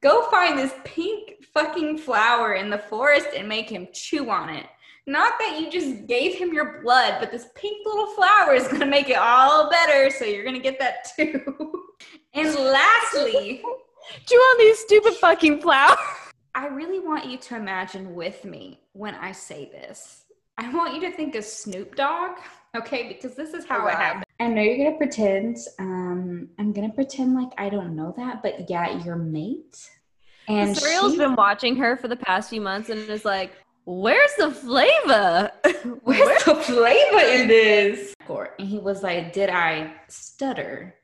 go 0.00 0.30
find 0.30 0.56
this 0.56 0.74
pink 0.84 1.44
fucking 1.52 1.98
flower 1.98 2.54
in 2.54 2.70
the 2.70 2.78
forest 2.78 3.28
and 3.36 3.48
make 3.48 3.68
him 3.68 3.88
chew 3.92 4.30
on 4.30 4.50
it. 4.50 4.66
Not 5.06 5.34
that 5.38 5.60
you 5.60 5.70
just 5.70 6.06
gave 6.06 6.34
him 6.34 6.54
your 6.54 6.80
blood, 6.82 7.16
but 7.20 7.30
this 7.30 7.48
pink 7.54 7.86
little 7.86 8.06
flower 8.14 8.54
is 8.54 8.66
gonna 8.68 8.86
make 8.86 9.10
it 9.10 9.18
all 9.18 9.68
better, 9.70 10.10
so 10.10 10.24
you're 10.24 10.44
gonna 10.44 10.58
get 10.58 10.78
that 10.78 11.10
too. 11.14 11.84
and 12.34 12.54
lastly, 12.54 13.62
chew 14.26 14.36
on 14.36 14.58
these 14.58 14.78
stupid 14.78 15.14
fucking 15.14 15.60
flowers. 15.60 15.98
I 16.54 16.68
really 16.68 17.00
want 17.00 17.26
you 17.26 17.36
to 17.36 17.56
imagine 17.56 18.14
with 18.14 18.44
me 18.44 18.80
when 18.92 19.14
I 19.14 19.32
say 19.32 19.68
this. 19.70 20.24
I 20.56 20.72
want 20.72 20.94
you 20.94 21.00
to 21.02 21.10
think 21.10 21.34
of 21.34 21.44
Snoop 21.44 21.96
Dogg, 21.96 22.38
okay? 22.76 23.08
Because 23.08 23.34
this 23.34 23.54
is 23.54 23.66
how 23.66 23.86
it 23.88 23.94
happened. 23.94 24.24
I 24.40 24.48
know 24.48 24.62
you're 24.62 24.78
gonna 24.78 24.96
pretend. 24.96 25.58
Um, 25.78 26.48
I'm 26.58 26.72
gonna 26.72 26.92
pretend 26.92 27.34
like 27.34 27.50
I 27.58 27.68
don't 27.68 27.94
know 27.94 28.14
that, 28.16 28.42
but 28.42 28.70
yeah, 28.70 29.04
your 29.04 29.16
mate. 29.16 29.90
And 30.48 30.76
Suriel's 30.76 31.12
she, 31.12 31.18
been 31.18 31.34
watching 31.34 31.76
her 31.76 31.96
for 31.96 32.08
the 32.08 32.16
past 32.16 32.50
few 32.50 32.60
months 32.60 32.90
and 32.90 33.00
is 33.08 33.24
like, 33.24 33.52
"Where's 33.84 34.34
the 34.38 34.50
flavor? 34.50 35.50
Where's 36.02 36.44
the 36.44 36.54
flavor 36.56 37.20
in 37.20 37.48
this?" 37.48 38.14
And 38.58 38.68
he 38.68 38.78
was 38.78 39.02
like, 39.02 39.32
"Did 39.32 39.50
I 39.50 39.94
stutter?" 40.08 40.94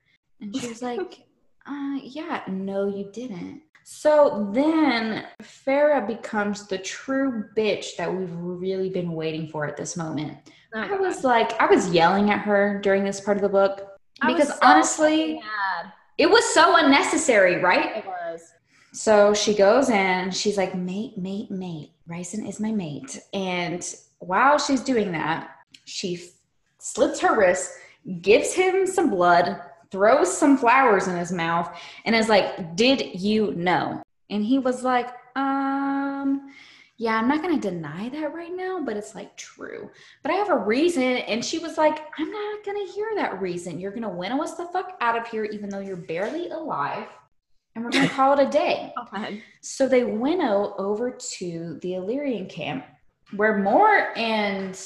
And 0.40 0.56
she 0.56 0.68
was 0.68 0.82
like, 0.82 1.24
uh, 1.66 1.98
"Yeah, 2.02 2.42
no, 2.48 2.88
you 2.88 3.10
didn't." 3.12 3.62
So 3.84 4.50
then 4.52 5.26
Feyre 5.42 6.06
becomes 6.06 6.66
the 6.68 6.78
true 6.78 7.46
bitch 7.56 7.96
that 7.96 8.14
we've 8.14 8.32
really 8.32 8.88
been 8.88 9.12
waiting 9.12 9.48
for 9.48 9.66
at 9.66 9.76
this 9.76 9.96
moment. 9.96 10.38
Oh, 10.74 10.80
I 10.80 10.96
was 10.96 11.22
God. 11.22 11.24
like, 11.24 11.60
I 11.60 11.66
was 11.66 11.90
yelling 11.90 12.30
at 12.30 12.38
her 12.40 12.80
during 12.82 13.04
this 13.04 13.20
part 13.20 13.36
of 13.36 13.42
the 13.42 13.48
book 13.48 13.98
because 14.26 14.48
so 14.48 14.58
honestly, 14.62 15.34
mad. 15.34 15.92
it 16.18 16.30
was 16.30 16.44
so 16.54 16.76
unnecessary, 16.76 17.60
right? 17.60 17.96
It 17.96 18.06
was. 18.06 18.52
So 18.92 19.34
she 19.34 19.54
goes 19.54 19.88
in, 19.88 20.30
she's 20.30 20.56
like, 20.56 20.74
mate, 20.74 21.16
mate, 21.16 21.50
mate. 21.50 21.92
Rhysand 22.08 22.48
is 22.48 22.58
my 22.58 22.72
mate. 22.72 23.20
And 23.32 23.86
while 24.18 24.58
she's 24.58 24.80
doing 24.80 25.12
that, 25.12 25.50
she 25.84 26.24
slits 26.78 27.20
her 27.20 27.38
wrist, 27.38 27.70
gives 28.20 28.52
him 28.52 28.86
some 28.86 29.10
blood, 29.10 29.60
throws 29.90 30.36
some 30.36 30.56
flowers 30.56 31.06
in 31.06 31.16
his 31.16 31.30
mouth 31.32 31.76
and 32.04 32.14
is 32.14 32.28
like, 32.28 32.76
Did 32.76 33.20
you 33.20 33.52
know? 33.54 34.02
And 34.28 34.44
he 34.44 34.58
was 34.58 34.82
like, 34.82 35.10
Um, 35.36 36.52
yeah, 36.96 37.16
I'm 37.16 37.28
not 37.28 37.42
going 37.42 37.58
to 37.58 37.70
deny 37.70 38.10
that 38.10 38.34
right 38.34 38.54
now, 38.54 38.82
but 38.84 38.96
it's 38.96 39.14
like 39.14 39.34
true. 39.36 39.90
But 40.22 40.32
I 40.32 40.34
have 40.34 40.50
a 40.50 40.58
reason. 40.58 41.02
And 41.02 41.42
she 41.42 41.58
was 41.58 41.78
like, 41.78 41.98
I'm 42.18 42.30
not 42.30 42.64
going 42.64 42.86
to 42.86 42.92
hear 42.92 43.12
that 43.16 43.40
reason. 43.40 43.80
You're 43.80 43.90
going 43.90 44.02
to 44.02 44.10
winnow 44.10 44.42
us 44.42 44.56
the 44.56 44.66
fuck 44.66 44.98
out 45.00 45.16
of 45.16 45.26
here, 45.26 45.44
even 45.44 45.70
though 45.70 45.78
you're 45.78 45.96
barely 45.96 46.50
alive. 46.50 47.06
And 47.74 47.84
we're 47.84 47.90
going 47.90 48.08
to 48.08 48.14
call 48.14 48.38
it 48.38 48.46
a 48.46 48.50
day. 48.50 48.92
oh, 48.96 49.28
so 49.60 49.88
they 49.88 50.04
winnow 50.04 50.74
over 50.78 51.10
to 51.38 51.78
the 51.82 51.94
Illyrian 51.94 52.46
camp 52.46 52.84
where 53.36 53.58
Mor 53.58 54.16
and 54.16 54.78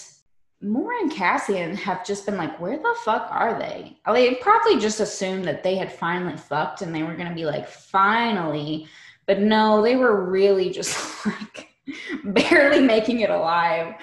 Mor 0.60 0.92
and 0.92 1.12
Cassian 1.12 1.76
have 1.76 2.06
just 2.06 2.24
been 2.26 2.36
like, 2.36 2.58
where 2.58 2.78
the 2.78 2.94
fuck 3.04 3.28
are 3.30 3.58
they? 3.58 3.98
They 4.06 4.34
probably 4.36 4.78
just 4.78 5.00
assumed 5.00 5.44
that 5.44 5.62
they 5.62 5.76
had 5.76 5.92
finally 5.92 6.36
fucked 6.36 6.82
and 6.82 6.94
they 6.94 7.02
were 7.02 7.14
gonna 7.14 7.34
be 7.34 7.44
like, 7.44 7.68
finally. 7.68 8.88
But 9.26 9.40
no, 9.40 9.82
they 9.82 9.96
were 9.96 10.24
really 10.24 10.70
just 10.70 11.26
like 11.26 11.68
barely 12.24 12.80
making 12.80 13.20
it 13.20 13.30
alive. 13.30 13.94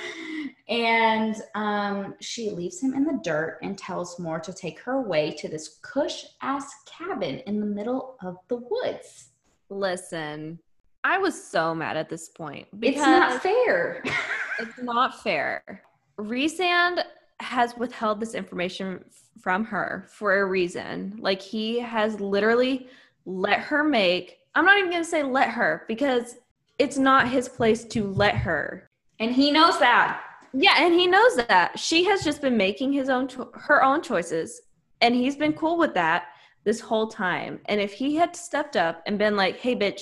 And 0.71 1.35
um, 1.53 2.15
she 2.21 2.49
leaves 2.49 2.81
him 2.81 2.93
in 2.93 3.03
the 3.03 3.19
dirt 3.23 3.59
and 3.61 3.77
tells 3.77 4.17
Mor 4.17 4.39
to 4.39 4.53
take 4.53 4.79
her 4.79 4.93
away 4.93 5.31
to 5.31 5.49
this 5.49 5.79
cush 5.81 6.23
ass 6.41 6.73
cabin 6.85 7.39
in 7.39 7.59
the 7.59 7.65
middle 7.65 8.15
of 8.23 8.37
the 8.47 8.55
woods. 8.55 9.31
Listen, 9.69 10.57
I 11.03 11.17
was 11.17 11.41
so 11.41 11.75
mad 11.75 11.97
at 11.97 12.07
this 12.07 12.29
point. 12.29 12.67
It's 12.81 12.97
not 12.97 13.43
fair. 13.43 14.01
it's 14.59 14.79
not 14.81 15.21
fair. 15.21 15.83
Rhysand 16.17 17.03
has 17.41 17.75
withheld 17.75 18.21
this 18.21 18.33
information 18.33 19.03
from 19.41 19.65
her 19.65 20.05
for 20.07 20.39
a 20.39 20.45
reason. 20.45 21.17
Like 21.19 21.41
he 21.41 21.79
has 21.79 22.21
literally 22.21 22.87
let 23.25 23.59
her 23.59 23.83
make, 23.83 24.37
I'm 24.55 24.63
not 24.63 24.77
even 24.77 24.89
going 24.89 25.03
to 25.03 25.09
say 25.09 25.23
let 25.23 25.49
her 25.49 25.83
because 25.89 26.37
it's 26.79 26.97
not 26.97 27.27
his 27.27 27.49
place 27.49 27.83
to 27.85 28.07
let 28.07 28.35
her. 28.35 28.89
And 29.19 29.33
he 29.33 29.51
knows 29.51 29.77
that. 29.79 30.21
Yeah, 30.53 30.75
and 30.77 30.93
he 30.93 31.07
knows 31.07 31.37
that. 31.37 31.79
She 31.79 32.03
has 32.05 32.23
just 32.23 32.41
been 32.41 32.57
making 32.57 32.91
his 32.93 33.09
own 33.09 33.29
her 33.53 33.83
own 33.83 34.01
choices 34.01 34.61
and 35.01 35.15
he's 35.15 35.35
been 35.35 35.53
cool 35.53 35.77
with 35.77 35.93
that. 35.95 36.25
this 36.63 36.79
whole 36.79 37.07
time. 37.07 37.59
And 37.65 37.81
if 37.81 37.91
he 37.93 38.15
had 38.15 38.35
stepped 38.35 38.75
up 38.75 39.01
and 39.05 39.17
been 39.17 39.35
like, 39.35 39.57
hey, 39.57 39.75
bitch, 39.75 40.01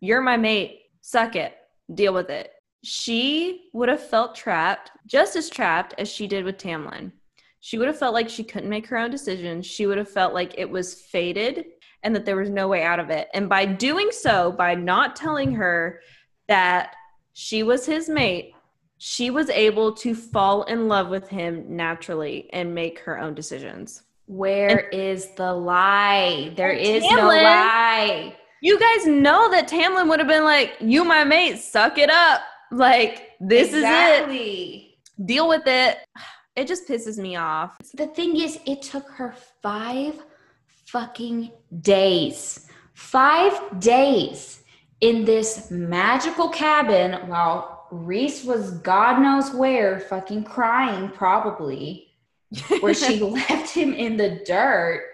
you're 0.00 0.20
my 0.20 0.36
mate, 0.36 0.80
suck 1.00 1.36
it, 1.36 1.54
deal 1.94 2.12
with 2.12 2.30
it, 2.30 2.50
she 2.82 3.68
would 3.72 3.88
have 3.88 4.02
felt 4.02 4.34
trapped, 4.34 4.90
just 5.06 5.36
as 5.36 5.48
trapped 5.48 5.94
as 5.98 6.08
she 6.08 6.26
did 6.26 6.44
with 6.44 6.56
Tamlin. 6.58 7.12
She 7.60 7.76
would 7.78 7.88
have 7.88 7.98
felt 7.98 8.14
like 8.14 8.28
she 8.28 8.42
couldn't 8.42 8.70
make 8.70 8.86
her 8.86 8.96
own 8.96 9.10
decisions. 9.10 9.66
She 9.66 9.86
would 9.86 9.98
have 9.98 10.10
felt 10.10 10.32
like 10.32 10.54
it 10.56 10.68
was 10.68 10.94
fated 10.94 11.66
and 12.02 12.14
that 12.16 12.24
there 12.24 12.36
was 12.36 12.48
no 12.48 12.66
way 12.68 12.82
out 12.82 12.98
of 12.98 13.10
it. 13.10 13.28
And 13.34 13.48
by 13.48 13.66
doing 13.66 14.08
so, 14.10 14.50
by 14.50 14.74
not 14.74 15.14
telling 15.14 15.52
her 15.52 16.00
that 16.48 16.96
she 17.34 17.62
was 17.62 17.84
his 17.84 18.08
mate, 18.08 18.54
she 19.02 19.30
was 19.30 19.48
able 19.48 19.94
to 19.94 20.14
fall 20.14 20.64
in 20.64 20.86
love 20.86 21.08
with 21.08 21.26
him 21.26 21.64
naturally 21.74 22.50
and 22.52 22.74
make 22.74 22.98
her 22.98 23.18
own 23.18 23.34
decisions. 23.34 24.02
Where 24.26 24.90
and, 24.92 24.92
is 24.92 25.28
the 25.36 25.54
lie? 25.54 26.52
There 26.54 26.70
is 26.70 27.02
Tamlin, 27.04 27.16
no 27.16 27.26
lie. 27.28 28.36
You 28.60 28.78
guys 28.78 29.06
know 29.06 29.50
that 29.52 29.68
Tamlin 29.68 30.06
would 30.10 30.18
have 30.18 30.28
been 30.28 30.44
like, 30.44 30.74
"You 30.80 31.02
my 31.04 31.24
mate, 31.24 31.60
suck 31.60 31.96
it 31.96 32.10
up." 32.10 32.42
Like, 32.70 33.30
this 33.40 33.72
exactly. 33.72 34.36
is 34.38 34.82
it. 35.18 35.26
Deal 35.26 35.48
with 35.48 35.66
it. 35.66 35.96
It 36.54 36.68
just 36.68 36.86
pisses 36.86 37.16
me 37.16 37.36
off. 37.36 37.78
The 37.94 38.08
thing 38.08 38.36
is, 38.36 38.58
it 38.66 38.82
took 38.82 39.08
her 39.12 39.34
five 39.62 40.22
fucking 40.84 41.52
days. 41.80 42.68
Five 42.92 43.80
days 43.80 44.62
in 45.00 45.24
this 45.24 45.70
magical 45.70 46.50
cabin 46.50 47.26
while 47.28 47.69
Rhys 47.90 48.44
was 48.44 48.72
God 48.78 49.20
knows 49.20 49.52
where, 49.52 50.00
fucking 50.00 50.44
crying, 50.44 51.08
probably, 51.10 52.08
where 52.80 52.94
she 52.94 53.20
left 53.20 53.70
him 53.74 53.92
in 53.94 54.16
the 54.16 54.42
dirt. 54.46 55.04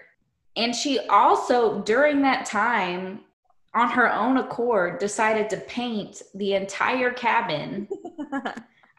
And 0.55 0.75
she 0.75 0.99
also, 1.07 1.81
during 1.81 2.21
that 2.23 2.45
time, 2.45 3.21
on 3.73 3.89
her 3.89 4.11
own 4.11 4.37
accord 4.37 4.99
decided 4.99 5.49
to 5.51 5.57
paint 5.57 6.23
the 6.33 6.53
entire 6.55 7.11
cabin. 7.11 7.87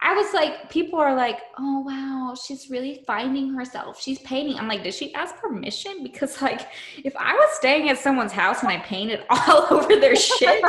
I 0.00 0.14
was 0.14 0.32
like, 0.32 0.70
people 0.70 1.00
are 1.00 1.16
like, 1.16 1.40
oh 1.58 1.80
wow, 1.80 2.36
she's 2.40 2.70
really 2.70 3.02
finding 3.04 3.52
herself. 3.54 4.00
She's 4.00 4.20
painting. 4.20 4.56
I'm 4.56 4.68
like, 4.68 4.84
did 4.84 4.94
she 4.94 5.12
ask 5.14 5.36
permission? 5.36 6.02
Because 6.02 6.40
like, 6.40 6.68
if 7.04 7.14
I 7.16 7.34
was 7.34 7.56
staying 7.56 7.88
at 7.88 7.98
someone's 7.98 8.32
house 8.32 8.62
and 8.62 8.70
I 8.70 8.78
painted 8.78 9.24
all 9.30 9.66
over 9.70 9.96
their 9.96 10.14
shit, 10.14 10.64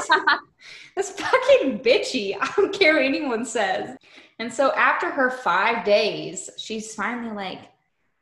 that's 1.00 1.12
fucking 1.12 1.80
bitchy. 1.80 2.36
I 2.42 2.52
don't 2.58 2.78
care 2.78 2.96
what 2.96 3.04
anyone 3.04 3.46
says. 3.46 3.98
And 4.40 4.52
so 4.52 4.72
after 4.74 5.10
her 5.10 5.30
five 5.30 5.86
days, 5.86 6.50
she's 6.58 6.94
finally 6.94 7.34
like, 7.34 7.70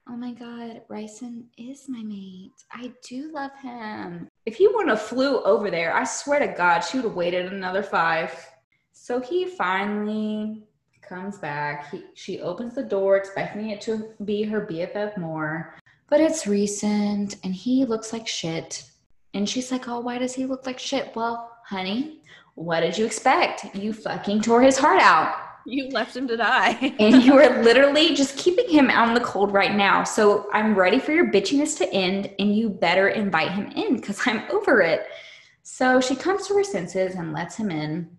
oh 0.08 0.16
my 0.16 0.32
God, 0.32 0.82
Rhysand 0.90 1.46
is 1.58 1.90
my 1.90 2.04
mate. 2.04 2.54
I 2.72 2.92
do 3.04 3.32
love 3.32 3.52
him. 3.62 4.30
If 4.46 4.56
he 4.56 4.68
wouldn't 4.68 4.90
have 4.90 5.02
flew 5.02 5.42
over 5.44 5.70
there, 5.72 5.96
I 5.96 6.04
swear 6.04 6.40
to 6.40 6.48
God, 6.48 6.82
she 6.82 6.98
would 6.98 7.06
have 7.06 7.16
waited 7.16 7.52
another 7.52 7.84
five. 7.84 8.48
So 8.94 9.20
he 9.20 9.46
finally 9.46 10.64
comes 11.02 11.38
back. 11.40 11.92
He, 11.92 12.04
she 12.14 12.42
opens 12.42 12.76
the 12.76 12.84
door, 12.84 13.18
expecting 13.18 13.72
it 13.72 13.82
to 13.82 14.14
be 14.24 14.44
her 14.44 14.66
BFF 14.66 15.18
Mor. 15.18 15.76
But 16.10 16.22
it's 16.22 16.46
Rhysand 16.46 17.38
and 17.44 17.54
he 17.54 17.86
looks 17.86 18.14
like 18.14 18.28
shit. 18.28 18.84
And 19.34 19.48
she's 19.48 19.72
like, 19.72 19.88
oh, 19.88 20.00
why 20.00 20.20
does 20.20 20.34
he 20.34 20.46
look 20.46 20.66
like 20.66 20.80
shit? 20.80 21.16
Well, 21.16 21.52
honey, 21.66 22.22
what 22.58 22.80
did 22.80 22.98
you 22.98 23.06
expect? 23.06 23.76
You 23.76 23.94
fucking 23.94 24.42
tore 24.42 24.64
his 24.64 24.80
heart 24.80 25.00
out. 25.00 25.36
You 25.68 25.90
left 25.90 26.18
him 26.18 26.28
to 26.28 26.36
die. 26.36 26.72
and 27.00 27.22
you 27.24 27.38
are 27.38 27.62
literally 27.62 28.16
just 28.16 28.36
keeping 28.36 28.68
him 28.68 28.90
out 28.90 29.08
in 29.08 29.14
the 29.14 29.20
cold 29.20 29.54
right 29.54 29.76
now. 29.76 30.04
So 30.04 30.50
I'm 30.54 30.74
ready 30.74 30.98
for 30.98 31.12
your 31.12 31.32
bitchiness 31.32 31.78
to 31.78 31.94
end, 31.94 32.32
and 32.40 32.56
you 32.56 32.70
better 32.70 33.10
invite 33.10 33.52
him 33.52 33.68
in 33.76 33.98
because 33.98 34.20
I'm 34.26 34.42
over 34.52 34.82
it. 34.82 35.06
So 35.62 36.02
she 36.02 36.16
comes 36.16 36.48
to 36.48 36.56
her 36.56 36.64
senses 36.64 37.14
and 37.14 37.32
lets 37.32 37.56
him 37.56 37.70
in 37.70 38.10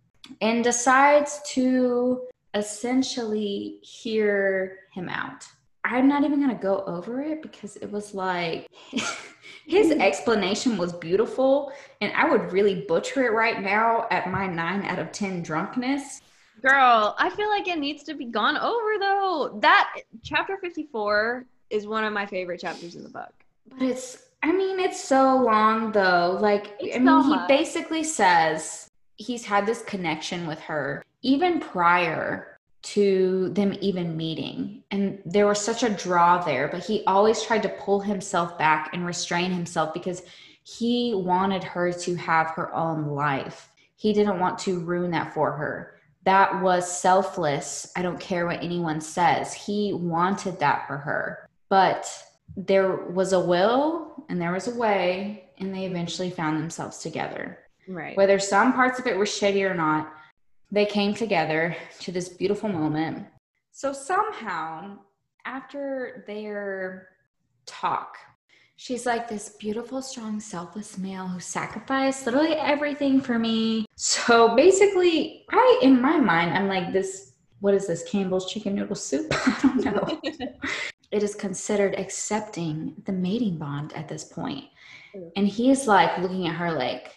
and 0.41 0.63
decides 0.63 1.41
to 1.55 2.21
essentially 2.55 3.81
hear 3.83 4.79
him 4.93 5.09
out. 5.09 5.49
I'm 5.85 6.07
not 6.07 6.23
even 6.23 6.41
going 6.41 6.57
to 6.57 6.63
go 6.63 6.85
over 6.87 7.23
it 7.23 7.43
because 7.43 7.75
it 7.77 7.91
was 7.91 8.15
like 8.15 8.69
his 9.69 9.91
explanation 9.93 10.79
was 10.79 10.95
beautiful 10.95 11.71
and 12.01 12.11
I 12.15 12.29
would 12.29 12.53
really 12.53 12.87
butcher 12.89 13.27
it 13.27 13.33
right 13.33 13.61
now 13.61 14.07
at 14.11 14.31
my 14.31 14.47
9 14.47 14.85
out 14.87 14.99
of 14.99 15.13
10 15.13 15.43
drunkenness. 15.43 16.23
Girl, 16.63 17.15
I 17.19 17.29
feel 17.31 17.51
like 17.51 17.69
it 17.69 17.79
needs 17.79 18.03
to 18.05 18.15
be 18.15 18.25
gone 18.25 18.57
over 18.57 18.99
though. 18.99 19.59
That 19.61 19.93
chapter 20.25 20.57
54 20.57 21.45
is 21.69 21.87
one 21.87 22.05
of 22.05 22.15
my 22.15 22.25
favorite 22.25 22.61
chapters 22.61 22.97
in 22.97 23.03
the 23.03 23.11
book. 23.11 23.33
But 23.69 23.83
it's 23.83 24.25
I 24.43 24.53
mean, 24.53 24.81
it's 24.81 25.03
so 25.03 25.37
long 25.37 25.93
though. 25.93 26.39
Like 26.41 26.75
it's 26.81 26.97
I 26.97 27.01
mean, 27.01 27.23
so 27.23 27.39
he 27.39 27.47
basically 27.47 28.05
says 28.05 28.89
he's 29.17 29.45
had 29.45 29.67
this 29.67 29.83
connection 29.83 30.47
with 30.47 30.61
her 30.61 31.05
even 31.21 31.61
prior 31.61 32.58
to 32.95 33.51
them 33.51 33.77
even 33.81 34.17
meeting. 34.17 34.83
And 34.91 35.21
there 35.25 35.47
was 35.47 35.61
such 35.61 35.83
a 35.83 35.91
draw 35.91 36.43
there, 36.43 36.69
but 36.69 36.85
he 36.85 37.05
always 37.07 37.43
tried 37.43 37.63
to 37.65 37.69
pull 37.69 38.01
himself 38.01 38.59
back 38.59 38.91
and 38.93 39.07
restrain 39.07 39.51
himself 39.51 39.93
because 39.95 40.23
he 40.63 41.15
wanted 41.15 41.65
her 41.65 41.93
to 41.93 42.15
have 42.17 42.51
her 42.51 42.75
own 42.75 43.07
life. 43.07 43.71
He 43.97 44.13
didn't 44.13 44.39
want 44.39 44.59
to 44.61 44.81
ruin 44.81 45.11
that 45.13 45.35
for 45.35 45.53
her 45.53 45.99
that 46.29 46.61
was 46.61 47.01
selfless. 47.01 47.91
I 47.97 48.03
don't 48.03 48.21
care 48.21 48.45
what 48.45 48.63
anyone 48.63 49.01
says. 49.01 49.55
He 49.55 49.95
wanted 49.95 50.59
that 50.59 50.87
for 50.87 50.99
her. 50.99 51.49
But 51.71 52.07
there 52.55 52.97
was 52.97 53.33
a 53.33 53.41
will 53.41 54.27
and 54.29 54.39
there 54.39 54.53
was 54.53 54.69
a 54.69 54.75
way, 54.75 55.49
and 55.57 55.75
they 55.75 55.87
eventually 55.87 56.29
found 56.29 56.59
themselves 56.59 56.99
together. 56.99 57.61
Right. 57.89 58.15
Whether 58.15 58.39
some 58.39 58.75
parts 58.75 58.99
of 58.99 59.07
it 59.07 59.17
were 59.17 59.25
shitty 59.25 59.69
or 59.69 59.73
not, 59.75 60.13
they 60.71 60.87
came 60.87 61.15
together 61.15 61.77
to 62.01 62.13
this 62.13 62.29
beautiful 62.29 62.69
moment. 62.69 63.27
So 63.73 63.93
somehow, 63.93 64.99
after 65.45 66.25
their 66.27 67.09
talk, 67.67 68.17
She's 68.81 69.07
like 69.07 69.29
this 69.29 69.57
beautiful, 69.59 70.01
strong, 70.01 70.39
selfless 70.39 70.99
male 70.99 71.27
who 71.27 71.41
sacrificed 71.41 72.25
literally 72.27 72.53
everything 72.53 73.21
for 73.21 73.37
me. 73.37 73.87
So 73.97 74.55
basically, 74.55 75.45
I, 75.51 75.81
in 75.83 76.01
my 76.01 76.17
mind, 76.17 76.57
I'm 76.57 76.69
like 76.69 76.93
this 76.93 77.29
what 77.61 77.75
is 77.75 77.87
this, 77.87 78.05
Campbell's 78.05 78.51
chicken 78.51 78.75
noodle 78.75 78.95
soup? 78.95 79.27
I 79.33 79.59
don't 79.63 79.85
know. 79.85 80.21
it 81.11 81.23
is 81.23 81.35
considered 81.35 81.95
accepting 81.99 82.95
the 83.05 83.13
mating 83.13 83.59
bond 83.59 83.93
at 83.95 84.09
this 84.09 84.25
point. 84.25 84.65
And 85.37 85.49
he's 85.49 85.87
like 85.87 86.19
looking 86.19 86.47
at 86.47 86.55
her 86.55 86.71
like, 86.71 87.17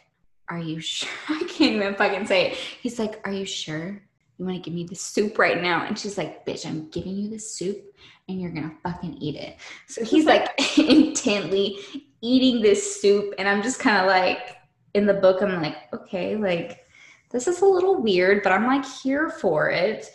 Are 0.52 0.60
you 0.60 0.82
sure? 0.82 1.10
I 1.30 1.40
can't 1.48 1.78
even 1.78 1.96
fucking 1.96 2.28
say 2.28 2.52
it. 2.52 2.58
He's 2.82 3.00
like, 3.00 3.26
Are 3.26 3.32
you 3.32 3.46
sure 3.46 4.02
you 4.38 4.46
want 4.46 4.62
to 4.62 4.70
give 4.70 4.76
me 4.76 4.84
the 4.84 4.96
soup 4.96 5.40
right 5.40 5.62
now? 5.62 5.86
And 5.86 5.98
she's 5.98 6.18
like, 6.18 6.46
Bitch, 6.46 6.66
I'm 6.66 6.90
giving 6.90 7.16
you 7.16 7.30
the 7.30 7.40
soup 7.40 7.96
and 8.28 8.42
you're 8.42 8.52
gonna 8.52 8.76
fucking 8.84 9.18
eat 9.20 9.36
it. 9.36 9.56
So 9.88 10.04
he's 10.04 10.26
like 10.26 10.50
intently 10.78 11.80
eating 12.22 12.62
this 12.62 13.02
soup, 13.02 13.34
and 13.40 13.48
I'm 13.48 13.64
just 13.64 13.80
kind 13.80 13.98
of 13.98 14.08
like 14.08 14.58
in 14.94 15.06
the 15.06 15.14
book, 15.14 15.42
I'm 15.42 15.62
like, 15.62 15.78
okay, 15.94 16.36
like 16.36 16.86
this 17.30 17.48
is 17.48 17.62
a 17.62 17.66
little 17.66 18.02
weird, 18.02 18.44
but 18.44 18.52
I'm 18.52 18.68
like 18.68 18.86
here 18.86 19.30
for 19.30 19.70
it. 19.70 20.12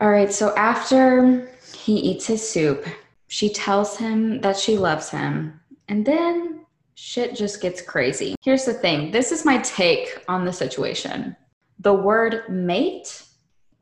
All 0.00 0.10
right, 0.10 0.32
so 0.32 0.56
after 0.56 1.50
he 1.74 1.94
eats 1.94 2.26
his 2.26 2.48
soup, 2.48 2.86
she 3.26 3.52
tells 3.52 3.98
him 3.98 4.40
that 4.40 4.56
she 4.56 4.78
loves 4.78 5.10
him, 5.10 5.60
and 5.88 6.06
then 6.06 6.64
shit 6.98 7.36
just 7.36 7.62
gets 7.62 7.80
crazy. 7.80 8.34
Here's 8.42 8.64
the 8.64 8.74
thing 8.74 9.12
this 9.12 9.30
is 9.30 9.44
my 9.44 9.58
take 9.58 10.24
on 10.26 10.44
the 10.44 10.52
situation. 10.52 11.36
The 11.78 11.94
word 11.94 12.48
mate 12.48 13.22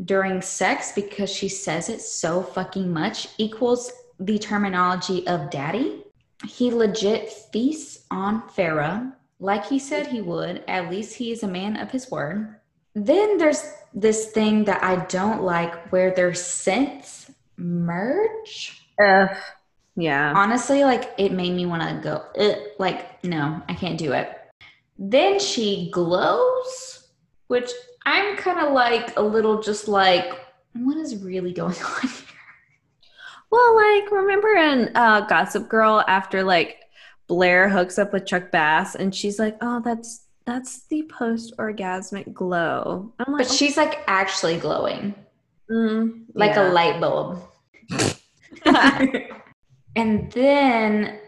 during 0.04 0.42
sex 0.42 0.92
because 0.94 1.32
she 1.32 1.48
says 1.48 1.88
it 1.88 2.02
so 2.02 2.42
fucking 2.42 2.92
much 2.92 3.28
equals 3.38 3.90
the 4.20 4.38
terminology 4.38 5.26
of 5.26 5.48
daddy. 5.48 6.04
He 6.46 6.70
legit 6.70 7.30
feasts 7.30 8.04
on 8.10 8.42
Feyre 8.50 9.12
like 9.40 9.64
he 9.64 9.78
said 9.78 10.06
he 10.06 10.20
would. 10.20 10.62
At 10.68 10.90
least 10.90 11.16
he 11.16 11.32
is 11.32 11.42
a 11.42 11.48
man 11.48 11.78
of 11.78 11.90
his 11.90 12.10
word. 12.10 12.56
Then 12.94 13.38
there's 13.38 13.64
this 13.94 14.30
thing 14.32 14.64
that 14.64 14.84
I 14.84 15.06
don't 15.06 15.42
like 15.42 15.90
where 15.90 16.10
their 16.10 16.34
scents 16.34 17.30
merge. 17.56 18.82
Yeah. 19.96 20.32
Honestly, 20.36 20.84
like 20.84 21.12
it 21.18 21.32
made 21.32 21.54
me 21.54 21.66
want 21.66 21.82
to 21.82 22.00
go, 22.02 22.62
like, 22.78 23.22
no, 23.24 23.62
I 23.68 23.74
can't 23.74 23.98
do 23.98 24.12
it. 24.12 24.30
Then 24.98 25.38
she 25.38 25.90
glows, 25.92 27.08
which 27.48 27.70
I'm 28.04 28.36
kind 28.36 28.60
of 28.60 28.72
like 28.72 29.16
a 29.16 29.22
little 29.22 29.62
just 29.62 29.88
like, 29.88 30.38
what 30.74 30.96
is 30.96 31.16
really 31.16 31.52
going 31.52 31.74
on 31.82 32.00
here? 32.08 32.10
Well, 33.50 33.76
like, 33.76 34.10
remember 34.10 34.48
in 34.54 34.90
uh, 34.94 35.22
Gossip 35.22 35.68
Girl 35.68 36.04
after 36.06 36.42
like 36.42 36.78
Blair 37.26 37.68
hooks 37.68 37.98
up 37.98 38.12
with 38.12 38.26
Chuck 38.26 38.50
Bass 38.50 38.94
and 38.94 39.14
she's 39.14 39.38
like, 39.38 39.56
oh, 39.60 39.80
that's 39.80 40.26
that's 40.44 40.86
the 40.86 41.02
post 41.04 41.56
orgasmic 41.56 42.32
glow. 42.32 43.12
I'm 43.18 43.32
like, 43.32 43.44
but 43.46 43.50
oh. 43.50 43.54
she's 43.54 43.76
like 43.76 44.04
actually 44.06 44.58
glowing, 44.58 45.14
mm, 45.70 46.22
like 46.34 46.54
yeah. 46.54 46.68
a 46.68 46.72
light 46.72 47.00
bulb. 47.00 47.40
and 49.96 50.30
then 50.32 51.18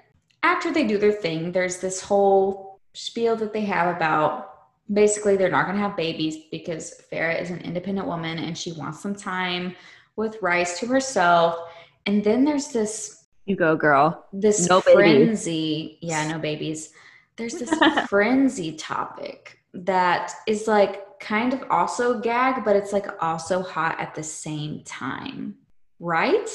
after 0.43 0.73
they 0.73 0.87
do 0.87 0.99
their 0.99 1.13
thing, 1.13 1.51
there's 1.51 1.79
this 1.79 2.01
whole 2.01 2.81
spiel 2.93 3.35
that 3.37 3.53
they 3.53 3.63
have 3.63 3.97
about 3.97 4.45
basically 4.93 5.37
they're 5.37 5.51
not 5.51 5.65
going 5.67 5.77
to 5.77 5.83
have 5.83 5.97
babies 5.97 6.37
because 6.51 7.03
Feyre 7.11 7.41
is 7.41 7.51
an 7.51 7.61
independent 7.61 8.07
woman 8.07 8.39
and 8.39 8.57
she 8.57 8.73
wants 8.73 9.01
some 9.01 9.15
time 9.15 9.75
with 10.17 10.41
Rhys 10.41 10.79
to 10.79 10.87
herself. 10.87 11.59
And 12.07 12.23
then 12.23 12.45
there's 12.45 12.69
this 12.69 13.19
you 13.47 13.57
go, 13.57 13.77
girl. 13.77 14.27
This 14.31 14.69
no 14.69 14.83
frenzy. 14.83 15.85
Babies. 15.85 15.99
Yeah, 16.03 16.29
no 16.31 16.39
babies. 16.39 16.91
There's 17.37 17.55
this 17.55 17.73
frenzy 18.09 18.77
topic 18.77 19.61
that 19.73 20.33
is 20.47 20.69
like 20.69 21.19
kind 21.19 21.55
of 21.55 21.65
also 21.71 22.21
gag, 22.21 22.63
but 22.63 22.77
it's 22.77 22.93
like 22.93 23.07
also 23.23 23.63
hot 23.63 23.99
at 23.99 24.15
the 24.15 24.23
same 24.23 24.83
time. 24.85 25.55
Right? 25.99 26.51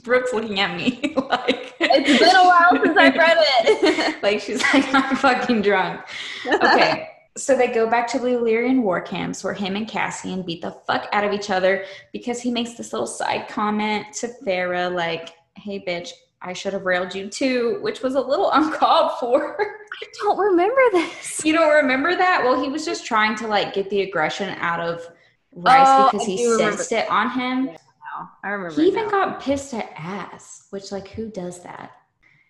Brooke's 0.04 0.32
looking 0.32 0.60
at 0.60 0.76
me 0.76 1.14
like 1.28 1.74
it's 1.80 2.18
been 2.18 2.36
a 2.36 2.44
while 2.44 2.70
since 2.82 2.96
I've 2.96 3.14
read 3.14 3.36
it. 3.38 4.16
like 4.22 4.40
she's 4.40 4.62
like, 4.72 4.92
I'm 4.94 5.16
fucking 5.16 5.62
drunk. 5.62 6.00
Okay. 6.46 7.08
So 7.36 7.56
they 7.56 7.68
go 7.68 7.88
back 7.88 8.06
to 8.08 8.18
the 8.18 8.28
Illyrian 8.28 8.82
war 8.82 9.00
camps 9.00 9.42
where 9.42 9.54
him 9.54 9.74
and 9.74 9.88
Cassian 9.88 10.42
beat 10.42 10.60
the 10.60 10.72
fuck 10.86 11.08
out 11.12 11.24
of 11.24 11.32
each 11.32 11.48
other 11.48 11.84
because 12.12 12.40
he 12.42 12.50
makes 12.50 12.74
this 12.74 12.92
little 12.92 13.06
side 13.06 13.48
comment 13.48 14.12
to 14.16 14.28
Feyre, 14.44 14.94
like, 14.94 15.30
hey, 15.56 15.80
bitch, 15.80 16.10
I 16.42 16.52
should 16.52 16.72
have 16.74 16.84
railed 16.84 17.14
you 17.14 17.28
too, 17.28 17.78
which 17.80 18.02
was 18.02 18.16
a 18.16 18.20
little 18.20 18.50
uncalled 18.52 19.12
for. 19.18 19.56
I 19.58 20.06
don't 20.20 20.38
remember 20.38 20.80
this. 20.92 21.44
You 21.44 21.52
don't 21.52 21.72
remember 21.72 22.14
that? 22.16 22.42
Well, 22.44 22.60
he 22.62 22.68
was 22.68 22.84
just 22.84 23.06
trying 23.06 23.36
to 23.36 23.46
like 23.46 23.72
get 23.72 23.88
the 23.88 24.02
aggression 24.02 24.50
out 24.58 24.80
of 24.80 25.06
Rhys 25.54 25.86
oh, 25.88 26.08
because 26.10 26.26
he 26.26 26.44
sensed 26.56 26.92
it 26.92 27.08
on 27.10 27.30
him. 27.30 27.70
Yeah, 28.16 28.26
I 28.44 28.48
remember. 28.50 28.80
He 28.80 28.88
even 28.88 29.04
now. 29.04 29.10
got 29.10 29.40
pissed 29.42 29.74
at 29.74 29.92
ass, 29.96 30.66
which 30.70 30.92
like 30.92 31.08
who 31.08 31.28
does 31.28 31.62
that? 31.62 31.92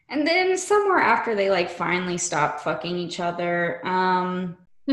And 0.09 0.27
then 0.27 0.57
somewhere 0.59 0.99
after 0.99 1.35
they 1.35 1.51
like 1.51 1.71
finally 1.71 2.19
stopped 2.19 2.61
fucking 2.61 2.97
each 2.97 3.21
other, 3.21 3.85
um, 3.87 4.57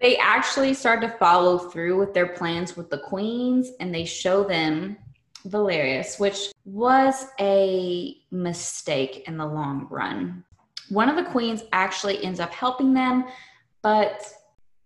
they 0.00 0.16
actually 0.16 0.74
start 0.74 1.00
to 1.02 1.10
follow 1.18 1.58
through 1.58 1.98
with 1.98 2.14
their 2.14 2.28
plans 2.28 2.76
with 2.76 2.88
the 2.90 2.98
queens 2.98 3.72
and 3.80 3.94
they 3.94 4.04
show 4.04 4.42
them 4.42 4.96
Velaris, 5.46 6.18
which 6.18 6.52
was 6.64 7.26
a 7.40 8.16
mistake 8.30 9.24
in 9.26 9.36
the 9.36 9.46
long 9.46 9.86
run. 9.90 10.44
One 10.88 11.08
of 11.08 11.16
the 11.16 11.30
queens 11.30 11.64
actually 11.72 12.24
ends 12.24 12.40
up 12.40 12.52
helping 12.52 12.94
them, 12.94 13.24
but 13.82 14.32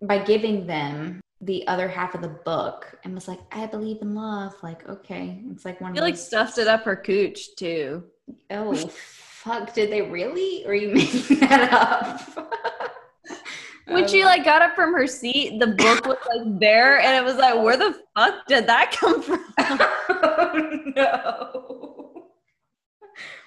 by 0.02 0.18
giving 0.18 0.66
them 0.66 1.20
the 1.46 1.66
other 1.68 1.88
half 1.88 2.14
of 2.14 2.22
the 2.22 2.28
book 2.28 2.98
and 3.04 3.14
was 3.14 3.28
like, 3.28 3.40
I 3.52 3.66
believe 3.66 4.02
in 4.02 4.14
love. 4.14 4.54
Like, 4.62 4.88
okay. 4.88 5.40
It's 5.50 5.64
like 5.64 5.80
one 5.80 5.92
I 5.92 5.94
feel 5.94 6.02
like 6.02 6.16
stuffed 6.16 6.58
it 6.58 6.66
up 6.66 6.84
her 6.84 6.96
cooch 6.96 7.54
too. 7.56 8.04
Oh 8.50 8.74
fuck. 8.74 9.72
Did 9.72 9.90
they 9.90 10.02
really? 10.02 10.64
Or 10.66 10.72
are 10.72 10.74
you 10.74 10.88
making 10.94 11.40
that 11.40 11.72
up? 11.72 12.46
when 13.86 14.08
she 14.08 14.24
like 14.24 14.44
got 14.44 14.62
up 14.62 14.74
from 14.74 14.92
her 14.92 15.06
seat, 15.06 15.60
the 15.60 15.68
book 15.68 16.06
was 16.06 16.18
like 16.34 16.58
there, 16.58 16.98
and 16.98 17.14
it 17.16 17.24
was 17.24 17.36
like, 17.36 17.62
where 17.62 17.76
the 17.76 17.96
fuck 18.16 18.46
did 18.46 18.66
that 18.66 18.92
come 18.92 19.22
from? 19.22 19.44
oh, 19.58 20.80
no. 20.96 21.95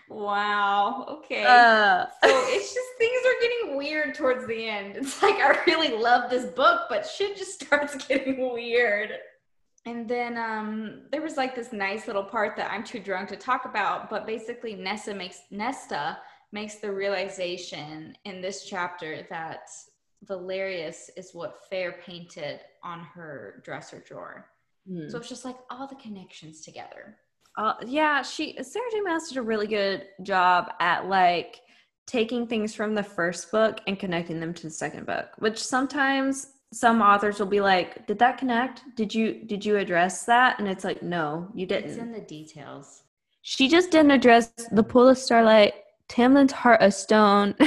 Wow. 0.10 1.06
Okay. 1.08 1.46
Uh, 1.46 2.06
so 2.06 2.12
it's 2.24 2.74
just 2.74 2.88
things 2.98 3.22
are 3.26 3.42
getting 3.42 3.78
weird 3.78 4.16
towards 4.16 4.46
the 4.48 4.68
end. 4.68 4.98
It's 4.98 5.22
like 5.22 5.36
I 5.36 5.60
really 5.68 5.96
love 5.96 6.30
this 6.30 6.46
book, 6.46 6.82
but 6.90 7.06
shit 7.06 7.38
just 7.38 7.62
starts 7.64 7.96
getting 8.08 8.52
weird. 8.52 9.12
And 9.86 10.08
then 10.08 10.38
um, 10.38 11.04
there 11.12 11.22
was 11.22 11.38
like 11.38 11.56
this 11.56 11.72
nice 11.72 12.08
little 12.08 12.24
part 12.24 12.58
that 12.58 12.72
I'm 12.72 12.84
too 12.84 13.00
drunk 13.00 13.30
to 13.30 13.36
talk 13.36 13.66
about, 13.66 14.10
but 14.10 14.28
basically 14.28 14.76
Nesta 14.76 15.14
makes 15.14 15.42
Nesta 15.52 16.18
makes 16.52 16.76
the 16.76 16.92
realization 16.92 18.16
in 18.26 18.42
this 18.42 18.66
chapter 18.66 19.26
that 19.30 19.70
Velaris 20.26 21.10
is 21.16 21.32
what 21.34 21.60
Feyre 21.72 22.02
painted 22.02 22.60
on 22.84 23.00
her 23.00 23.62
dresser 23.64 24.04
drawer. 24.06 24.50
Mm. 24.90 25.10
So 25.12 25.20
it's 25.20 25.30
just 25.30 25.46
like 25.46 25.58
all 25.70 25.88
the 25.88 25.96
connections 25.96 26.62
together. 26.62 27.18
Uh, 27.58 27.74
yeah, 27.86 28.22
she 28.22 28.58
Sarah 28.62 28.86
J. 28.92 29.02
Maas 29.02 29.30
did 29.30 29.38
a 29.38 29.42
really 29.42 29.68
good 29.68 30.08
job 30.24 30.72
at 30.80 31.08
like 31.08 31.62
taking 32.08 32.48
things 32.48 32.74
from 32.74 32.96
the 32.96 33.04
first 33.04 33.52
book 33.52 33.80
and 33.88 34.00
connecting 34.00 34.40
them 34.40 34.54
to 34.54 34.64
the 34.64 34.70
second 34.70 35.06
book, 35.06 35.28
which 35.40 35.62
sometimes 35.62 36.54
some 36.72 37.02
authors 37.02 37.40
will 37.40 37.48
be 37.48 37.62
like, 37.62 38.08
"Did 38.08 38.20
that 38.20 38.38
connect? 38.38 38.84
Did 38.96 39.14
you 39.14 39.44
did 39.46 39.66
you 39.66 39.78
address 39.78 40.26
that?" 40.26 40.60
And 40.60 40.68
it's 40.68 40.84
like, 40.84 41.04
"No, 41.04 41.50
you 41.54 41.66
didn't." 41.66 41.90
It's 41.92 42.00
in 42.00 42.12
the 42.12 42.22
details. 42.22 43.04
She 43.42 43.68
just 43.68 43.92
didn't 43.92 44.12
address 44.12 44.52
the 44.72 44.84
pool 44.84 45.10
of 45.10 45.18
starlight, 45.18 45.74
Tamlin's 46.08 46.52
heart 46.52 46.82
of 46.82 46.94
stone. 46.94 47.56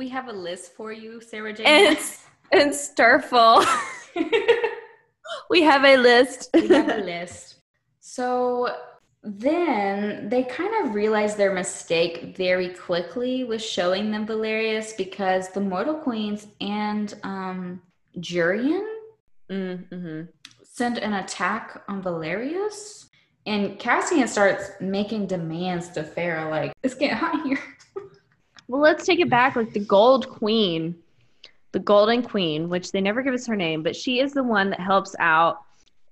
We 0.00 0.08
have 0.08 0.28
a 0.28 0.32
list 0.32 0.72
for 0.74 0.92
you, 0.94 1.20
Sarah 1.20 1.52
J. 1.52 1.62
And, 1.64 1.98
and 2.52 2.74
Starfall. 2.74 3.64
we 5.50 5.60
have 5.60 5.84
a 5.84 5.98
list. 5.98 6.48
we 6.54 6.68
have 6.68 6.88
a 6.88 7.02
list. 7.02 7.56
So 8.00 8.74
then 9.22 10.28
they 10.30 10.42
kind 10.44 10.84
of 10.84 10.94
realized 10.94 11.36
their 11.36 11.52
mistake 11.52 12.34
very 12.36 12.70
quickly 12.70 13.44
with 13.44 13.62
showing 13.62 14.10
them 14.10 14.26
Velaris 14.26 14.96
because 14.96 15.50
the 15.50 15.60
Mortal 15.60 15.94
Queens 15.94 16.46
and 16.60 17.14
um, 17.22 17.82
Jurian 18.18 18.86
mm-hmm. 19.50 20.22
send 20.62 20.98
an 20.98 21.12
attack 21.12 21.82
on 21.88 22.02
Velaris. 22.02 23.06
And 23.46 23.78
Cassian 23.78 24.28
starts 24.28 24.70
making 24.80 25.26
demands 25.26 25.88
to 25.90 26.02
Feyre, 26.02 26.50
like, 26.50 26.72
it's 26.82 26.94
getting 26.94 27.16
hot 27.16 27.42
here. 27.46 27.58
Well, 28.68 28.80
let's 28.80 29.04
take 29.04 29.18
it 29.18 29.28
back. 29.28 29.56
Like 29.56 29.72
the 29.72 29.80
Gold 29.80 30.28
Queen, 30.28 30.94
the 31.72 31.78
Golden 31.78 32.22
Queen, 32.22 32.68
which 32.68 32.92
they 32.92 33.00
never 33.00 33.22
give 33.22 33.34
us 33.34 33.46
her 33.46 33.56
name, 33.56 33.82
but 33.82 33.96
she 33.96 34.20
is 34.20 34.32
the 34.32 34.44
one 34.44 34.70
that 34.70 34.80
helps 34.80 35.16
out 35.18 35.62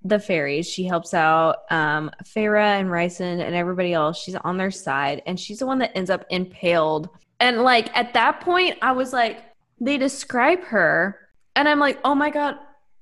the 0.03 0.19
fairies. 0.19 0.67
She 0.67 0.85
helps 0.85 1.13
out 1.13 1.63
um, 1.69 2.11
Feyre 2.23 2.79
and 2.79 2.89
Rhysand 2.89 3.41
and 3.41 3.55
everybody 3.55 3.93
else. 3.93 4.21
She's 4.21 4.35
on 4.35 4.57
their 4.57 4.71
side, 4.71 5.21
and 5.25 5.39
she's 5.39 5.59
the 5.59 5.65
one 5.65 5.79
that 5.79 5.95
ends 5.95 6.09
up 6.09 6.25
impaled. 6.29 7.09
And 7.39 7.63
like 7.63 7.95
at 7.95 8.13
that 8.13 8.41
point, 8.41 8.77
I 8.81 8.91
was 8.91 9.13
like, 9.13 9.43
they 9.79 9.97
describe 9.97 10.63
her, 10.65 11.19
and 11.55 11.67
I'm 11.67 11.79
like, 11.79 11.99
oh 12.03 12.15
my 12.15 12.29
god, 12.29 12.57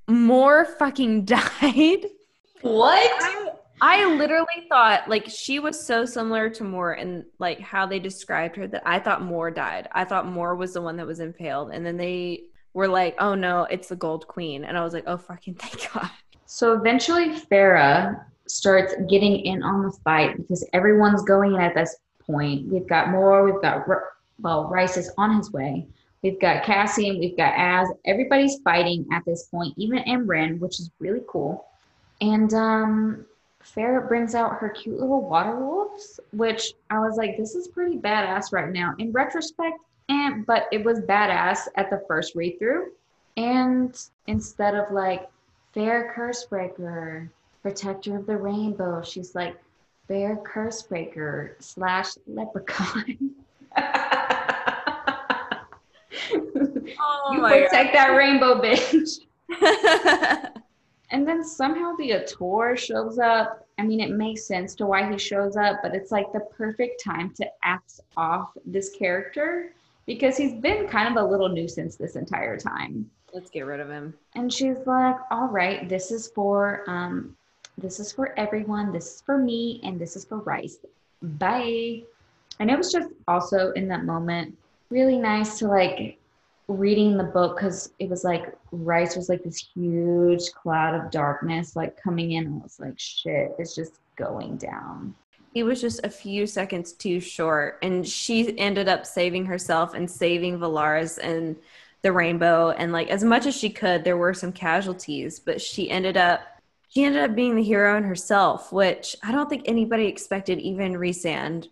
Mor 0.08 0.66
fucking 0.66 1.26
died. 1.26 2.06
What? 2.62 3.12
I, 3.24 3.52
I 3.80 4.16
literally 4.16 4.66
thought 4.70 5.08
like 5.08 5.28
she 5.28 5.60
was 5.60 5.80
so 5.80 6.06
similar 6.06 6.50
to 6.50 6.64
Mor 6.64 6.94
and 6.94 7.26
like 7.38 7.60
how 7.60 7.86
they 7.86 8.00
described 8.00 8.56
her 8.56 8.68
that 8.68 8.84
I 8.86 9.00
thought 9.00 9.22
Mor 9.22 9.52
died. 9.52 9.88
I 9.92 10.04
thought 10.04 10.26
Mor 10.26 10.56
was 10.56 10.74
the 10.74 10.82
one 10.82 10.98
that 10.98 11.06
was 11.06 11.20
impaled, 11.20 11.72
and 11.72 11.86
then 11.86 11.98
they 11.98 12.46
were 12.74 12.88
like, 12.88 13.16
"Oh 13.20 13.36
no, 13.36 13.64
it's 13.64 13.90
the 13.90 13.96
Gold 13.96 14.28
Queen," 14.28 14.64
and 14.64 14.78
I 14.78 14.84
was 14.84 14.94
like, 14.94 15.04
"Oh 15.08 15.18
fucking 15.18 15.56
thank 15.60 15.94
God." 15.94 16.10
So 16.48 16.74
eventually, 16.74 17.30
Feyre 17.30 18.24
starts 18.48 18.96
getting 19.10 19.42
in 19.42 19.62
on 19.64 19.84
the 19.84 19.92
fight 20.04 20.38
because 20.38 20.66
everyone's 20.72 21.24
going 21.24 21.56
in 21.56 21.62
at 21.62 21.76
this 21.76 21.98
point. 22.26 22.68
We've 22.68 22.88
got 22.88 23.10
Mor. 23.10 23.44
we've 23.44 23.62
got 23.62 23.86
well, 24.40 24.70
Rhys 24.70 24.96
is 24.96 25.12
on 25.18 25.36
his 25.36 25.52
way. 25.52 25.86
We've 26.24 26.40
got 26.40 26.64
Cassian, 26.64 27.20
we've 27.20 27.36
got 27.36 27.54
Az. 27.58 27.90
Everybody's 28.06 28.60
fighting 28.64 29.06
at 29.12 29.26
this 29.26 29.44
point, 29.48 29.74
even 29.78 30.00
Amren, 30.04 30.60
which 30.60 30.80
is 30.80 30.90
really 31.00 31.22
cool. 31.28 31.66
And 32.22 32.54
um, 32.54 33.26
Feyre 33.62 34.08
brings 34.08 34.34
out 34.34 34.56
her 34.56 34.70
cute 34.70 35.00
little 35.00 35.28
water 35.28 35.56
wolves, 35.60 36.20
which 36.32 36.74
I 36.90 37.00
was 37.00 37.18
like, 37.18 37.38
this 37.38 37.56
is 37.56 37.68
pretty 37.68 37.98
badass 37.98 38.54
right 38.54 38.72
now. 38.72 38.96
In 39.00 39.12
retrospect, 39.12 39.80
and 40.08 40.46
but 40.46 40.68
it 40.72 40.86
was 40.86 41.02
badass 41.02 41.68
at 41.76 41.90
the 41.90 42.04
first 42.08 42.36
read 42.36 42.58
through. 42.58 42.92
And 43.36 44.00
instead 44.28 44.76
of 44.76 44.92
like 44.92 45.30
Feyre 45.78 46.12
cursebreaker, 46.16 47.30
protector 47.62 48.18
of 48.18 48.26
the 48.26 48.36
rainbow, 48.36 49.04
she's 49.04 49.36
like 49.36 49.56
Feyre 50.10 50.42
cursebreaker 50.44 51.52
slash 51.60 52.14
leprechaun. 52.26 53.36
oh 53.78 54.02
you 57.32 57.42
protect 57.42 57.94
God. 57.94 57.94
that 57.94 58.16
rainbow 58.16 58.60
bitch. 58.60 59.20
And 61.10 61.26
then 61.26 61.44
somehow 61.44 61.96
the 61.96 62.12
Attor 62.12 62.78
shows 62.78 63.18
up. 63.18 63.66
I 63.80 63.84
mean, 63.84 64.02
it 64.02 64.12
makes 64.12 64.46
sense 64.46 64.76
to 64.76 64.86
why 64.86 65.10
he 65.10 65.18
shows 65.18 65.56
up, 65.56 65.78
but 65.82 65.96
it's 65.96 66.12
like 66.12 66.32
the 66.34 66.42
perfect 66.42 67.02
time 67.02 67.34
to 67.36 67.48
axe 67.64 68.02
off 68.18 68.52
this 68.66 68.90
character 68.90 69.72
because 70.06 70.36
he's 70.36 70.54
been 70.56 70.88
kind 70.88 71.08
of 71.08 71.24
a 71.24 71.26
little 71.26 71.48
nuisance 71.48 71.96
this 71.96 72.16
entire 72.16 72.58
time. 72.58 73.10
Let's 73.34 73.50
get 73.50 73.66
rid 73.66 73.80
of 73.80 73.90
him. 73.90 74.14
And 74.36 74.52
she's 74.52 74.78
like, 74.86 75.18
"All 75.32 75.48
right, 75.48 75.88
this 75.88 76.12
is 76.12 76.30
for 76.30 76.84
um 76.88 77.36
this 77.78 78.00
is 78.00 78.12
for 78.12 78.38
everyone. 78.40 78.92
This 78.92 79.16
is 79.16 79.22
for 79.22 79.38
me 79.38 79.82
and 79.84 80.00
this 80.00 80.16
is 80.16 80.26
for 80.26 80.38
Rhys. 80.40 80.80
Bye." 81.22 82.04
And 82.60 82.72
it 82.72 82.78
was 82.78 82.92
just 82.92 83.10
also 83.28 83.72
in 83.72 83.88
that 83.90 84.06
moment 84.06 84.58
really 84.90 85.18
nice 85.18 85.60
to 85.60 85.68
like 85.68 86.18
reading 86.68 87.18
the 87.18 87.24
book 87.24 87.58
because 87.58 87.92
it 88.00 88.10
was 88.10 88.24
like 88.24 88.56
Rhys 88.72 89.16
was 89.16 89.30
like 89.30 89.44
this 89.44 89.70
huge 89.74 90.52
cloud 90.52 90.96
of 90.96 91.12
darkness 91.12 91.76
like 91.76 92.02
coming 92.02 92.34
in. 92.34 92.48
I 92.48 92.64
was 92.64 92.80
like, 92.80 92.98
shit, 92.98 93.56
it's 93.58 93.76
just 93.76 94.00
going 94.16 94.58
down. 94.58 95.16
He 95.54 95.64
was 95.64 95.82
just 95.82 96.02
a 96.04 96.10
few 96.10 96.46
seconds 96.46 96.92
too 96.94 97.20
short, 97.20 97.80
and 97.82 98.08
she 98.08 98.58
ended 98.60 98.88
up 98.88 99.06
saving 99.06 99.46
herself 99.46 99.94
and 99.94 100.10
saving 100.10 100.60
Velaris 100.60 101.18
and 101.18 101.56
the 102.02 102.12
rainbow. 102.12 102.72
And 102.72 102.92
like 102.92 103.10
as 103.10 103.24
much 103.24 103.46
as 103.46 103.56
she 103.56 103.70
could, 103.70 104.04
there 104.04 104.18
were 104.18 104.34
some 104.34 104.52
casualties, 104.52 105.40
but 105.40 105.62
she 105.62 105.90
ended 105.90 106.18
up 106.18 106.42
she 106.90 107.04
ended 107.04 107.22
up 107.22 107.36
being 107.36 107.56
the 107.56 107.64
hero 107.64 107.98
in 107.98 108.04
herself, 108.04 108.72
which 108.72 109.16
I 109.22 109.32
don't 109.32 109.50
think 109.50 109.64
anybody 109.66 110.06
expected, 110.06 110.60
even 110.60 110.94
Rhysand, 110.94 111.68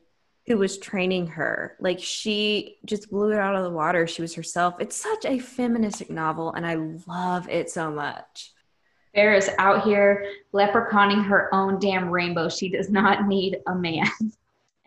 who 0.46 0.58
was 0.58 0.78
training 0.78 1.28
her. 1.28 1.78
Like 1.80 2.00
she 2.00 2.78
just 2.86 3.10
blew 3.10 3.32
it 3.32 3.40
out 3.40 3.56
of 3.56 3.64
the 3.64 3.70
water. 3.70 4.08
She 4.08 4.22
was 4.22 4.36
herself. 4.36 4.76
It's 4.80 4.96
such 4.96 5.26
a 5.26 5.40
feministic 5.40 6.10
novel, 6.10 6.54
and 6.54 6.66
I 6.66 6.76
love 7.08 7.48
it 7.50 7.70
so 7.70 7.90
much. 7.90 8.52
Feyre's 9.14 9.48
out 9.58 9.86
here 9.86 10.30
leprechauning 10.52 11.24
her 11.24 11.54
own 11.56 11.80
damn 11.80 12.10
rainbow. 12.10 12.50
She 12.50 12.68
does 12.68 12.90
not 12.90 13.28
need 13.28 13.60
a 13.68 13.76
man. 13.76 14.08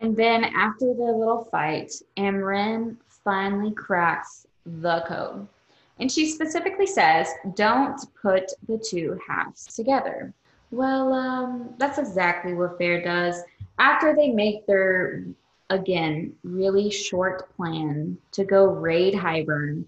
And 0.01 0.15
then 0.15 0.45
after 0.45 0.85
the 0.85 1.03
little 1.03 1.43
fight, 1.51 1.91
Amren 2.15 2.95
finally 3.25 3.73
cracks 3.73 4.47
the 4.81 5.03
code. 5.07 5.47
And 5.99 6.11
she 6.11 6.29
specifically 6.29 6.87
says, 6.87 7.27
don't 7.55 7.99
put 8.21 8.51
the 8.67 8.77
two 8.77 9.19
halves 9.27 9.65
together. 9.75 10.33
Well, 10.71 11.13
um, 11.13 11.73
that's 11.77 11.97
exactly 11.97 12.53
what 12.53 12.79
Feyre 12.79 13.03
does. 13.03 13.41
After 13.79 14.15
they 14.15 14.29
make 14.29 14.65
their, 14.65 15.25
again, 15.69 16.33
really 16.43 16.89
short 16.89 17.53
plan 17.55 18.17
to 18.31 18.45
go 18.45 18.65
raid 18.65 19.13
Hybern 19.13 19.83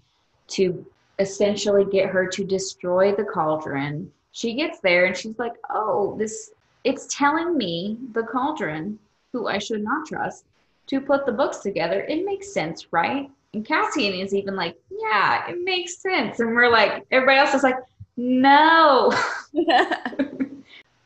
to 0.49 0.85
essentially 1.19 1.85
get 1.85 2.09
her 2.09 2.27
to 2.27 2.43
destroy 2.43 3.13
the 3.15 3.23
cauldron, 3.23 4.11
she 4.31 4.53
gets 4.53 4.79
there 4.79 5.05
and 5.05 5.15
she's 5.15 5.37
like, 5.37 5.53
oh, 5.69 6.15
this, 6.17 6.51
it's 6.83 7.07
telling 7.15 7.57
me, 7.57 7.97
the 8.13 8.23
cauldron, 8.23 8.97
who 9.31 9.47
I 9.47 9.59
should 9.59 9.83
not 9.83 10.07
trust, 10.07 10.45
to 10.87 10.99
put 10.99 11.25
the 11.25 11.31
books 11.31 11.59
together. 11.59 12.01
It 12.01 12.25
makes 12.25 12.53
sense, 12.53 12.87
right? 12.91 13.29
And 13.53 13.65
Cassian 13.65 14.13
is 14.13 14.33
even 14.33 14.55
like, 14.55 14.77
yeah, 14.89 15.49
it 15.49 15.57
makes 15.63 15.97
sense. 15.97 16.39
And 16.39 16.55
we're 16.55 16.69
like, 16.69 17.05
everybody 17.11 17.37
else 17.37 17.53
is 17.53 17.63
like, 17.63 17.75
no. 18.15 19.11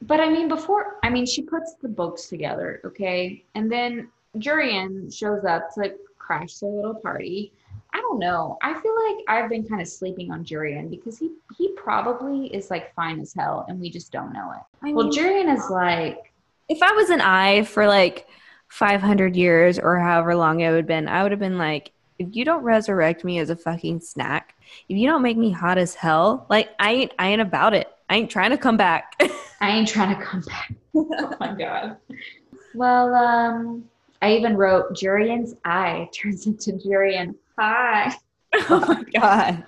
but 0.03 0.19
I 0.19 0.29
mean, 0.29 0.47
before, 0.47 0.97
I 1.03 1.09
mean, 1.09 1.25
she 1.25 1.41
puts 1.41 1.75
the 1.81 1.87
books 1.87 2.27
together, 2.27 2.81
okay? 2.85 3.43
And 3.55 3.71
then 3.71 4.09
Jurian 4.37 5.15
shows 5.15 5.43
up 5.43 5.73
to 5.73 5.79
like 5.79 5.97
crash 6.17 6.55
their 6.55 6.69
little 6.69 6.95
party. 6.95 7.51
I 7.93 8.01
don't 8.01 8.19
know. 8.19 8.57
I 8.61 8.73
feel 8.79 8.95
like 9.07 9.25
I've 9.27 9.49
been 9.49 9.67
kind 9.67 9.81
of 9.81 9.87
sleeping 9.87 10.31
on 10.31 10.43
Jurian 10.43 10.89
because 10.89 11.17
he 11.17 11.31
he 11.57 11.69
probably 11.77 12.47
is 12.47 12.69
like 12.69 12.93
fine 12.93 13.21
as 13.21 13.33
hell 13.33 13.65
and 13.69 13.79
we 13.79 13.89
just 13.89 14.11
don't 14.11 14.33
know 14.33 14.51
it. 14.51 14.61
I 14.81 14.85
mean, 14.85 14.95
well, 14.95 15.09
Jurian 15.09 15.53
is 15.53 15.69
like 15.69 16.33
if 16.67 16.83
I 16.83 16.91
was 16.91 17.09
an 17.09 17.21
eye 17.21 17.63
for 17.63 17.87
like 17.87 18.27
500 18.67 19.35
years 19.35 19.79
or 19.79 19.99
however 19.99 20.35
long 20.35 20.59
it 20.59 20.69
would 20.71 20.77
have 20.77 20.87
been, 20.87 21.07
I 21.07 21.23
would 21.23 21.31
have 21.31 21.39
been 21.39 21.57
like, 21.57 21.91
if 22.17 22.35
you 22.35 22.45
don't 22.45 22.63
resurrect 22.63 23.23
me 23.23 23.39
as 23.39 23.49
a 23.49 23.55
fucking 23.55 23.99
snack, 23.99 24.55
if 24.87 24.97
you 24.97 25.07
don't 25.07 25.21
make 25.21 25.37
me 25.37 25.51
hot 25.51 25.77
as 25.77 25.95
hell, 25.95 26.45
like 26.49 26.69
I 26.79 26.91
ain't 26.91 27.11
I 27.19 27.29
ain't 27.29 27.41
about 27.41 27.73
it. 27.73 27.91
I 28.09 28.15
ain't 28.15 28.29
trying 28.29 28.51
to 28.51 28.57
come 28.57 28.77
back. 28.77 29.19
I 29.61 29.71
ain't 29.71 29.87
trying 29.87 30.15
to 30.15 30.21
come 30.21 30.41
back. 30.41 30.73
oh 30.95 31.35
my 31.39 31.53
god. 31.53 31.97
Well, 32.73 33.13
um, 33.15 33.85
I 34.21 34.33
even 34.33 34.55
wrote 34.55 34.93
Jurian's 34.93 35.55
eye 35.65 36.09
turns 36.13 36.45
into 36.45 36.73
Jurian. 36.73 37.35
Hi. 37.57 38.13
Oh 38.69 38.79
my 38.87 39.03
god. 39.13 39.65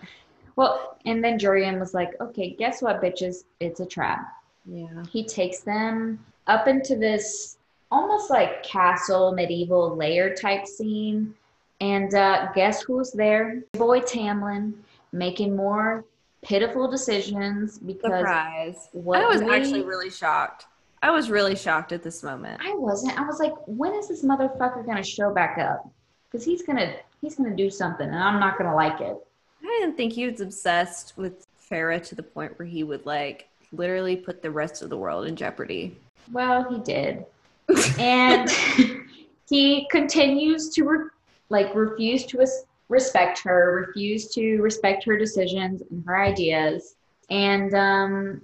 Well, 0.56 0.98
and 1.06 1.22
then 1.22 1.38
Jurian 1.38 1.78
was 1.78 1.94
like, 1.94 2.14
okay, 2.22 2.52
guess 2.52 2.82
what, 2.82 3.02
bitches? 3.02 3.44
It's 3.60 3.82
a 3.82 3.86
trap. 3.86 4.26
Yeah. 4.66 5.04
He 5.12 5.26
takes 5.26 5.60
them 5.60 6.24
up 6.48 6.70
into 6.70 6.96
this 6.96 7.58
almost 7.92 8.30
like 8.30 8.64
castle 8.64 9.34
medieval 9.34 9.94
layer 9.98 10.34
type 10.34 10.66
scene 10.66 11.34
and 11.80 12.14
uh, 12.14 12.48
guess 12.54 12.82
who's 12.82 13.12
there? 13.12 13.64
Boy 13.74 14.00
Tamlin 14.02 14.74
making 15.12 15.56
more 15.56 16.06
pitiful 16.42 16.90
decisions 16.90 17.78
because 17.78 18.12
Surprise. 18.12 18.90
I 18.94 18.98
was 18.98 19.42
we, 19.42 19.54
actually 19.54 19.84
really 19.84 20.10
shocked. 20.10 20.66
I 21.02 21.12
was 21.12 21.30
really 21.30 21.56
shocked 21.56 21.92
at 21.92 22.04
this 22.04 22.24
moment. 22.24 22.62
I 22.64 22.74
wasn't. 22.74 23.20
I 23.20 23.24
was 23.24 23.40
like, 23.40 23.54
when 23.66 23.94
is 23.94 24.08
this 24.08 24.24
motherfucker 24.24 24.86
gonna 24.86 25.04
show 25.04 25.34
back 25.34 25.58
up? 25.58 25.90
Because 26.30 26.44
he's 26.44 26.64
gonna 26.64 26.96
he's 27.22 27.36
gonna 27.36 27.56
do 27.56 27.70
something, 27.70 28.08
and 28.08 28.18
I'm 28.18 28.40
not 28.40 28.58
gonna 28.58 28.76
like 28.76 29.00
it. 29.02 29.16
I 29.62 29.80
didn't 29.80 29.98
think 29.98 30.14
he 30.14 30.28
was 30.28 30.42
obsessed 30.42 31.14
with 31.18 31.46
Feyre 31.70 32.04
to 32.08 32.16
the 32.16 32.24
point 32.24 32.58
where 32.58 32.68
he 32.68 32.84
would 32.84 33.06
like 33.06 33.48
literally 33.72 34.16
put 34.16 34.42
the 34.42 34.50
rest 34.50 34.82
of 34.82 34.90
the 34.90 34.98
world 34.98 35.28
in 35.28 35.36
jeopardy. 35.36 35.98
Well, 36.32 36.64
he 36.70 36.80
did, 36.80 37.26
and 38.00 38.50
he 39.48 39.88
continues 39.92 40.70
to 40.70 40.84
re- 40.84 41.10
like 41.50 41.74
refuse 41.76 42.26
to 42.28 42.46
respect 42.90 43.40
her, 43.40 43.86
refuse 43.88 44.30
to 44.34 44.62
respect 44.62 45.04
her 45.06 45.18
decisions 45.18 45.82
and 45.90 46.04
her 46.06 46.22
ideas. 46.22 46.96
And 47.30 47.74
um, 47.74 48.42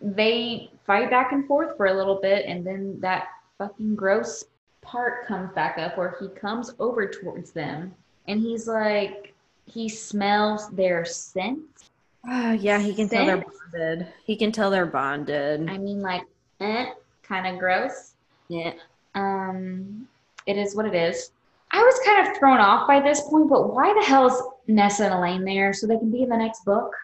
they 0.00 0.70
fight 0.86 1.10
back 1.10 1.32
and 1.32 1.46
forth 1.46 1.76
for 1.76 1.86
a 1.86 1.94
little 1.94 2.20
bit. 2.20 2.46
And 2.46 2.66
then 2.66 2.98
that 3.00 3.28
fucking 3.58 3.94
gross 3.94 4.44
part 4.80 5.26
comes 5.26 5.52
back 5.54 5.78
up 5.78 5.96
where 5.96 6.16
he 6.20 6.28
comes 6.28 6.74
over 6.78 7.06
towards 7.06 7.52
them 7.52 7.94
and 8.26 8.40
he's 8.40 8.66
like, 8.66 9.34
he 9.66 9.88
smells 9.88 10.68
their 10.70 11.04
scent. 11.04 11.60
Uh, 12.28 12.56
yeah, 12.58 12.78
he 12.78 12.94
can 12.94 13.08
scent. 13.08 13.26
tell 13.26 13.26
they're 13.26 13.44
bonded. 13.72 14.08
He 14.24 14.36
can 14.36 14.52
tell 14.52 14.70
they're 14.70 14.86
bonded. 14.86 15.68
I 15.68 15.78
mean, 15.78 16.02
like, 16.02 16.24
eh, 16.60 16.90
kind 17.22 17.46
of 17.46 17.58
gross. 17.58 18.14
Yeah. 18.48 18.74
Um, 19.14 20.08
it 20.46 20.56
is 20.56 20.74
what 20.74 20.86
it 20.86 20.94
is. 20.94 21.30
I 21.72 21.82
was 21.82 22.00
kind 22.04 22.28
of 22.28 22.36
thrown 22.36 22.58
off 22.58 22.86
by 22.86 23.00
this 23.00 23.22
point, 23.22 23.48
but 23.48 23.74
why 23.74 23.92
the 23.94 24.04
hell 24.04 24.26
is 24.26 24.42
Nesta 24.66 25.06
and 25.06 25.14
Elain 25.14 25.44
there 25.44 25.72
so 25.72 25.86
they 25.86 25.96
can 25.96 26.10
be 26.10 26.22
in 26.22 26.28
the 26.28 26.36
next 26.36 26.64
book? 26.64 26.94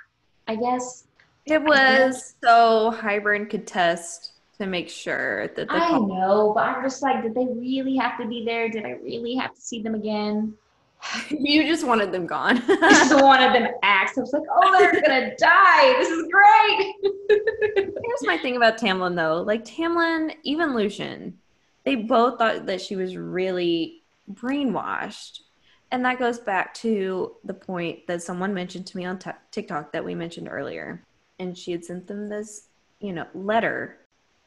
I 0.46 0.56
guess 0.56 1.04
it 1.46 1.62
was 1.62 2.34
so 2.42 2.92
Hybern 2.94 3.48
could 3.48 3.66
test 3.66 4.32
to 4.58 4.66
make 4.66 4.88
sure 4.88 5.48
that 5.48 5.68
the 5.68 5.74
I 5.74 5.88
call- 5.88 6.06
know, 6.06 6.52
but 6.54 6.64
I'm 6.64 6.82
just 6.82 7.02
like, 7.02 7.22
did 7.22 7.34
they 7.34 7.46
really 7.46 7.96
have 7.96 8.18
to 8.18 8.26
be 8.26 8.44
there? 8.44 8.68
Did 8.68 8.84
I 8.84 8.90
really 9.02 9.34
have 9.36 9.54
to 9.54 9.60
see 9.60 9.82
them 9.82 9.94
again? 9.94 10.54
you 11.30 11.64
just 11.64 11.86
wanted 11.86 12.12
them 12.12 12.26
gone. 12.26 12.58
I 12.68 12.90
just 12.90 13.22
wanted 13.22 13.54
them 13.54 13.72
axed. 13.82 14.18
I 14.18 14.20
was 14.22 14.32
like, 14.32 14.42
oh, 14.52 14.78
they're 14.78 15.00
gonna 15.00 15.36
die. 15.36 15.94
This 15.98 16.08
is 16.08 16.26
great. 16.30 16.94
Here's 18.04 18.26
my 18.26 18.36
thing 18.36 18.56
about 18.56 18.78
Tamlin 18.78 19.14
though. 19.14 19.42
Like 19.42 19.64
Tamlin, 19.64 20.34
even 20.42 20.74
Lucien, 20.74 21.38
they 21.84 21.94
both 21.94 22.38
thought 22.38 22.66
that 22.66 22.80
she 22.80 22.96
was 22.96 23.16
really 23.16 24.02
brainwashed. 24.32 25.40
And 25.90 26.04
that 26.04 26.18
goes 26.18 26.38
back 26.38 26.74
to 26.74 27.36
the 27.44 27.54
point 27.54 28.06
that 28.06 28.22
someone 28.22 28.52
mentioned 28.52 28.86
to 28.88 28.96
me 28.96 29.06
on 29.06 29.18
t- 29.18 29.30
TikTok 29.50 29.92
that 29.92 30.04
we 30.04 30.14
mentioned 30.14 30.48
earlier. 30.50 31.02
And 31.38 31.56
she 31.56 31.72
had 31.72 31.84
sent 31.84 32.06
them 32.06 32.28
this, 32.28 32.68
you 33.00 33.12
know, 33.12 33.26
letter. 33.34 33.98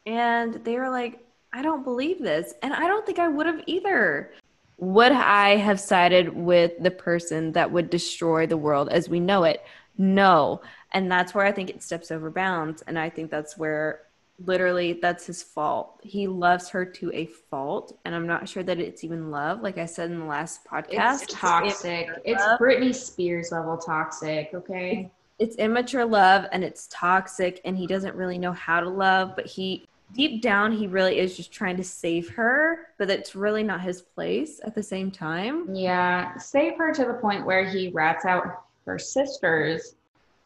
And 0.06 0.54
they 0.64 0.76
were 0.76 0.90
like, 0.90 1.26
I 1.52 1.62
don't 1.62 1.84
believe 1.84 2.20
this. 2.20 2.54
And 2.62 2.72
I 2.72 2.86
don't 2.86 3.04
think 3.04 3.18
I 3.18 3.28
would 3.28 3.46
have 3.46 3.62
either. 3.66 4.32
Would 4.78 5.12
I 5.12 5.56
have 5.56 5.80
sided 5.80 6.34
with 6.34 6.72
the 6.80 6.90
person 6.90 7.52
that 7.52 7.72
would 7.72 7.90
destroy 7.90 8.46
the 8.46 8.56
world 8.56 8.88
as 8.88 9.08
we 9.08 9.20
know 9.20 9.44
it? 9.44 9.62
No. 9.98 10.62
And 10.92 11.10
that's 11.10 11.34
where 11.34 11.44
I 11.44 11.52
think 11.52 11.70
it 11.70 11.82
steps 11.82 12.10
over 12.10 12.30
bounds. 12.30 12.82
And 12.82 12.98
I 12.98 13.10
think 13.10 13.30
that's 13.30 13.56
where 13.56 14.02
literally 14.44 14.94
that's 14.94 15.26
his 15.26 15.42
fault. 15.42 16.00
He 16.02 16.26
loves 16.26 16.68
her 16.70 16.84
to 16.84 17.12
a 17.12 17.26
fault, 17.26 17.98
and 18.04 18.14
I'm 18.14 18.26
not 18.26 18.48
sure 18.48 18.62
that 18.62 18.78
it's 18.78 19.04
even 19.04 19.30
love. 19.30 19.62
Like 19.62 19.78
I 19.78 19.86
said 19.86 20.10
in 20.10 20.20
the 20.20 20.26
last 20.26 20.64
podcast, 20.64 21.22
it's 21.22 21.32
toxic. 21.32 22.08
It's, 22.24 22.42
it's 22.42 22.44
Britney 22.60 22.94
Spears 22.94 23.52
level 23.52 23.76
toxic. 23.76 24.50
Okay, 24.54 25.10
it's, 25.38 25.54
it's 25.54 25.56
immature 25.56 26.04
love, 26.04 26.46
and 26.52 26.62
it's 26.64 26.88
toxic, 26.90 27.60
and 27.64 27.76
he 27.76 27.86
doesn't 27.86 28.14
really 28.14 28.38
know 28.38 28.52
how 28.52 28.80
to 28.80 28.88
love. 28.88 29.34
But 29.36 29.46
he 29.46 29.86
deep 30.12 30.42
down, 30.42 30.72
he 30.72 30.86
really 30.86 31.18
is 31.18 31.36
just 31.36 31.52
trying 31.52 31.76
to 31.76 31.84
save 31.84 32.28
her, 32.30 32.88
but 32.98 33.10
it's 33.10 33.34
really 33.34 33.62
not 33.62 33.80
his 33.80 34.02
place 34.02 34.60
at 34.64 34.74
the 34.74 34.82
same 34.82 35.10
time. 35.10 35.74
Yeah, 35.74 36.36
save 36.36 36.76
her 36.78 36.92
to 36.92 37.04
the 37.04 37.14
point 37.14 37.46
where 37.46 37.64
he 37.64 37.88
rats 37.88 38.24
out 38.24 38.64
her 38.86 38.98
sisters 38.98 39.94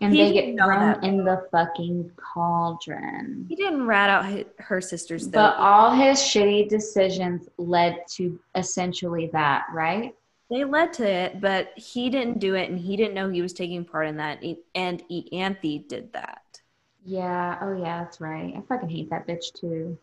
and 0.01 0.15
he 0.15 0.25
they 0.25 0.33
get 0.33 0.57
thrown 0.57 1.03
in 1.05 1.25
the 1.25 1.47
fucking 1.51 2.11
cauldron. 2.17 3.47
He 3.49 3.57
didn't 3.57 3.87
rat 3.87 4.11
out 4.11 4.27
his, 4.27 4.45
her 4.59 4.81
sisters, 4.81 5.29
though. 5.29 5.39
But 5.39 5.57
all 5.57 5.91
his 5.91 6.19
shitty 6.19 6.69
decisions 6.69 7.49
led 7.57 8.07
to 8.09 8.39
essentially 8.55 9.29
that, 9.33 9.65
right? 9.73 10.15
They 10.51 10.65
led 10.65 10.93
to 10.95 11.09
it, 11.09 11.41
but 11.41 11.73
he 11.77 12.11
didn't 12.11 12.39
do 12.39 12.55
it, 12.55 12.71
and 12.71 12.79
he 12.79 12.97
didn't 12.97 13.15
know 13.15 13.29
he 13.29 13.43
was 13.43 13.53
taking 13.53 13.85
part 13.85 14.07
in 14.07 14.17
that. 14.19 14.43
And 14.75 15.03
Ianthe 15.09 15.89
did 15.89 16.13
that. 16.13 16.61
Yeah. 17.05 17.59
Oh, 17.61 17.73
yeah. 17.73 18.03
That's 18.03 18.21
right. 18.21 18.53
I 18.57 18.61
fucking 18.69 18.89
hate 18.89 19.11
that 19.11 19.27
bitch 19.27 19.53
too. 19.55 19.97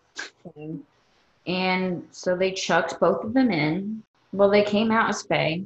and 1.46 2.08
so 2.12 2.36
they 2.36 2.52
chucked 2.52 3.00
both 3.00 3.24
of 3.24 3.34
them 3.34 3.52
in. 3.52 4.02
Well, 4.32 4.50
they 4.50 4.64
came 4.64 4.92
out 4.92 5.10
as 5.10 5.22
Fae. 5.22 5.62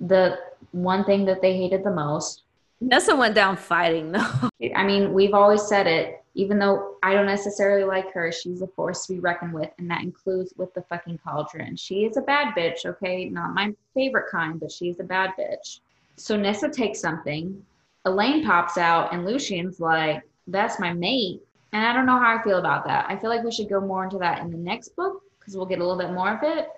The 0.00 0.38
one 0.72 1.04
thing 1.04 1.24
that 1.24 1.40
they 1.40 1.56
hated 1.56 1.84
the 1.84 1.90
most 1.90 2.41
Nesta 2.82 3.14
went 3.14 3.34
down 3.34 3.56
fighting 3.56 4.12
though. 4.12 4.50
I 4.74 4.84
mean, 4.84 5.12
we've 5.12 5.34
always 5.34 5.62
said 5.62 5.86
it. 5.86 6.22
even 6.34 6.58
though 6.58 6.96
I 7.02 7.12
don't 7.12 7.26
necessarily 7.26 7.84
like 7.84 8.12
her, 8.12 8.32
she's 8.32 8.62
a 8.62 8.66
force 8.66 9.06
to 9.06 9.14
be 9.14 9.20
reckoned 9.20 9.52
with, 9.52 9.70
and 9.78 9.90
that 9.90 10.02
includes 10.02 10.54
with 10.56 10.72
the 10.74 10.82
fucking 10.82 11.18
cauldron. 11.18 11.76
She 11.76 12.04
is 12.04 12.16
a 12.16 12.22
bad 12.22 12.54
bitch, 12.54 12.86
okay? 12.86 13.28
Not 13.28 13.54
my 13.54 13.74
favorite 13.94 14.30
kind, 14.30 14.58
but 14.58 14.72
she's 14.72 14.98
a 15.00 15.04
bad 15.04 15.32
bitch. 15.38 15.80
So 16.16 16.36
Nesta 16.36 16.70
takes 16.70 17.00
something. 17.00 17.62
Elain 18.04 18.44
pops 18.44 18.78
out, 18.78 19.12
and 19.12 19.26
Lucien's 19.26 19.78
like, 19.78 20.22
that's 20.46 20.80
my 20.80 20.92
mate. 20.92 21.42
And 21.72 21.84
I 21.84 21.92
don't 21.92 22.06
know 22.06 22.18
how 22.18 22.36
I 22.38 22.42
feel 22.42 22.58
about 22.58 22.84
that. 22.86 23.06
I 23.08 23.16
feel 23.16 23.30
like 23.30 23.44
we 23.44 23.52
should 23.52 23.68
go 23.68 23.80
more 23.80 24.04
into 24.04 24.18
that 24.18 24.40
in 24.40 24.50
the 24.50 24.56
next 24.56 24.96
book 24.96 25.22
because 25.38 25.56
we'll 25.56 25.66
get 25.66 25.80
a 25.80 25.86
little 25.86 25.98
bit 25.98 26.12
more 26.12 26.32
of 26.34 26.42
it. 26.42 26.68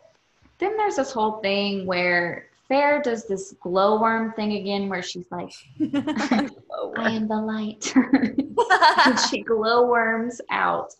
Then 0.59 0.77
there's 0.77 0.97
this 0.97 1.13
whole 1.13 1.41
thing 1.41 1.87
where 1.87 2.49
Feyre 2.75 3.03
does 3.03 3.27
this 3.27 3.55
glowworm 3.61 4.33
thing 4.33 4.55
again 4.55 4.89
where 4.89 5.03
she's 5.03 5.31
like, 5.31 5.53
I 5.81 7.11
am 7.11 7.29
the 7.29 7.37
light. 7.37 7.93
and 9.07 9.21
she 9.31 9.43
glowworms 9.43 10.41
out 10.51 10.93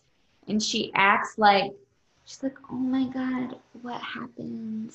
and 0.47 0.63
she 0.63 0.91
acts 0.95 1.37
like, 1.37 1.73
she's 2.23 2.41
like, 2.41 2.57
oh 2.71 2.75
my 2.75 3.07
God, 3.07 3.59
what 3.81 4.01
happened? 4.01 4.93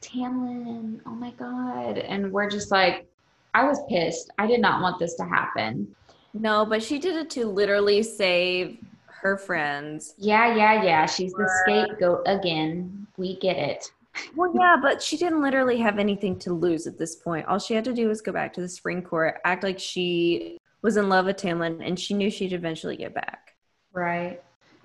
Tamlin, 0.00 1.00
oh 1.04 1.10
my 1.10 1.32
God. 1.32 1.98
And 1.98 2.32
we're 2.32 2.48
just 2.48 2.70
like, 2.70 3.06
I 3.52 3.64
was 3.64 3.78
pissed. 3.90 4.30
I 4.38 4.46
did 4.46 4.60
not 4.60 4.80
want 4.80 4.98
this 4.98 5.14
to 5.16 5.24
happen. 5.24 5.94
No, 6.32 6.64
but 6.64 6.82
she 6.82 6.98
did 6.98 7.14
it 7.14 7.28
to 7.30 7.44
literally 7.44 8.02
save 8.02 8.78
her 9.06 9.36
friends. 9.36 10.14
Yeah, 10.16 10.56
yeah, 10.56 10.82
yeah. 10.82 11.04
She's 11.04 11.34
the 11.34 11.46
scapegoat 11.62 12.22
again. 12.24 13.06
We 13.18 13.38
get 13.38 13.58
it. 13.58 13.92
Well, 14.36 14.52
yeah, 14.54 14.76
but 14.80 15.02
she 15.02 15.16
didn't 15.16 15.42
literally 15.42 15.78
have 15.78 15.98
anything 15.98 16.38
to 16.40 16.52
lose 16.52 16.86
at 16.86 16.98
this 16.98 17.16
point. 17.16 17.46
All 17.46 17.58
she 17.58 17.74
had 17.74 17.84
to 17.84 17.92
do 17.92 18.08
was 18.08 18.20
go 18.20 18.32
back 18.32 18.52
to 18.54 18.60
the 18.60 18.68
spring 18.68 19.02
court, 19.02 19.40
act 19.44 19.62
like 19.62 19.78
she 19.78 20.58
was 20.82 20.96
in 20.96 21.08
love 21.08 21.26
with 21.26 21.36
Tamlin, 21.36 21.86
and 21.86 21.98
she 21.98 22.14
knew 22.14 22.30
she'd 22.30 22.52
eventually 22.52 22.96
get 22.96 23.14
back. 23.14 23.54
Right. 23.92 24.42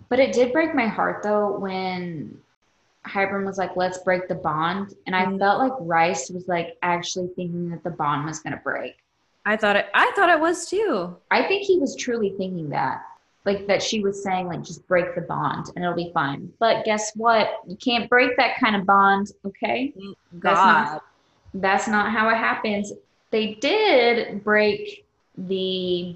But 0.09 0.19
it 0.19 0.33
did 0.33 0.53
break 0.53 0.73
my 0.73 0.87
heart 0.87 1.23
though 1.23 1.57
when 1.57 2.39
Hybern 3.05 3.45
was 3.45 3.57
like, 3.57 3.75
let's 3.75 3.99
break 3.99 4.27
the 4.27 4.35
bond. 4.35 4.93
And 5.05 5.15
I 5.15 5.25
mm-hmm. 5.25 5.39
felt 5.39 5.59
like 5.59 5.73
Rhys 5.79 6.29
was 6.29 6.47
like 6.47 6.77
actually 6.81 7.29
thinking 7.35 7.69
that 7.69 7.83
the 7.83 7.89
bond 7.89 8.25
was 8.25 8.39
gonna 8.39 8.61
break. 8.63 8.97
I 9.45 9.55
thought 9.55 9.75
it 9.75 9.87
I 9.93 10.11
thought 10.15 10.29
it 10.29 10.39
was 10.39 10.69
too. 10.69 11.15
I 11.31 11.43
think 11.43 11.63
he 11.63 11.79
was 11.79 11.95
truly 11.95 12.33
thinking 12.37 12.69
that 12.69 13.03
like 13.47 13.65
that 13.65 13.81
she 13.81 14.01
was 14.01 14.21
saying 14.21 14.45
like 14.47 14.61
just 14.61 14.85
break 14.87 15.15
the 15.15 15.21
bond 15.21 15.67
and 15.75 15.83
it'll 15.83 15.95
be 15.95 16.11
fine. 16.13 16.51
But 16.59 16.83
guess 16.83 17.13
what? 17.15 17.61
You 17.65 17.77
can't 17.77 18.09
break 18.09 18.35
that 18.35 18.59
kind 18.59 18.75
of 18.75 18.85
bond 18.85 19.31
okay? 19.45 19.93
God. 20.37 20.41
that's 20.41 20.59
not 20.59 21.03
that's 21.53 21.87
not 21.87 22.11
how 22.11 22.29
it 22.29 22.35
happens. 22.35 22.91
They 23.31 23.55
did 23.55 24.43
break 24.43 25.05
the 25.37 26.15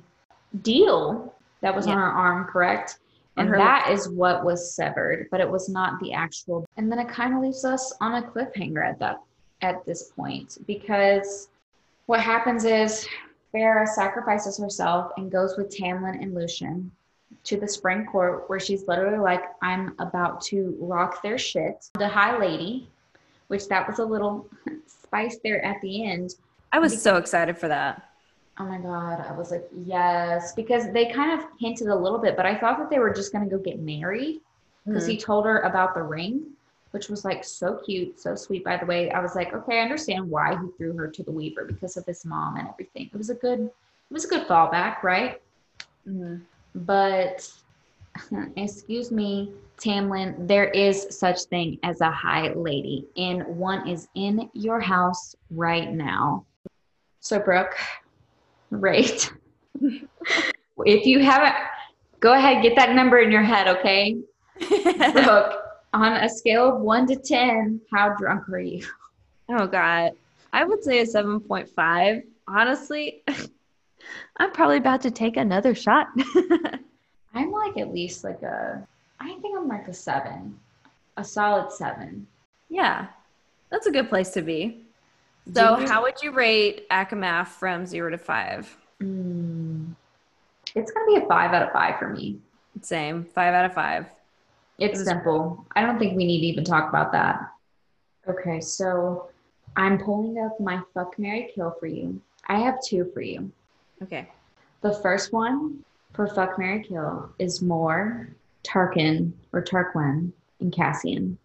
deal 0.61 1.33
that 1.61 1.73
was 1.73 1.87
yeah. 1.87 1.93
on 1.93 1.99
her 1.99 2.11
arm 2.11 2.45
correct? 2.45 2.99
And 3.37 3.51
that 3.53 3.89
is 3.89 4.09
what 4.09 4.43
was 4.43 4.75
severed 4.75 5.27
but 5.31 5.39
it 5.39 5.49
was 5.49 5.69
not 5.69 5.99
the 6.01 6.11
actual. 6.11 6.65
And 6.75 6.91
then 6.91 6.99
it 6.99 7.07
kind 7.07 7.33
of 7.33 7.41
leaves 7.41 7.63
us 7.63 7.93
on 8.01 8.21
a 8.21 8.27
cliffhanger 8.27 8.85
at 8.85 8.99
that 8.99 9.21
at 9.61 9.85
this 9.85 10.11
point 10.11 10.57
because 10.67 11.47
what 12.07 12.19
happens 12.19 12.65
is 12.65 13.07
Feyre 13.53 13.87
sacrifices 13.87 14.57
herself 14.57 15.13
and 15.15 15.31
goes 15.31 15.55
with 15.55 15.73
Tamlin 15.73 16.21
and 16.21 16.35
Lucien 16.35 16.91
to 17.43 17.57
the 17.57 17.67
spring 17.67 18.05
court 18.05 18.49
where 18.49 18.59
she's 18.59 18.87
literally 18.87 19.19
like, 19.19 19.43
I'm 19.61 19.95
about 19.99 20.41
to 20.41 20.75
rock 20.79 21.21
their 21.21 21.37
shit. 21.37 21.89
The 21.93 22.07
high 22.07 22.37
lady, 22.37 22.89
which 23.47 23.67
that 23.67 23.87
was 23.87 23.99
a 23.99 24.05
little 24.05 24.47
spice 24.85 25.37
there 25.43 25.63
at 25.63 25.81
the 25.81 26.09
end. 26.09 26.35
I 26.71 26.79
was 26.79 26.93
because, 26.93 27.03
so 27.03 27.17
excited 27.17 27.57
for 27.57 27.67
that. 27.67 28.09
Oh 28.59 28.65
my 28.65 28.77
God. 28.77 29.25
I 29.27 29.31
was 29.33 29.51
like, 29.51 29.67
yes, 29.85 30.53
because 30.53 30.91
they 30.91 31.11
kind 31.11 31.39
of 31.39 31.47
hinted 31.59 31.87
a 31.87 31.95
little 31.95 32.19
bit, 32.19 32.37
but 32.37 32.45
I 32.45 32.57
thought 32.57 32.77
that 32.77 32.89
they 32.89 32.99
were 32.99 33.13
just 33.13 33.31
going 33.31 33.47
to 33.47 33.55
go 33.55 33.61
get 33.61 33.79
married 33.79 34.41
because 34.85 35.03
mm-hmm. 35.03 35.11
he 35.11 35.17
told 35.17 35.45
her 35.45 35.61
about 35.61 35.95
the 35.95 36.03
ring, 36.03 36.45
which 36.91 37.09
was 37.09 37.25
like 37.25 37.43
so 37.43 37.79
cute, 37.85 38.19
so 38.19 38.35
sweet, 38.35 38.63
by 38.63 38.77
the 38.77 38.85
way. 38.85 39.09
I 39.11 39.19
was 39.19 39.35
like, 39.35 39.53
okay, 39.53 39.79
I 39.79 39.81
understand 39.81 40.29
why 40.29 40.51
he 40.51 40.67
threw 40.77 40.93
her 40.93 41.07
to 41.07 41.23
the 41.23 41.31
Weaver 41.31 41.65
because 41.65 41.97
of 41.97 42.05
his 42.05 42.25
mom 42.25 42.57
and 42.57 42.67
everything. 42.67 43.09
It 43.13 43.17
was 43.17 43.29
a 43.29 43.35
good, 43.35 43.59
it 43.61 44.13
was 44.13 44.25
a 44.25 44.27
good 44.27 44.47
fallback, 44.47 45.01
right? 45.01 45.41
Mm-hmm. 46.07 46.43
But 46.75 47.49
excuse 48.55 49.11
me, 49.11 49.53
Tamlin, 49.77 50.47
there 50.47 50.67
is 50.67 51.07
such 51.09 51.41
thing 51.43 51.79
as 51.83 52.01
a 52.01 52.11
high 52.11 52.53
lady, 52.53 53.07
and 53.17 53.43
one 53.47 53.87
is 53.87 54.07
in 54.15 54.49
your 54.53 54.79
house 54.79 55.35
right 55.49 55.91
now. 55.91 56.45
So, 57.19 57.39
Brooke, 57.39 57.75
rate. 58.69 59.31
if 59.81 61.05
you 61.05 61.19
haven't, 61.19 61.55
go 62.19 62.33
ahead, 62.33 62.61
get 62.61 62.75
that 62.75 62.93
number 62.93 63.19
in 63.19 63.31
your 63.31 63.43
head, 63.43 63.67
okay? 63.67 64.17
Brooke, 65.13 65.53
on 65.93 66.13
a 66.13 66.29
scale 66.29 66.75
of 66.75 66.81
one 66.81 67.07
to 67.07 67.15
10, 67.15 67.81
how 67.91 68.15
drunk 68.15 68.47
are 68.49 68.59
you? 68.59 68.85
Oh, 69.49 69.67
God. 69.67 70.11
I 70.53 70.63
would 70.63 70.83
say 70.83 70.99
a 70.99 71.05
7.5. 71.05 72.23
Honestly, 72.47 73.23
I'm 74.37 74.51
probably 74.51 74.77
about 74.77 75.01
to 75.01 75.11
take 75.11 75.37
another 75.37 75.75
shot. 75.75 76.07
I'm 77.33 77.51
like 77.51 77.77
at 77.77 77.93
least 77.93 78.23
like 78.23 78.41
a, 78.41 78.85
I 79.19 79.27
think 79.41 79.57
I'm 79.57 79.67
like 79.67 79.87
a 79.87 79.93
seven, 79.93 80.59
a 81.17 81.23
solid 81.23 81.71
seven. 81.71 82.27
Yeah, 82.69 83.07
that's 83.69 83.87
a 83.87 83.91
good 83.91 84.09
place 84.09 84.29
to 84.31 84.41
be. 84.41 84.85
So, 85.53 85.79
you, 85.79 85.87
how 85.87 86.03
would 86.03 86.21
you 86.21 86.31
rate 86.31 86.87
ACOMAF 86.89 87.47
from 87.47 87.85
zero 87.85 88.11
to 88.11 88.17
five? 88.17 88.77
Mm, 89.01 89.95
it's 90.75 90.91
going 90.91 91.15
to 91.15 91.19
be 91.19 91.25
a 91.25 91.27
five 91.27 91.51
out 91.51 91.63
of 91.63 91.71
five 91.71 91.97
for 91.97 92.09
me. 92.09 92.39
Same, 92.81 93.25
five 93.25 93.53
out 93.53 93.65
of 93.65 93.73
five. 93.73 94.05
It's 94.77 94.99
it 94.99 95.05
simple. 95.05 95.65
I 95.75 95.81
don't 95.81 95.99
think 95.99 96.15
we 96.15 96.25
need 96.25 96.41
to 96.41 96.47
even 96.47 96.63
talk 96.63 96.89
about 96.89 97.11
that. 97.11 97.51
Okay, 98.27 98.61
so 98.61 99.29
I'm 99.75 99.97
pulling 99.97 100.37
up 100.43 100.59
my 100.59 100.81
fuck 100.93 101.17
Mary 101.17 101.51
kill 101.53 101.75
for 101.79 101.87
you. 101.87 102.21
I 102.47 102.59
have 102.59 102.81
two 102.83 103.09
for 103.13 103.21
you. 103.21 103.51
Okay. 104.01 104.27
The 104.81 104.93
first 104.93 105.31
one 105.31 105.83
for 106.13 106.27
Fuck 106.27 106.57
Mary 106.57 106.83
Kill 106.83 107.29
is 107.39 107.61
Mor 107.61 108.29
Tarkin, 108.63 109.31
or 109.53 109.61
Tarquin, 109.61 110.31
and 110.59 110.73
Cassian. 110.73 111.37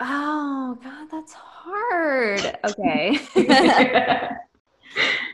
Oh 0.00 0.78
God, 0.82 1.08
that's 1.10 1.32
hard. 1.32 2.58
Okay. 2.64 3.18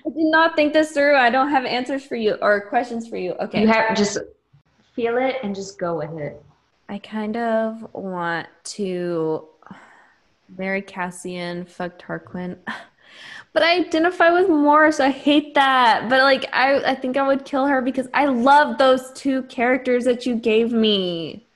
I 0.05 0.09
did 0.09 0.15
not 0.17 0.57
think 0.57 0.73
this 0.73 0.93
through. 0.93 1.17
I 1.17 1.31
don't 1.31 1.51
have 1.51 1.65
answers 1.65 2.05
for 2.05 2.17
you 2.17 2.37
or 2.43 2.61
questions 2.63 3.09
for 3.09 3.17
you. 3.17 3.33
Okay. 3.35 3.63
You 3.63 3.69
have 3.69 3.97
just 3.97 4.19
feel 4.95 5.17
it 5.17 5.37
and 5.43 5.55
just 5.55 5.79
go 5.79 5.97
with 5.97 6.13
it. 6.19 6.43
I 6.89 6.99
kind 6.99 7.37
of 7.37 7.87
want 7.95 8.49
to 8.65 9.47
marry 10.59 10.83
Cassian, 10.83 11.65
fuck 11.65 11.99
Tarquin. 11.99 12.59
but 13.53 13.63
I 13.63 13.79
identify 13.79 14.31
with 14.31 14.49
Mor, 14.49 14.91
so 14.93 15.05
I 15.05 15.11
hate 15.11 15.55
that. 15.55 16.09
But 16.09 16.23
like, 16.23 16.49
I 16.53 16.93
I 16.93 16.95
think 16.95 17.17
I 17.17 17.27
would 17.27 17.45
kill 17.45 17.67
her 17.67 17.83
because 17.83 18.09
I 18.15 18.27
love 18.27 18.79
those 18.79 19.13
two 19.13 19.43
characters 19.45 20.05
that 20.05 20.25
you 20.25 20.37
gave 20.37 20.73
me. 20.73 21.47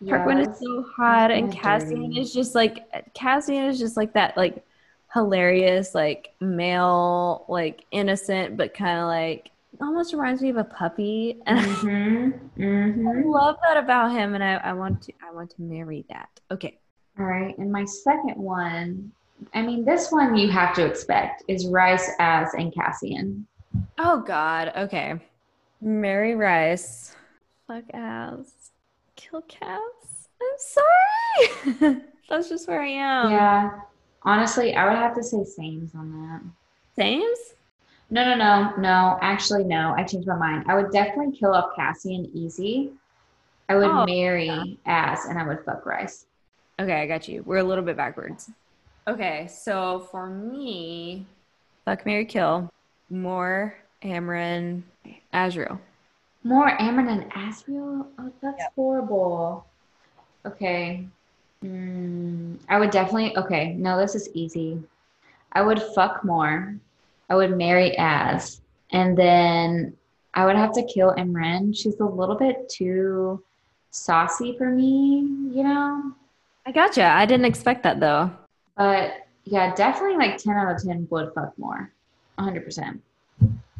Yes. 0.00 0.14
Tarquin 0.14 0.48
is 0.48 0.58
so 0.58 0.86
hot, 0.96 1.30
and 1.30 1.52
Cassian 1.52 2.16
is 2.16 2.32
just 2.32 2.54
like 2.54 3.12
Cassian 3.14 3.64
is 3.64 3.78
just 3.78 3.96
like 3.96 4.14
that, 4.14 4.36
like 4.36 4.64
hilarious, 5.12 5.94
like 5.94 6.34
male, 6.40 7.44
like 7.48 7.84
innocent, 7.90 8.56
but 8.56 8.74
kind 8.74 9.00
of 9.00 9.06
like 9.06 9.50
almost 9.80 10.12
reminds 10.14 10.40
me 10.40 10.50
of 10.50 10.56
a 10.56 10.64
puppy. 10.64 11.40
And 11.46 11.60
mm-hmm. 11.60 12.62
Mm-hmm. 12.62 13.08
I 13.08 13.22
love 13.24 13.56
that 13.66 13.76
about 13.76 14.12
him, 14.12 14.34
and 14.34 14.42
I, 14.42 14.54
I 14.54 14.72
want 14.72 15.02
to 15.02 15.12
I 15.26 15.32
want 15.32 15.50
to 15.50 15.62
marry 15.62 16.06
that. 16.08 16.28
Okay. 16.50 16.78
All 17.18 17.26
right, 17.26 17.56
and 17.58 17.70
my 17.70 17.84
second 17.84 18.36
one 18.36 19.12
I 19.52 19.62
mean, 19.62 19.84
this 19.84 20.10
one 20.10 20.36
you 20.36 20.50
have 20.50 20.74
to 20.74 20.84
expect 20.84 21.42
is 21.48 21.66
Rhys 21.66 22.08
Az, 22.18 22.54
and 22.54 22.74
Cassian. 22.74 23.46
Oh 23.98 24.20
God. 24.20 24.72
Okay. 24.76 25.14
Mary 25.80 26.34
Rhys. 26.34 27.14
Fuck 27.66 27.84
Az. 27.92 28.52
Kill 29.16 29.42
Cass. 29.42 30.28
I'm 30.40 30.58
sorry. 30.58 32.00
That's 32.28 32.48
just 32.48 32.68
where 32.68 32.82
I 32.82 32.88
am. 32.88 33.30
Yeah. 33.30 33.80
Honestly, 34.22 34.74
I 34.74 34.88
would 34.88 34.96
have 34.96 35.14
to 35.16 35.22
say 35.22 35.44
Sames 35.44 35.94
on 35.94 36.10
that. 36.10 36.40
Sames? 36.96 37.54
No, 38.10 38.24
no, 38.24 38.36
no, 38.36 38.72
no. 38.78 39.18
Actually, 39.20 39.64
no. 39.64 39.94
I 39.96 40.04
changed 40.04 40.26
my 40.26 40.36
mind. 40.36 40.64
I 40.68 40.74
would 40.74 40.90
definitely 40.92 41.36
kill 41.36 41.52
off 41.52 41.74
Cassian 41.76 42.30
easy. 42.34 42.92
I 43.68 43.76
would 43.76 43.86
oh, 43.86 44.04
marry 44.04 44.46
yeah. 44.46 45.12
Az 45.12 45.26
and 45.26 45.38
I 45.38 45.46
would 45.46 45.64
fuck 45.64 45.84
Rhys. 45.84 46.26
Okay, 46.80 47.02
I 47.02 47.06
got 47.06 47.28
you. 47.28 47.42
We're 47.44 47.58
a 47.58 47.64
little 47.64 47.84
bit 47.84 47.96
backwards. 47.96 48.50
Okay, 49.06 49.46
so 49.48 50.08
for 50.10 50.30
me, 50.30 51.26
fuck 51.84 52.06
Mary 52.06 52.24
Kill, 52.24 52.70
Mor 53.10 53.74
Amren, 54.02 54.82
Azriel. 55.32 55.78
Mor 56.42 56.70
Amren 56.78 57.10
and 57.10 57.30
Azriel? 57.32 58.06
Oh, 58.18 58.32
that's 58.42 58.58
yep. 58.58 58.72
horrible. 58.74 59.66
Okay. 60.46 61.06
Mm, 61.62 62.58
I 62.68 62.78
would 62.78 62.90
definitely, 62.90 63.36
okay, 63.36 63.74
no, 63.74 63.98
this 63.98 64.14
is 64.14 64.28
easy. 64.34 64.82
I 65.52 65.62
would 65.62 65.82
fuck 65.94 66.24
Mor. 66.24 66.74
I 67.30 67.36
would 67.36 67.56
marry 67.56 67.96
Az. 67.96 68.60
And 68.92 69.16
then 69.16 69.96
I 70.34 70.44
would 70.46 70.56
have 70.56 70.72
to 70.74 70.82
kill 70.84 71.14
Amren. 71.14 71.76
She's 71.76 72.00
a 72.00 72.04
little 72.04 72.36
bit 72.36 72.68
too 72.68 73.42
saucy 73.90 74.56
for 74.58 74.70
me, 74.70 75.20
you 75.50 75.62
know? 75.62 76.12
I 76.66 76.72
gotcha. 76.72 77.04
I 77.04 77.26
didn't 77.26 77.46
expect 77.46 77.82
that 77.82 78.00
though. 78.00 78.30
But 78.76 79.26
yeah, 79.44 79.74
definitely 79.74 80.16
like 80.16 80.38
10 80.38 80.56
out 80.56 80.74
of 80.74 80.82
10 80.82 81.06
would 81.10 81.32
fuck 81.34 81.56
Mor. 81.58 81.90
100%. 82.38 82.98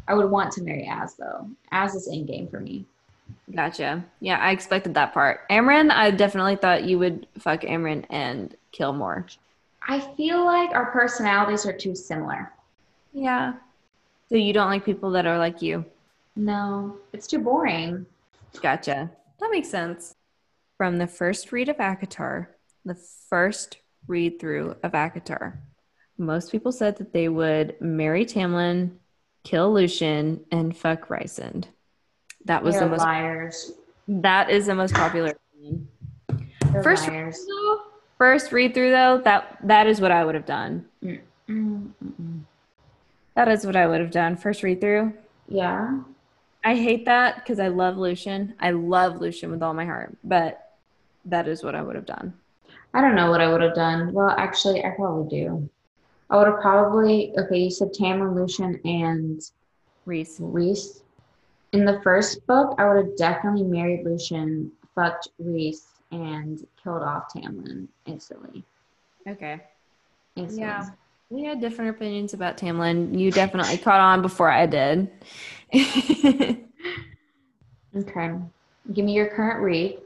I 0.06 0.14
would 0.14 0.30
want 0.30 0.52
to 0.52 0.62
marry 0.62 0.86
Az 0.86 1.14
though. 1.14 1.48
Az 1.72 1.94
is 1.94 2.08
in 2.08 2.26
game 2.26 2.48
for 2.48 2.60
me. 2.60 2.84
Gotcha. 3.54 4.04
Yeah, 4.20 4.38
I 4.38 4.50
expected 4.50 4.94
that 4.94 5.14
part. 5.14 5.48
Amren, 5.50 5.90
I 5.90 6.10
definitely 6.10 6.56
thought 6.56 6.84
you 6.84 6.98
would 6.98 7.26
fuck 7.38 7.62
Amren 7.62 8.04
and 8.10 8.54
kill 8.72 8.92
Mor. 8.92 9.26
I 9.86 10.00
feel 10.16 10.44
like 10.44 10.70
our 10.70 10.90
personalities 10.90 11.66
are 11.66 11.72
too 11.72 11.94
similar. 11.94 12.52
Yeah. 13.12 13.54
So 14.28 14.36
you 14.36 14.52
don't 14.52 14.70
like 14.70 14.84
people 14.84 15.10
that 15.12 15.26
are 15.26 15.38
like 15.38 15.62
you? 15.62 15.84
No, 16.36 16.96
it's 17.12 17.26
too 17.26 17.38
boring. 17.38 18.06
Gotcha. 18.60 19.10
That 19.40 19.50
makes 19.50 19.68
sense. 19.68 20.14
From 20.76 20.98
the 20.98 21.06
first 21.06 21.52
read 21.52 21.68
of 21.68 21.76
ACOTAR, 21.76 22.48
the 22.84 22.94
first 22.94 23.78
read 24.06 24.38
through 24.38 24.76
of 24.82 24.92
ACOTAR, 24.92 25.58
most 26.18 26.52
people 26.52 26.72
said 26.72 26.96
that 26.96 27.12
they 27.12 27.28
would 27.28 27.80
marry 27.80 28.24
Tamlin, 28.24 28.92
kill 29.42 29.72
Lucien, 29.72 30.44
and 30.50 30.76
fuck 30.76 31.08
Rhysand. 31.08 31.64
That 32.44 32.62
was 32.62 32.74
They're 32.74 32.84
the 32.84 32.90
most 32.90 33.00
liars. 33.00 33.72
that 34.08 34.50
is 34.50 34.66
the 34.66 34.74
most 34.74 34.94
popular. 34.94 35.32
First 36.82 37.08
liars. 37.08 37.38
though, 37.46 37.82
first 38.18 38.52
read 38.52 38.74
through 38.74 38.90
though, 38.90 39.20
that 39.24 39.58
that 39.64 39.86
is 39.86 40.00
what 40.00 40.10
I 40.12 40.24
would 40.24 40.34
have 40.34 40.46
done. 40.46 40.86
That 43.34 43.48
is 43.48 43.66
what 43.66 43.76
I 43.76 43.86
would 43.86 44.00
have 44.00 44.10
done. 44.10 44.36
First 44.36 44.62
read 44.62 44.80
through. 44.80 45.12
Yeah. 45.48 46.00
I 46.62 46.74
hate 46.76 47.04
that 47.06 47.36
because 47.36 47.58
I 47.60 47.68
love 47.68 47.96
Lucien. 47.98 48.54
I 48.60 48.70
love 48.70 49.20
Lucien 49.20 49.50
with 49.50 49.62
all 49.62 49.74
my 49.74 49.84
heart, 49.84 50.16
but 50.24 50.72
that 51.26 51.46
is 51.48 51.62
what 51.62 51.74
I 51.74 51.82
would 51.82 51.96
have 51.96 52.06
done. 52.06 52.34
I 52.94 53.00
don't 53.00 53.14
know 53.16 53.30
what 53.30 53.40
I 53.40 53.48
would 53.50 53.60
have 53.60 53.74
done. 53.74 54.12
Well, 54.12 54.30
actually, 54.30 54.84
I 54.84 54.90
probably 54.90 55.28
do. 55.28 55.68
I 56.30 56.36
would 56.36 56.46
have 56.46 56.60
probably, 56.60 57.34
okay, 57.36 57.58
you 57.58 57.70
said 57.70 57.92
Tamlin, 57.92 58.34
Lucien, 58.34 58.80
and 58.84 59.42
Rhys. 60.06 60.38
Rhys. 60.40 61.02
In 61.72 61.84
the 61.84 62.00
first 62.02 62.46
book, 62.46 62.74
I 62.78 62.88
would 62.88 63.04
have 63.04 63.16
definitely 63.16 63.64
married 63.64 64.04
Lucien, 64.04 64.70
fucked 64.94 65.28
Rhys, 65.38 65.86
and 66.12 66.64
killed 66.82 67.02
off 67.02 67.24
Tamlin 67.34 67.88
instantly. 68.06 68.64
Okay. 69.28 69.60
instantly. 70.36 70.62
Yeah. 70.62 70.86
We 71.30 71.42
had 71.44 71.60
different 71.60 71.96
opinions 71.96 72.32
about 72.32 72.56
Tamlin. 72.56 73.18
You 73.18 73.32
definitely 73.32 73.78
caught 73.78 74.00
on 74.00 74.22
before 74.22 74.50
I 74.50 74.66
did. 74.66 75.10
Okay. 77.96 78.32
Give 78.92 79.04
me 79.04 79.12
your 79.12 79.28
current 79.28 79.62
read. 79.62 79.98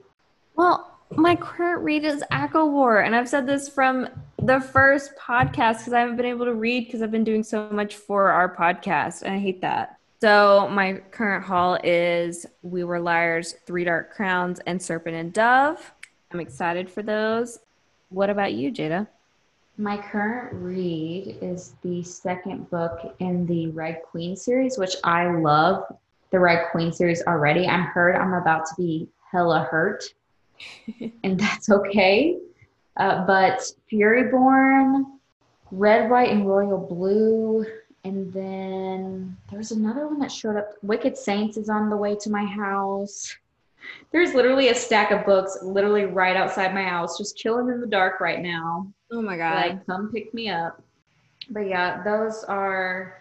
well, 0.56 0.87
my 1.16 1.36
current 1.36 1.82
read 1.82 2.04
is 2.04 2.22
ACOWAR, 2.30 3.04
and 3.04 3.14
I've 3.14 3.28
said 3.28 3.46
this 3.46 3.68
from 3.68 4.08
the 4.42 4.60
first 4.60 5.16
podcast 5.16 5.78
because 5.78 5.92
I 5.92 6.00
haven't 6.00 6.16
been 6.16 6.26
able 6.26 6.44
to 6.44 6.54
read 6.54 6.86
because 6.86 7.02
I've 7.02 7.10
been 7.10 7.24
doing 7.24 7.42
so 7.42 7.68
much 7.70 7.96
for 7.96 8.30
our 8.30 8.54
podcast, 8.54 9.22
and 9.22 9.34
I 9.34 9.38
hate 9.38 9.60
that. 9.62 9.98
So 10.20 10.68
my 10.70 10.94
current 11.10 11.44
haul 11.44 11.78
is 11.84 12.44
We 12.62 12.84
Were 12.84 13.00
Liars, 13.00 13.54
Three 13.66 13.84
Dark 13.84 14.12
Crowns, 14.14 14.60
and 14.66 14.82
Serpent 14.82 15.16
and 15.16 15.32
Dove. 15.32 15.92
I'm 16.32 16.40
excited 16.40 16.90
for 16.90 17.02
those. 17.02 17.60
What 18.10 18.30
about 18.30 18.52
you, 18.52 18.72
Jada? 18.72 19.06
My 19.76 19.96
current 19.96 20.52
read 20.54 21.38
is 21.40 21.74
the 21.82 22.02
second 22.02 22.68
book 22.68 23.14
in 23.20 23.46
the 23.46 23.68
Red 23.68 24.02
Queen 24.02 24.34
series, 24.34 24.76
which 24.76 24.96
I 25.04 25.30
love 25.30 25.84
the 26.30 26.40
Red 26.40 26.66
Queen 26.72 26.92
series 26.92 27.22
already. 27.22 27.68
I'm 27.68 27.84
heard 27.84 28.16
I'm 28.16 28.34
about 28.34 28.66
to 28.66 28.74
be 28.76 29.08
hella 29.30 29.68
hurt, 29.70 30.02
and 31.24 31.38
that's 31.38 31.70
okay. 31.70 32.38
Uh, 32.96 33.24
but 33.26 33.62
Furyborn, 33.92 35.04
Red, 35.70 36.10
White, 36.10 36.30
and 36.30 36.48
Royal 36.48 36.78
Blue, 36.78 37.64
and 38.04 38.32
then 38.32 39.36
there's 39.50 39.70
another 39.72 40.06
one 40.08 40.18
that 40.20 40.32
showed 40.32 40.56
up. 40.56 40.70
Wicked 40.82 41.16
Saints 41.16 41.56
is 41.56 41.68
on 41.68 41.90
the 41.90 41.96
way 41.96 42.16
to 42.16 42.30
my 42.30 42.44
house. 42.44 43.36
There's 44.12 44.34
literally 44.34 44.68
a 44.68 44.74
stack 44.74 45.10
of 45.12 45.24
books 45.24 45.58
literally 45.62 46.04
right 46.04 46.36
outside 46.36 46.74
my 46.74 46.82
house, 46.82 47.16
just 47.18 47.36
chilling 47.36 47.68
in 47.68 47.80
the 47.80 47.86
dark 47.86 48.20
right 48.20 48.40
now 48.40 48.92
Oh 49.10 49.22
my 49.22 49.36
God. 49.36 49.54
like 49.54 49.86
come 49.86 50.10
pick 50.12 50.34
me 50.34 50.50
up 50.50 50.82
but 51.50 51.60
yeah 51.60 52.02
those 52.04 52.44
are 52.44 53.16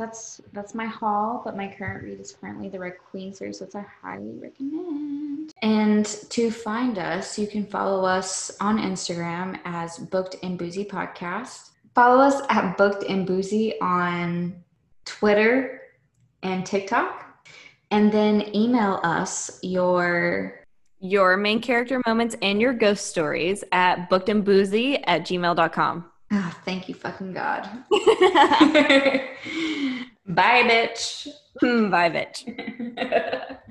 that's 0.00 0.40
that's 0.54 0.74
my 0.74 0.86
haul 0.86 1.42
but 1.44 1.56
my 1.56 1.68
current 1.68 2.02
read 2.02 2.18
is 2.18 2.32
currently 2.32 2.68
the 2.70 2.78
red 2.78 2.94
queen 3.10 3.32
series 3.34 3.60
which 3.60 3.74
i 3.74 3.84
highly 4.02 4.32
recommend. 4.38 5.52
And 5.62 6.06
to 6.30 6.50
find 6.50 6.98
us 6.98 7.38
you 7.38 7.46
can 7.46 7.66
follow 7.66 8.04
us 8.04 8.50
on 8.60 8.78
instagram 8.78 9.60
as 9.64 9.98
booked 9.98 10.36
and 10.42 10.58
boozy 10.58 10.84
podcast. 10.84 11.70
Follow 11.94 12.22
us 12.22 12.40
at 12.48 12.78
booked 12.78 13.04
and 13.04 13.26
boozy 13.26 13.78
on 13.80 14.64
twitter 15.04 15.82
and 16.42 16.64
tiktok. 16.64 17.26
And 17.90 18.10
then 18.10 18.54
email 18.54 19.00
us 19.02 19.60
your 19.62 20.64
your 21.00 21.36
main 21.36 21.60
character 21.60 22.00
moments 22.06 22.36
and 22.42 22.60
your 22.60 22.72
ghost 22.72 23.06
stories 23.06 23.64
at 23.72 24.10
bookedandboozy 24.10 25.02
at 25.06 25.22
gmail.com. 25.22 26.09
oh, 26.32 26.60
thank 26.64 26.88
you 26.88 26.94
fucking 26.94 27.32
god 27.32 27.68
bye 30.26 30.62
bitch 30.64 31.28
hmm, 31.60 31.90
Bye, 31.90 32.10
bitch. 32.10 33.58